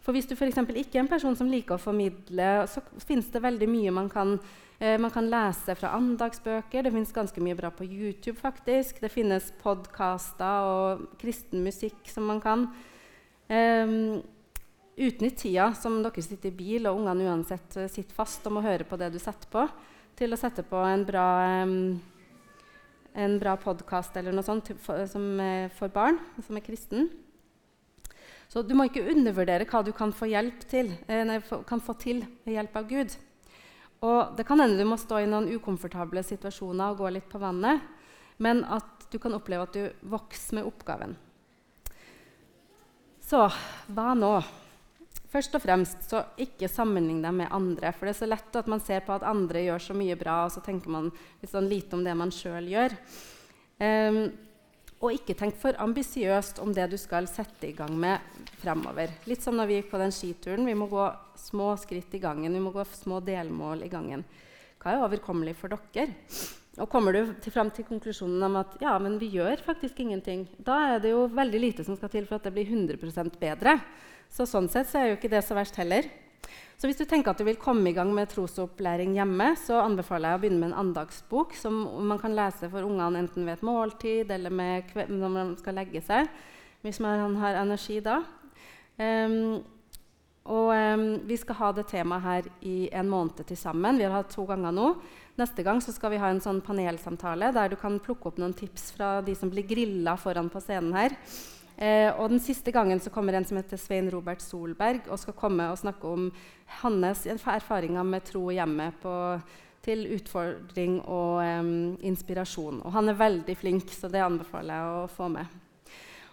For 0.00 0.16
hvis 0.16 0.30
du 0.30 0.32
for 0.38 0.48
ikke 0.48 0.96
er 0.96 1.02
en 1.02 1.10
person 1.10 1.36
som 1.36 1.50
liker 1.50 1.76
å 1.76 1.82
formidle, 1.82 2.48
så 2.72 2.80
finnes 3.04 3.28
det 3.34 3.44
veldig 3.44 3.68
mye 3.68 3.92
man 3.92 4.08
kan 4.08 4.38
Eh, 4.80 4.98
man 4.98 5.10
kan 5.10 5.30
lese 5.30 5.74
fra 5.74 5.90
andagsbøker. 5.96 6.82
Det 6.82 6.92
finnes 6.94 7.12
ganske 7.12 7.42
mye 7.42 7.56
bra 7.58 7.70
på 7.70 7.84
YouTube. 7.84 8.38
faktisk. 8.38 9.00
Det 9.00 9.10
finnes 9.10 9.52
podkaster 9.62 10.62
og 10.62 11.18
kristen 11.18 11.64
musikk 11.64 12.06
som 12.06 12.22
man 12.22 12.40
kan. 12.40 12.68
Um, 13.48 14.22
Utnytt 14.98 15.36
tida 15.38 15.70
som 15.78 16.00
dere 16.02 16.22
sitter 16.24 16.50
i 16.50 16.58
bil, 16.58 16.88
og 16.90 16.98
ungene 16.98 17.28
uansett 17.30 17.76
eh, 17.78 17.90
sitter 17.92 18.16
fast 18.16 18.46
og 18.48 18.56
må 18.56 18.64
høre 18.64 18.86
på 18.88 18.98
det 18.98 19.12
du 19.14 19.20
setter 19.22 19.46
på, 19.52 19.62
til 20.18 20.34
å 20.34 20.38
sette 20.40 20.64
på 20.66 20.80
en 20.82 21.04
bra, 21.06 21.26
um, 21.62 22.00
podkast 23.62 24.18
eller 24.18 24.34
noe 24.34 24.46
sånt 24.46 24.72
for, 24.82 25.06
som 25.06 25.38
er 25.38 25.70
for 25.78 25.92
barn, 25.94 26.18
som 26.42 26.58
er 26.58 26.66
kristen. 26.66 27.06
Så 28.50 28.64
du 28.66 28.74
må 28.74 28.88
ikke 28.88 29.06
undervurdere 29.12 29.68
hva 29.70 29.84
du 29.86 29.92
kan 29.94 30.10
få, 30.10 30.26
til, 30.66 30.90
eh, 31.06 31.24
nei, 31.28 31.38
kan 31.68 31.80
få 31.84 31.94
til 32.00 32.24
ved 32.42 32.56
hjelp 32.56 32.76
av 32.82 32.90
Gud. 32.90 33.16
Og 34.02 34.36
det 34.36 34.46
kan 34.50 34.58
hende 34.58 34.78
du 34.78 34.86
må 34.88 34.98
stå 34.98 35.22
i 35.22 35.30
noen 35.30 35.50
ukomfortable 35.54 36.22
situasjoner 36.26 36.90
og 36.90 37.02
gå 37.04 37.14
litt 37.14 37.30
på 37.30 37.38
vannet, 37.38 37.82
men 38.38 38.64
at 38.64 39.06
du 39.12 39.18
kan 39.22 39.34
oppleve 39.34 39.66
at 39.66 39.78
du 39.78 40.08
vokser 40.10 40.58
med 40.58 40.66
oppgaven. 40.66 41.14
Så 43.22 43.46
hva 43.92 44.14
nå? 44.16 44.38
Først 45.28 45.54
og 45.58 45.60
fremst, 45.60 46.06
så 46.08 46.22
ikke 46.40 46.70
sammenlign 46.72 47.20
deg 47.20 47.34
med 47.36 47.52
andre. 47.52 47.92
For 47.92 48.08
det 48.08 48.14
er 48.14 48.20
så 48.22 48.28
lett 48.30 48.54
at 48.56 48.68
man 48.70 48.80
ser 48.80 49.02
på 49.04 49.12
at 49.12 49.26
andre 49.28 49.66
gjør 49.66 49.82
så 49.90 49.96
mye 49.96 50.16
bra, 50.16 50.40
og 50.46 50.54
så 50.54 50.62
tenker 50.64 50.92
man 50.92 51.10
litt 51.42 51.52
sånn 51.52 51.68
lite 51.68 51.98
om 51.98 52.04
det 52.06 52.14
man 52.16 52.32
sjøl 52.32 52.70
gjør. 52.72 52.94
Um, 53.78 54.22
og 54.98 55.14
ikke 55.14 55.36
tenk 55.38 55.54
for 55.60 55.76
ambisiøst 55.78 56.58
om 56.64 56.72
det 56.74 56.88
du 56.90 56.96
skal 56.98 57.28
sette 57.30 57.68
i 57.68 57.74
gang 57.76 57.92
med 57.94 58.24
fremover. 58.58 59.12
Litt 59.30 59.44
som 59.44 59.54
når 59.54 59.68
vi 59.68 59.76
gikk 59.78 59.92
på 59.92 60.00
den 60.00 60.14
skituren. 60.14 60.66
Vi 60.66 60.74
må 60.74 60.88
gå 60.90 61.04
små 61.38 61.70
skritt 61.78 62.16
i 62.18 62.22
gangen. 62.22 62.56
Vi 62.56 62.62
må 62.64 62.72
gå 62.74 62.82
små 62.90 63.20
delmål 63.22 63.84
i 63.86 63.92
gangen. 63.92 64.24
Hva 64.82 64.94
er 64.94 65.04
overkommelig 65.04 65.54
for 65.60 65.70
dere? 65.70 66.08
Og 66.78 66.90
kommer 66.90 67.14
du 67.14 67.32
til, 67.42 67.52
fram 67.54 67.70
til 67.74 67.86
konklusjonen 67.86 68.42
om 68.48 68.58
at 68.60 68.76
ja, 68.82 68.96
men 69.02 69.16
vi 69.18 69.30
gjør 69.34 69.62
faktisk 69.66 69.98
ingenting, 70.02 70.44
da 70.62 70.76
er 70.94 71.00
det 71.02 71.10
jo 71.10 71.24
veldig 71.34 71.60
lite 71.62 71.86
som 71.86 71.98
skal 71.98 72.12
til 72.12 72.26
for 72.26 72.38
at 72.38 72.46
det 72.46 72.54
blir 72.54 72.70
100% 72.70 73.38
bedre. 73.40 73.74
Så 74.30 74.46
sånn 74.48 74.68
sett 74.70 74.90
så 74.90 75.00
er 75.00 75.10
jo 75.10 75.18
ikke 75.18 75.30
det 75.32 75.42
så 75.46 75.56
verst 75.58 75.78
heller. 75.80 76.08
Så 76.78 76.86
hvis 76.86 77.00
du 77.00 77.08
tenker 77.10 77.32
at 77.32 77.40
du 77.40 77.46
vil 77.48 77.58
komme 77.58 77.90
i 77.90 77.94
gang 77.96 78.12
med 78.14 78.30
trosopplæring 78.30 79.16
hjemme, 79.18 79.48
så 79.58 79.80
anbefaler 79.82 80.30
jeg 80.30 80.38
å 80.38 80.42
begynne 80.44 80.60
med 80.62 80.70
en 80.70 80.82
andagsbok 80.84 81.56
som 81.58 81.80
man 82.06 82.20
kan 82.22 82.36
lese 82.38 82.70
for 82.70 82.86
ungene 82.86 83.24
enten 83.24 83.48
ved 83.48 83.56
et 83.56 83.64
måltid 83.66 84.30
eller 84.30 84.54
når 85.10 85.32
man 85.34 85.50
skal 85.58 85.74
legge 85.80 86.04
seg, 86.06 86.30
hvis 86.86 87.00
man 87.02 87.34
har 87.42 87.58
energi 87.64 87.98
da. 88.04 88.20
Um, 88.98 89.58
og 90.48 90.70
um, 90.72 91.04
Vi 91.28 91.36
skal 91.36 91.58
ha 91.58 91.72
det 91.76 91.88
temaet 91.90 92.24
her 92.24 92.46
i 92.64 92.76
en 92.94 93.10
måned 93.10 93.42
til 93.42 93.58
sammen. 93.58 93.98
Vi 93.98 94.06
har 94.06 94.14
hatt 94.14 94.30
to 94.32 94.46
ganger 94.48 94.72
nå. 94.72 94.94
Neste 95.38 95.66
gang 95.66 95.82
skal 95.82 96.14
vi 96.14 96.22
ha 96.22 96.30
en 96.32 96.40
sånn 96.42 96.62
panelsamtale 96.64 97.50
der 97.54 97.74
du 97.74 97.76
kan 97.78 97.98
plukke 98.02 98.30
opp 98.30 98.38
noen 98.40 98.56
tips 98.56 98.92
fra 98.96 99.18
de 99.22 99.34
som 99.38 99.50
blir 99.52 99.66
grilla 99.68 100.16
foran 100.18 100.48
på 100.50 100.62
scenen 100.62 100.96
her. 100.96 101.18
Eh, 101.78 102.10
og 102.18 102.32
den 102.32 102.40
siste 102.42 102.72
gangen 102.74 102.98
så 102.98 103.10
kommer 103.14 103.36
en 103.38 103.46
som 103.46 103.58
heter 103.60 103.78
Svein 103.78 104.10
Robert 104.10 104.42
Solberg 104.42 105.06
og 105.06 105.20
skal 105.22 105.36
komme 105.38 105.68
og 105.70 105.78
snakke 105.78 106.10
om 106.10 106.24
hans 106.80 107.22
erfaringer 107.30 108.02
med 108.02 108.26
tro 108.26 108.48
hjemme 108.50 108.88
på, 108.98 109.12
til 109.86 110.02
utfordring 110.16 110.98
og 111.06 111.38
eh, 111.44 111.70
inspirasjon. 112.10 112.82
Og 112.82 112.96
han 112.96 113.12
er 113.12 113.20
veldig 113.20 113.56
flink, 113.60 113.94
så 113.94 114.10
det 114.10 114.24
anbefaler 114.24 114.74
jeg 114.74 114.98
å 115.04 115.06
få 115.12 115.30
med. 115.38 115.54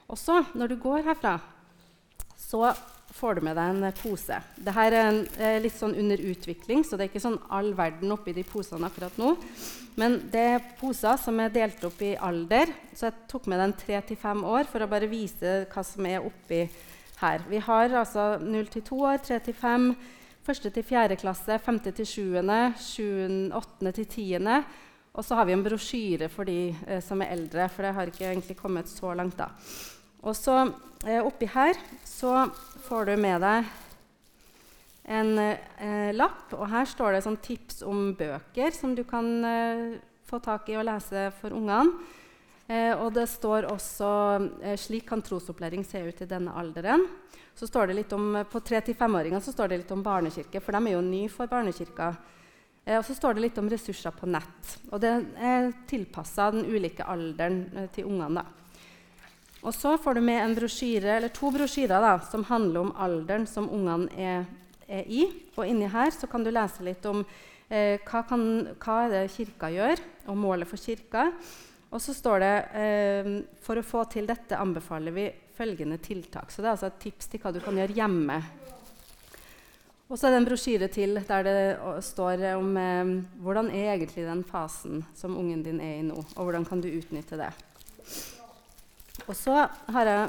Og 0.09 0.17
så, 0.17 0.41
når 0.57 0.73
du 0.73 0.79
går 0.81 1.05
herfra, 1.05 1.37
så 2.37 2.73
får 3.15 3.37
du 3.37 3.45
med 3.47 3.55
deg 3.55 3.71
en 3.71 3.95
pose. 3.95 4.37
Dette 4.57 4.85
er 4.87 4.97
en, 4.99 5.21
eh, 5.39 5.59
litt 5.63 5.75
sånn 5.75 5.95
under 5.95 6.17
utvikling, 6.17 6.83
så 6.83 6.97
det 6.97 7.05
er 7.05 7.09
ikke 7.13 7.23
sånn 7.23 7.39
all 7.49 7.71
verden 7.73 8.11
oppi 8.11 8.33
de 8.35 8.43
posene 8.43 8.89
akkurat 8.89 9.15
nå. 9.17 9.37
Men 9.95 10.19
det 10.31 10.43
er 10.55 10.65
poser 10.79 11.17
som 11.17 11.39
er 11.39 11.49
delt 11.49 11.83
opp 11.83 12.01
i 12.01 12.15
alder, 12.17 12.67
så 12.93 13.07
jeg 13.07 13.27
tok 13.31 13.47
med 13.47 13.59
den 13.59 13.73
tre 13.73 14.01
til 14.01 14.17
fem 14.19 14.43
år 14.43 14.67
for 14.67 14.83
å 14.83 14.89
bare 14.89 15.07
vise 15.07 15.65
hva 15.71 15.85
som 15.85 16.05
er 16.05 16.19
oppi 16.19 16.65
her. 17.21 17.39
Vi 17.47 17.59
har 17.59 17.89
altså 17.89 18.37
0 18.41 18.67
til 18.67 18.81
2 18.81 18.99
år, 18.99 19.17
3 19.23 19.39
til 19.39 19.53
5, 19.53 19.95
1. 20.45 20.73
til 20.73 20.83
4. 20.83 21.15
klasse, 21.15 21.59
femte 21.63 21.91
til 21.95 22.05
7., 22.05 23.51
8. 23.55 23.91
til 23.91 24.05
10. 24.05 24.65
Og 25.15 25.23
så 25.23 25.35
har 25.35 25.45
vi 25.45 25.53
en 25.55 25.63
brosjyre 25.63 26.27
for 26.29 26.43
de 26.43 26.75
eh, 26.87 27.01
som 27.01 27.21
er 27.21 27.31
eldre, 27.31 27.69
for 27.69 27.83
det 27.83 27.93
har 27.95 28.11
ikke 28.11 28.27
egentlig 28.27 28.57
kommet 28.57 28.89
så 28.91 29.13
langt. 29.15 29.37
da. 29.37 29.47
Og 30.25 30.35
så 30.35 30.71
eh, 31.07 31.21
oppi 31.21 31.47
her 31.53 31.77
så 32.03 32.49
får 32.85 33.09
du 33.09 33.15
med 33.17 33.41
deg 33.41 33.73
en 35.05 35.37
eh, 35.37 36.11
lapp, 36.17 36.53
og 36.57 36.67
her 36.71 36.87
står 36.89 37.13
det 37.15 37.23
sånn 37.25 37.37
tips 37.41 37.83
om 37.85 38.11
bøker 38.17 38.73
som 38.73 38.95
du 38.97 39.03
kan 39.05 39.27
eh, 39.45 39.97
få 40.25 40.39
tak 40.41 40.69
i 40.69 40.77
og 40.79 40.85
lese 40.87 41.27
for 41.39 41.53
ungene. 41.53 41.93
Eh, 42.65 42.93
og 42.97 43.11
det 43.13 43.27
står 43.29 43.67
også 43.69 44.09
eh, 44.63 44.77
'Slik 44.77 45.05
kan 45.09 45.21
trosopplæring 45.21 45.85
se 45.85 46.01
ut 46.01 46.21
i 46.21 46.29
denne 46.29 46.53
alderen'. 46.57 47.05
Så 47.55 47.69
står 47.69 47.87
det 47.87 47.95
litt 48.01 48.13
om, 48.13 48.43
På 48.49 48.59
3-5-åringer 48.59 49.39
står 49.39 49.69
det 49.69 49.77
litt 49.83 49.91
om 49.91 50.03
barnekirke, 50.03 50.59
for 50.59 50.73
de 50.73 50.87
er 50.87 50.97
jo 50.97 51.01
nye 51.05 51.29
for 51.29 51.47
barnekirka. 51.47 52.15
Eh, 52.85 52.97
og 52.97 53.05
så 53.05 53.13
står 53.13 53.35
det 53.35 53.45
litt 53.45 53.57
om 53.61 53.69
ressurser 53.69 54.11
på 54.11 54.25
nett. 54.25 54.77
Og 54.91 54.99
det 55.01 55.13
er 55.37 55.71
tilpassa 55.87 56.51
den 56.51 56.65
ulike 56.65 57.05
alderen 57.05 57.69
eh, 57.75 57.89
til 57.93 58.09
ungene. 58.09 58.41
da. 58.41 58.64
Og 59.65 59.73
så 59.73 59.95
får 59.97 60.13
du 60.13 60.21
med 60.21 60.43
en 60.43 60.53
brosjyre, 60.53 61.15
eller 61.17 61.31
to 61.33 61.49
brosjyrer 61.53 62.03
da, 62.03 62.19
som 62.29 62.45
handler 62.45 62.83
om 62.83 62.91
alderen 63.01 63.47
som 63.49 63.65
ungene 63.73 64.11
er, 64.13 64.43
er, 64.85 65.07
i. 65.09 65.25
Og 65.57 65.65
inni 65.65 65.89
her 65.89 66.13
så 66.13 66.29
kan 66.29 66.45
du 66.45 66.51
lese 66.53 66.85
litt 66.85 67.05
om 67.09 67.23
eh, 67.23 67.97
hva, 68.05 68.21
kan, 68.29 68.43
hva 68.77 68.99
er 69.07 69.15
det 69.15 69.23
kirka 69.33 69.71
gjør, 69.73 70.03
og 70.29 70.37
målet 70.37 70.69
for 70.69 70.77
kirka. 70.77 71.31
Og 71.89 72.03
så 72.03 72.13
står 72.13 72.45
det 72.45 72.53
eh, 72.77 73.31
for 73.65 73.81
å 73.81 73.87
få 73.87 74.05
til 74.13 74.29
dette 74.29 74.59
anbefaler 74.61 75.15
vi 75.15 75.25
følgende 75.57 75.97
tiltak. 75.97 76.53
Så 76.53 76.61
det 76.61 76.69
er 76.69 76.75
altså 76.75 76.91
et 76.91 77.01
tips 77.07 77.31
til 77.31 77.41
hva 77.41 77.55
du 77.55 77.61
kan 77.63 77.81
gjøre 77.81 77.97
hjemme. 77.97 78.39
Og 80.05 80.19
så 80.19 80.27
er 80.27 80.35
det 80.35 80.43
en 80.43 80.51
brosjyre 80.51 80.93
til 80.93 81.17
der 81.25 81.47
det 81.47 81.59
står 82.05 82.51
om 82.53 82.75
eh, 82.77 83.15
hvordan 83.41 83.73
er 83.73 83.95
egentlig 83.95 84.29
den 84.29 84.45
fasen 84.45 85.01
som 85.17 85.39
ungen 85.41 85.65
din 85.65 85.81
er 85.81 86.03
i 86.03 86.05
nå, 86.05 86.21
og 86.21 86.43
hvordan 86.43 86.69
kan 86.69 86.85
du 86.85 86.93
utnytte 86.93 87.41
det. 87.41 87.55
Og 89.25 89.35
så 89.37 89.57
har 89.65 90.09
jeg 90.09 90.25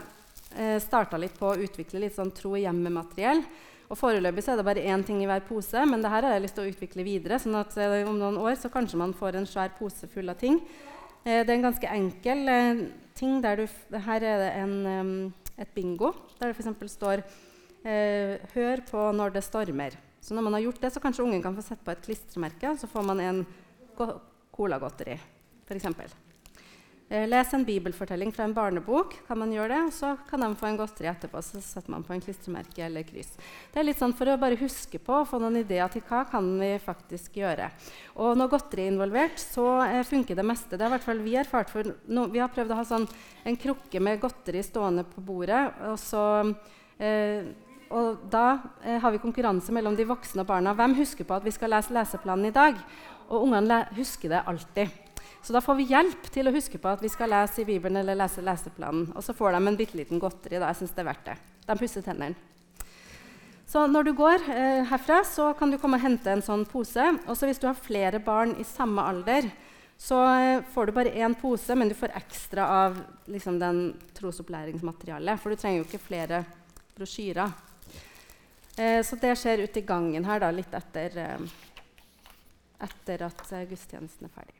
eh, 0.56 0.76
starta 0.82 1.18
litt 1.20 1.36
på 1.38 1.50
å 1.50 1.58
utvikle 1.66 2.00
litt 2.02 2.16
sånn 2.16 2.32
tro 2.36 2.54
hjemme-materiell. 2.56 3.42
Og 3.86 3.98
Foreløpig 3.98 4.42
så 4.42 4.54
er 4.54 4.58
det 4.58 4.66
bare 4.66 4.84
én 4.90 5.04
ting 5.06 5.20
i 5.22 5.28
hver 5.28 5.44
pose, 5.46 5.84
men 5.86 6.02
det 6.02 6.10
her 6.10 6.26
har 6.26 6.34
jeg 6.34 6.44
lyst 6.46 6.56
til 6.58 6.66
å 6.66 6.70
utvikle 6.72 7.06
videre. 7.06 7.38
sånn 7.38 7.58
at 7.60 7.76
eh, 7.78 8.02
om 8.08 8.18
noen 8.18 8.38
år 8.42 8.56
så 8.58 8.70
kanskje 8.72 8.98
man 8.98 9.14
får 9.14 9.38
en 9.38 9.48
svær 9.48 9.74
pose 9.78 10.08
full 10.10 10.32
av 10.32 10.40
ting. 10.40 10.58
Eh, 11.22 11.44
det 11.44 11.50
er 11.50 11.56
en 11.58 11.68
ganske 11.68 11.92
enkel 11.92 12.48
eh, 12.50 12.82
ting. 13.14 13.38
der 13.44 13.62
du, 13.62 13.66
Her 14.08 14.26
er 14.26 14.42
det 14.42 14.50
en, 14.62 15.32
et 15.56 15.70
bingo 15.74 16.12
der 16.40 16.52
det 16.52 16.56
f.eks. 16.58 16.92
står 16.96 17.22
'Hør 17.86 18.80
på 18.82 19.00
når 19.14 19.30
det 19.36 19.44
stormer'. 19.46 19.94
Så 20.20 20.34
når 20.34 20.42
man 20.42 20.52
har 20.54 20.60
gjort 20.66 20.80
det, 20.80 20.90
så 20.90 21.00
kanskje 21.00 21.22
ungen 21.22 21.42
kan 21.42 21.54
få 21.54 21.62
sette 21.62 21.84
på 21.84 21.92
et 21.92 22.02
klistremerke, 22.02 22.66
og 22.66 22.78
så 22.80 22.90
får 22.90 23.02
man 23.06 23.20
en 23.20 23.46
colagodteri, 24.50 25.20
f.eks. 25.68 26.25
Eh, 27.08 27.22
les 27.28 27.52
en 27.54 27.64
bibelfortelling 27.64 28.32
fra 28.34 28.44
en 28.44 28.54
barnebok. 28.54 29.14
kan 29.28 29.38
man 29.38 29.52
gjøre 29.52 29.68
det, 29.68 29.82
og 29.86 29.92
Så 29.92 30.16
kan 30.28 30.40
de 30.40 30.56
få 30.56 30.66
en 30.66 30.76
godteri 30.76 31.06
etterpå. 31.06 31.38
Så 31.38 31.62
setter 31.62 31.90
man 31.90 32.02
på 32.02 32.12
en 32.12 32.20
klistremerke 32.20 32.82
eller 32.82 33.02
kryss. 33.02 33.36
Det 33.72 33.78
er 33.78 33.84
litt 33.84 33.98
sånn 33.98 34.12
for 34.12 34.26
å 34.26 34.36
bare 34.36 34.58
huske 34.58 34.98
på 34.98 35.20
og 35.20 35.28
få 35.28 35.38
noen 35.38 35.58
ideer 35.58 35.88
til 35.88 36.02
hva 36.02 36.28
kan 36.28 36.58
vi 36.58 36.78
faktisk 36.78 37.36
gjøre. 37.36 37.70
Og 38.16 38.36
når 38.36 38.50
godteri 38.50 38.82
er 38.82 38.90
involvert, 38.90 39.38
så 39.38 39.86
eh, 39.86 40.02
funker 40.02 40.34
det 40.34 40.44
meste. 40.44 40.76
Det 40.76 40.82
har 40.82 40.90
i 40.90 40.96
hvert 40.96 41.06
fall 41.06 41.22
vi 41.22 41.36
erfart. 41.36 41.70
For 41.70 41.94
no, 42.08 42.26
vi 42.26 42.40
har 42.42 42.48
prøvd 42.48 42.72
å 42.72 42.80
ha 42.80 42.84
sånn, 42.84 43.06
en 43.44 43.56
krukke 43.56 44.00
med 44.00 44.20
godteri 44.20 44.62
stående 44.62 45.04
på 45.04 45.20
bordet. 45.20 45.70
og 45.86 45.98
så... 45.98 46.54
Eh, 46.98 47.46
og 47.86 48.24
da 48.32 48.58
eh, 48.82 48.98
har 48.98 49.12
vi 49.14 49.22
konkurranse 49.22 49.70
mellom 49.70 49.94
de 49.94 50.02
voksne 50.02 50.42
og 50.42 50.48
barna. 50.48 50.74
Hvem 50.74 50.96
husker 50.98 51.22
på 51.22 51.36
at 51.36 51.44
vi 51.46 51.54
skal 51.54 51.70
lese 51.70 51.94
leseplanen 51.94 52.50
i 52.50 52.50
dag? 52.50 52.74
Og 53.30 53.44
ungene 53.46 53.84
husker 53.94 54.32
det 54.34 54.42
alltid. 54.42 55.05
Så 55.46 55.54
da 55.54 55.60
får 55.62 55.76
vi 55.78 55.84
hjelp 55.86 56.24
til 56.34 56.50
å 56.50 56.52
huske 56.56 56.78
på 56.82 56.90
at 56.90 57.02
vi 57.04 57.08
skal 57.12 57.30
lese 57.30 57.60
i 57.62 57.66
Bibelen 57.68 58.00
eller 58.00 58.18
lese 58.18 58.42
leseplanen. 58.42 59.12
Og 59.14 59.22
så 59.22 59.30
får 59.30 59.54
de 59.54 59.60
en 59.60 59.76
bitte 59.78 59.94
liten 59.94 60.18
godteri. 60.18 60.58
da, 60.58 60.72
jeg 60.72 60.80
synes 60.80 60.96
det 60.96 61.02
er 61.04 61.06
verdt 61.06 61.28
det. 61.28 61.36
De 61.68 61.76
pusser 61.78 62.02
tennene. 62.02 62.34
Så 63.70 63.84
når 63.86 64.08
du 64.08 64.12
går 64.18 64.42
eh, 64.50 64.82
herfra, 64.90 65.20
så 65.22 65.52
kan 65.54 65.70
du 65.70 65.78
komme 65.78 66.00
og 66.00 66.02
hente 66.02 66.32
en 66.34 66.42
sånn 66.42 66.66
pose. 66.66 67.06
Og 67.30 67.38
hvis 67.46 67.62
du 67.62 67.68
har 67.68 67.78
flere 67.78 68.18
barn 68.18 68.56
i 68.58 68.66
samme 68.66 69.06
alder, 69.06 69.46
så 69.94 70.18
eh, 70.34 70.66
får 70.74 70.90
du 70.90 70.96
bare 70.98 71.14
én 71.14 71.38
pose, 71.38 71.78
men 71.78 71.94
du 71.94 71.94
får 71.94 72.18
ekstra 72.18 72.66
av 72.82 72.98
liksom, 73.30 73.62
den 73.62 73.80
trosopplæringsmaterialet. 74.18 75.38
For 75.38 75.54
du 75.54 75.62
trenger 75.62 75.84
jo 75.84 75.86
ikke 75.86 76.02
flere 76.08 76.42
brosjyrer. 76.98 77.54
Eh, 78.82 78.98
så 79.06 79.22
det 79.22 79.38
skjer 79.38 79.62
ute 79.62 79.78
i 79.78 79.86
gangen 79.94 80.26
her 80.26 80.42
da, 80.42 80.50
litt 80.50 80.74
etter, 80.74 81.22
eh, 81.22 82.30
etter 82.90 83.28
at 83.30 83.50
eh, 83.52 83.68
gudstjenesten 83.70 84.26
er 84.26 84.38
ferdig. 84.42 84.55